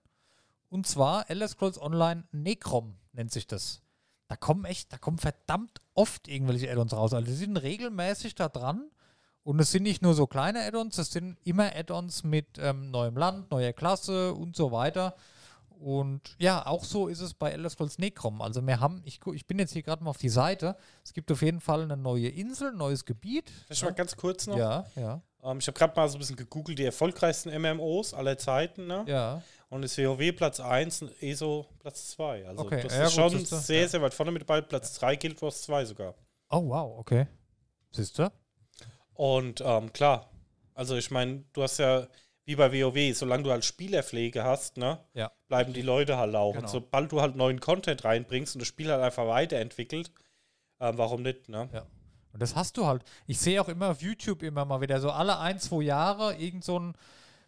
[0.70, 3.82] Und zwar Elder Scrolls Online Necrom nennt sich das.
[4.28, 7.14] Da kommen echt, da kommen verdammt oft irgendwelche Add-ons raus.
[7.14, 8.92] Also die sind regelmäßig da dran.
[9.44, 13.16] Und es sind nicht nur so kleine Add-ons, es sind immer Add-ons mit ähm, neuem
[13.16, 15.14] Land, neuer Klasse und so weiter.
[15.78, 18.40] Und ja, auch so ist es bei Elder Scrolls Necrom.
[18.40, 20.76] Also wir haben, ich, ich bin jetzt hier gerade mal auf die Seite.
[21.04, 23.50] Es gibt auf jeden Fall eine neue Insel, ein neues Gebiet.
[23.66, 24.56] Vielleicht mal ganz kurz noch.
[24.56, 28.38] Ja, ja, Ähm, ich habe gerade mal so ein bisschen gegoogelt, die erfolgreichsten MMOs aller
[28.38, 28.86] Zeiten.
[28.86, 29.04] Ne?
[29.06, 29.42] ja.
[29.68, 32.46] Und ist WoW Platz 1 und ESO Platz 2.
[32.46, 33.44] Also Okay, das ja, ist gut, schon du.
[33.44, 33.88] sehr, Ja.
[33.88, 34.60] sehr weit vorne mit dabei.
[34.62, 36.14] Platz 3 Guild Wars 2 sogar.
[36.48, 37.26] Oh, wow, okay.
[37.90, 38.30] Siehst du?
[39.14, 40.28] Und ähm, klar,
[40.74, 42.06] also ich meine, du hast ja
[42.46, 45.30] wie bei WoW, solange du halt Spielerpflege hast, ne, Ja.
[45.48, 46.52] bleiben die Leute halt auch.
[46.52, 46.62] Genau.
[46.64, 50.10] Und sobald du halt neuen Content reinbringst und das Spiel halt einfach weiterentwickelt,
[50.80, 51.68] ähm, warum nicht, ne?
[51.72, 51.86] Ja.
[52.32, 53.02] Und das hast du halt.
[53.26, 56.64] Ich sehe auch immer auf YouTube immer mal wieder so alle ein, zwei Jahre irgend
[56.64, 56.94] so ein,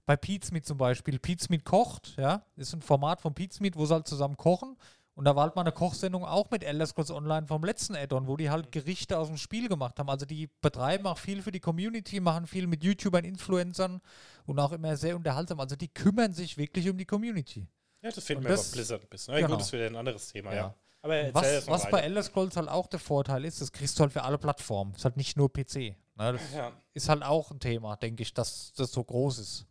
[0.06, 4.06] bei Pizmeet zum Beispiel, Pizmeet kocht, ja, ist ein Format von Pizmeet, wo sie halt
[4.06, 4.76] zusammen kochen.
[5.16, 8.26] Und da war halt mal eine Kochsendung auch mit Elder Scrolls Online vom letzten Add-on,
[8.28, 10.10] wo die halt Gerichte aus dem Spiel gemacht haben.
[10.10, 14.02] Also die betreiben auch viel für die Community, machen viel mit YouTubern, Influencern
[14.44, 15.58] und auch immer sehr unterhaltsam.
[15.58, 17.66] Also die kümmern sich wirklich um die Community.
[18.02, 19.32] Ja, das fehlt Und mir das- aber Blizzard ein bisschen.
[19.34, 19.52] Ja, genau.
[19.52, 20.56] gut, das wäre ein anderes Thema, ja.
[20.56, 20.74] Ja.
[21.00, 22.00] Aber Was, was bei.
[22.00, 24.94] Elder Scrolls halt auch der Vorteil ist, das kriegst du halt für alle Plattformen.
[24.96, 25.96] Ist halt nicht nur PC.
[26.16, 26.32] Ne?
[26.34, 26.72] Das Ja.
[26.92, 29.66] ist halt auch ein Thema, denke ich, dass das so groß ist.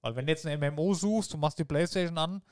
[0.00, 2.42] Weil wenn du jetzt ein MMO suchst, du machst die Playstation an,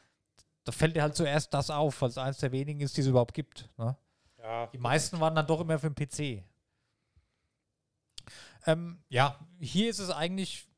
[0.70, 3.08] da fällt dir halt zuerst das auf, weil es eines der wenigen ist, die es
[3.08, 3.68] überhaupt gibt.
[3.76, 3.96] Ne?
[4.40, 4.68] ja.
[4.68, 6.44] Die meisten waren dann doch immer für den PC.
[8.66, 10.68] Ähm, ja, hier ist es eigentlich,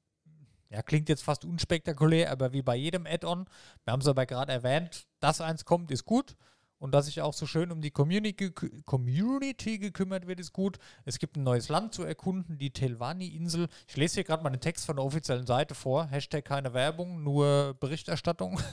[0.70, 3.47] ja, klingt jetzt fast unspektakulär, aber wie bei jedem Add-on,
[3.85, 6.36] wir haben es aber gerade erwähnt, dass eins kommt, ist gut.
[6.78, 8.51] Und dass sich auch so schön um die Community,
[8.86, 10.78] Community gekümmert wird, ist gut.
[11.05, 13.69] Es gibt ein neues Land zu erkunden, die Telvani-Insel.
[13.86, 16.06] Ich lese hier gerade mal einen Text von der offiziellen Seite vor.
[16.09, 18.59] Hashtag keine Werbung, nur Berichterstattung.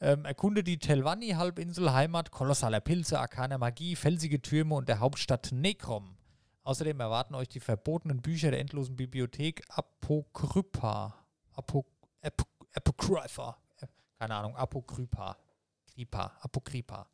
[0.00, 6.16] ähm, erkunde die Telvanni-Halbinsel, Heimat kolossaler Pilze, arkaner Magie, felsige Türme und der Hauptstadt Necrom.
[6.64, 11.14] Außerdem erwarten euch die verbotenen Bücher der endlosen Bibliothek Apokrypha.
[11.54, 11.86] Apo,
[12.22, 12.42] Ap,
[12.74, 13.56] Apocrypha.
[13.80, 13.86] Äh,
[14.18, 15.36] Keine Ahnung, Apokrypha.
[15.94, 17.08] Kripa, Apokrypha.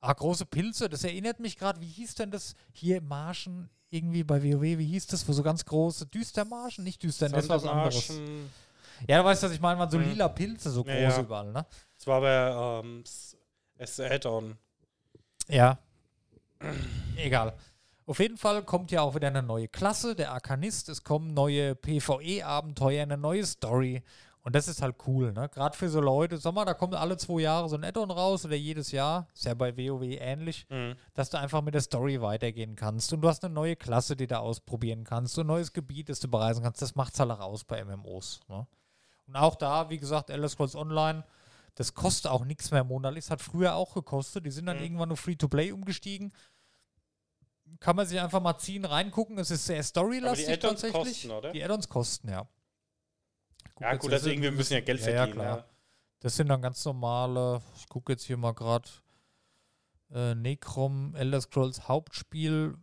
[0.00, 4.24] Ah, große Pilze, das erinnert mich gerade, wie hieß denn das hier im Marschen, irgendwie
[4.24, 7.70] bei WoW, wie hieß das, wo so ganz große Düstermarschen, nicht Düstern, das war was
[7.70, 8.12] anderes.
[9.08, 10.04] Ja, du weißt, was ich meine, waren so Mhm.
[10.10, 11.66] lila Pilze so groß Ja, überall, ne?
[11.96, 14.56] Das war aber ähm, s- Add-on.
[15.48, 15.78] Ja.
[17.16, 17.54] Egal.
[18.06, 20.88] Auf jeden Fall kommt ja auch wieder eine neue Klasse, der Arkanist.
[20.88, 24.02] Es kommen neue PvE-Abenteuer, eine neue Story.
[24.44, 25.48] Und das ist halt cool, ne?
[25.48, 28.44] Gerade für so Leute, sag mal, da kommt alle zwei Jahre so ein Add-on raus
[28.44, 29.28] oder jedes Jahr.
[29.32, 30.96] Ist ja bei WoW ähnlich, Mhm.
[31.14, 33.12] dass du einfach mit der Story weitergehen kannst.
[33.12, 35.34] Und du hast eine neue Klasse, die du ausprobieren kannst.
[35.34, 36.82] So ein neues Gebiet, das du bereisen kannst.
[36.82, 38.40] Das macht's halt auch aus bei MMOs.
[38.48, 38.66] Ne?
[39.32, 41.24] Und auch da, wie gesagt, Elder Scrolls Online,
[41.76, 43.24] das kostet auch nichts mehr monatlich.
[43.24, 44.44] Das hat früher auch gekostet.
[44.44, 44.82] Die sind dann Mhm.
[44.82, 46.34] irgendwann auf Free-to-Play umgestiegen.
[47.80, 49.38] Kann man sich einfach mal ziehen, reingucken.
[49.38, 51.12] Es ist sehr storylastig Aber die Add-ons tatsächlich.
[51.22, 51.52] kosten, oder?
[51.52, 52.46] Die Add-ons kosten, ja.
[53.80, 55.38] Ja, jetzt gut, also es- irgendwie müssen ja Geld Ja, ja, verdienen.
[55.38, 55.56] klar.
[55.56, 55.64] ne?
[56.20, 58.88] Das sind dann ganz normale, ich gucke jetzt hier mal gerade,
[60.12, 62.76] äh, Necrom, Elder Scrolls Hauptspiel,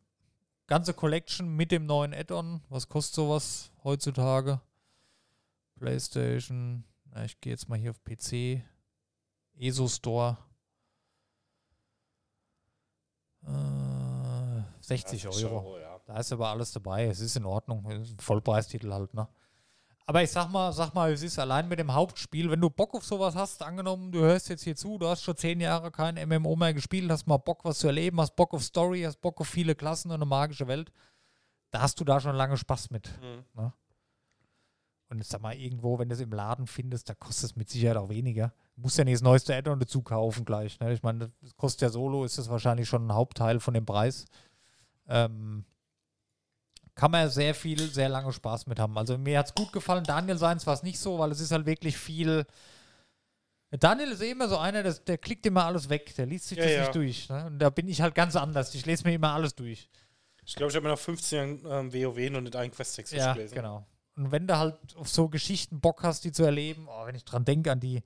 [0.66, 2.64] ganze Collection mit dem neuen Add-on.
[2.70, 4.60] Was kostet sowas heutzutage?
[5.80, 8.62] PlayStation, na, ich gehe jetzt mal hier auf PC,
[9.58, 10.38] ESO Store.
[13.44, 15.80] Äh, 60 60 Euro.
[15.80, 16.00] ja.
[16.06, 17.06] Da ist aber alles dabei.
[17.06, 17.86] Es ist in Ordnung.
[17.90, 19.28] Es ist ein Vollpreistitel halt, ne?
[20.08, 22.96] Aber ich sag mal, sag mal, es ist allein mit dem Hauptspiel, wenn du Bock
[22.96, 26.16] auf sowas hast, angenommen, du hörst jetzt hier zu, du hast schon zehn Jahre kein
[26.28, 29.40] MMO mehr gespielt, hast mal Bock, was zu erleben, hast Bock auf Story, hast Bock
[29.40, 30.92] auf viele Klassen und eine magische Welt,
[31.70, 33.08] da hast du da schon lange Spaß mit.
[33.22, 33.72] Mhm.
[35.10, 37.68] Und ich sag mal, irgendwo, wenn du es im Laden findest, da kostet es mit
[37.70, 38.54] Sicherheit auch weniger.
[38.76, 40.80] Du musst ja nicht das neueste Add-on dazu kaufen gleich.
[40.80, 40.94] Ne?
[40.94, 44.26] Ich meine, das kostet ja solo, ist das wahrscheinlich schon ein Hauptteil von dem Preis.
[45.08, 45.66] Ähm,
[46.94, 48.96] kann man sehr viel, sehr lange Spaß mit haben.
[48.98, 50.04] Also mir hat es gut gefallen.
[50.04, 52.46] Daniel seins war es nicht so, weil es ist halt wirklich viel.
[53.72, 56.58] Daniel ist eh immer so einer, das, der klickt immer alles weg, der liest sich
[56.58, 56.80] Ja, das ja.
[56.82, 57.30] nicht durch.
[57.30, 57.46] Ne?
[57.48, 58.76] Und da bin ich halt ganz anders.
[58.76, 59.90] Ich lese mir immer alles durch.
[60.44, 63.56] Ich glaube, ich habe nach 15 Jahren ähm, WoW noch nicht einen Questtext Ja, gelesen.
[63.56, 63.86] genau.
[64.20, 67.24] Und wenn du halt auf so Geschichten Bock hast, die zu erleben, oh, wenn ich
[67.24, 68.04] dran denke an die,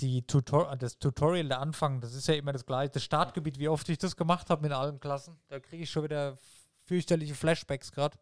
[0.00, 2.90] die Tutor das Tutorial der Anfang, das ist ja immer das gleiche.
[2.92, 6.04] Das Startgebiet, wie oft ich das gemacht habe mit allen Klassen, da kriege ich schon
[6.04, 6.36] wieder
[6.84, 8.18] fürchterliche Flashbacks gerade.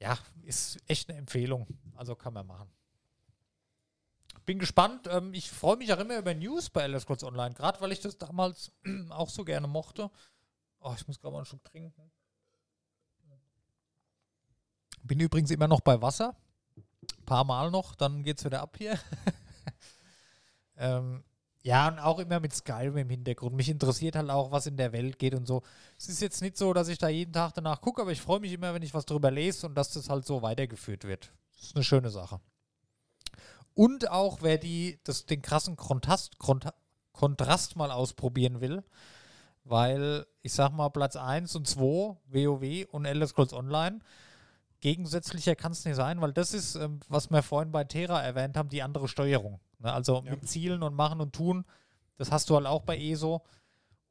[0.00, 1.66] Ja, ist echt eine Empfehlung.
[1.94, 2.70] Also kann man machen.
[4.46, 5.06] Bin gespannt.
[5.10, 8.00] Ähm, ich freue mich auch immer über News bei Elder Scrolls Online, gerade weil ich
[8.00, 8.72] das damals
[9.10, 10.10] auch so gerne mochte.
[10.80, 12.10] Oh, ich muss gerade mal einen Schluck trinken.
[15.06, 16.34] Bin übrigens immer noch bei Wasser.
[17.18, 18.98] Ein paar Mal noch, dann geht's wieder ab hier.
[20.76, 21.22] ähm,
[21.62, 23.56] ja, und auch immer mit Skyrim im Hintergrund.
[23.56, 25.62] Mich interessiert halt auch, was in der Welt geht und so.
[25.98, 28.38] Es ist jetzt nicht so, dass ich da jeden Tag danach gucke, aber ich freue
[28.38, 31.32] mich immer, wenn ich was drüber lese und dass das halt so weitergeführt wird.
[31.56, 32.40] Das ist eine schöne Sache.
[33.74, 36.38] Und auch, wer die, das, den krassen Kontrast,
[37.12, 38.84] Kontrast mal ausprobieren will,
[39.64, 43.98] weil ich sag mal Platz 1 und 2, WoW und Elder Scrolls Online,
[44.80, 48.56] gegensätzlicher kann es nicht sein, weil das ist, ähm, was wir vorhin bei Terra erwähnt
[48.56, 49.60] haben, die andere Steuerung.
[49.78, 49.92] Ne?
[49.92, 50.30] Also Ja.
[50.32, 51.64] mit Zielen und Machen und Tun,
[52.16, 53.42] das hast du halt auch bei ESO.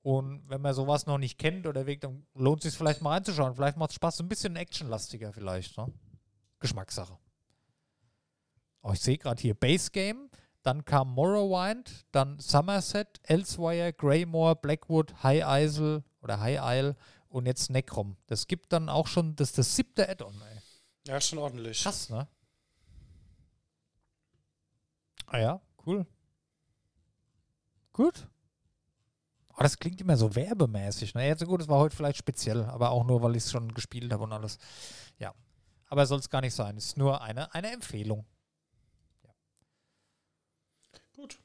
[0.01, 3.11] Und wenn man sowas noch nicht kennt oder weg, dann lohnt es sich vielleicht mal
[3.11, 3.55] reinzuschauen.
[3.55, 5.75] Vielleicht macht es Spaß, so ein bisschen actionlastiger vielleicht.
[5.77, 5.91] Ne?
[6.59, 7.17] Geschmackssache.
[8.83, 10.29] Oh, ich sehe gerade hier Base Game,
[10.61, 16.95] dann kam Morrowind, dann Somerset, Elsewire, Greymore, Blackwood, High Isle oder High Isle
[17.29, 18.15] und jetzt Necrom.
[18.27, 20.55] Das gibt dann auch schon, das das siebte Add-on, ey.
[21.07, 21.84] Ja, schon ordentlich.
[21.84, 22.27] Krass, ne?
[25.27, 26.06] Ah ja, cool.
[27.94, 28.27] Gut.
[29.49, 31.14] Oh, das klingt immer so werbemäßig.
[31.14, 31.27] Ne?
[31.30, 33.73] Ja, so gut, es war heute vielleicht speziell, aber auch nur, weil ich es schon
[33.73, 34.57] gespielt habe und alles.
[35.18, 35.34] Ja.
[35.88, 36.76] Aber soll es gar nicht sein.
[36.77, 38.26] Es ist nur eine, eine Empfehlung.
[41.15, 41.40] Gut.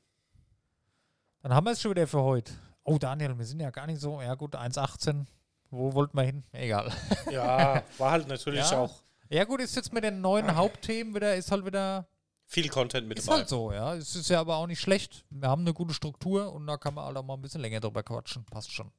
[1.43, 2.53] Dann haben wir es schon wieder für heute.
[2.83, 4.21] Oh, Daniel, wir sind ja gar nicht so.
[4.21, 5.27] Ja, gut, 1,18.
[5.71, 6.43] Wo wollten wir hin?
[6.53, 6.93] Egal.
[7.31, 8.81] Ja, war halt natürlich Ja.
[8.81, 12.09] auch Ja, gut, ist jetzt mit den neuen Hauptthemen wieder, ist halt wieder
[12.47, 13.39] viel Content mit Ist dabei.
[13.39, 13.95] halt so, ja.
[13.95, 15.25] Es ist ja aber auch nicht schlecht.
[15.31, 17.79] Wir haben eine gute Struktur und da kann man halt auch mal ein bisschen länger
[17.79, 18.45] drüber quatschen.
[18.45, 18.91] Passt schon.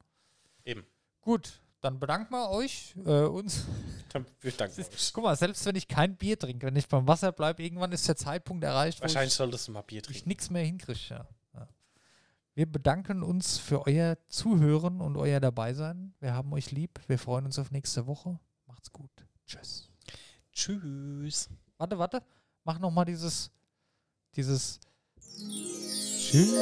[0.64, 0.86] Eben.
[1.20, 3.66] Gut, dann bedanken wir euch, äh, uns.
[4.12, 5.12] Dann, wir danken euch.
[5.12, 8.06] Guck mal, selbst wenn ich kein Bier trinke, wenn ich beim Wasser bleibe, irgendwann ist
[8.08, 10.28] der Zeitpunkt erreicht, wo Wahrscheinlich ich, solltest du mal Bier ich trinken.
[10.28, 10.98] nichts mehr hinkriege.
[11.08, 11.26] Ja.
[11.54, 11.68] Ja.
[12.54, 16.14] Wir bedanken uns für euer Zuhören und euer Dabeisein.
[16.20, 17.00] Wir haben euch lieb.
[17.06, 18.38] Wir freuen uns auf nächste Woche.
[18.66, 19.10] Macht's gut.
[19.46, 19.91] Tschüss.
[20.52, 21.48] Tschüss.
[21.78, 22.22] Warte, warte.
[22.64, 23.50] Mach noch mal dieses,
[24.36, 24.78] dieses.
[25.26, 26.54] Tschüss.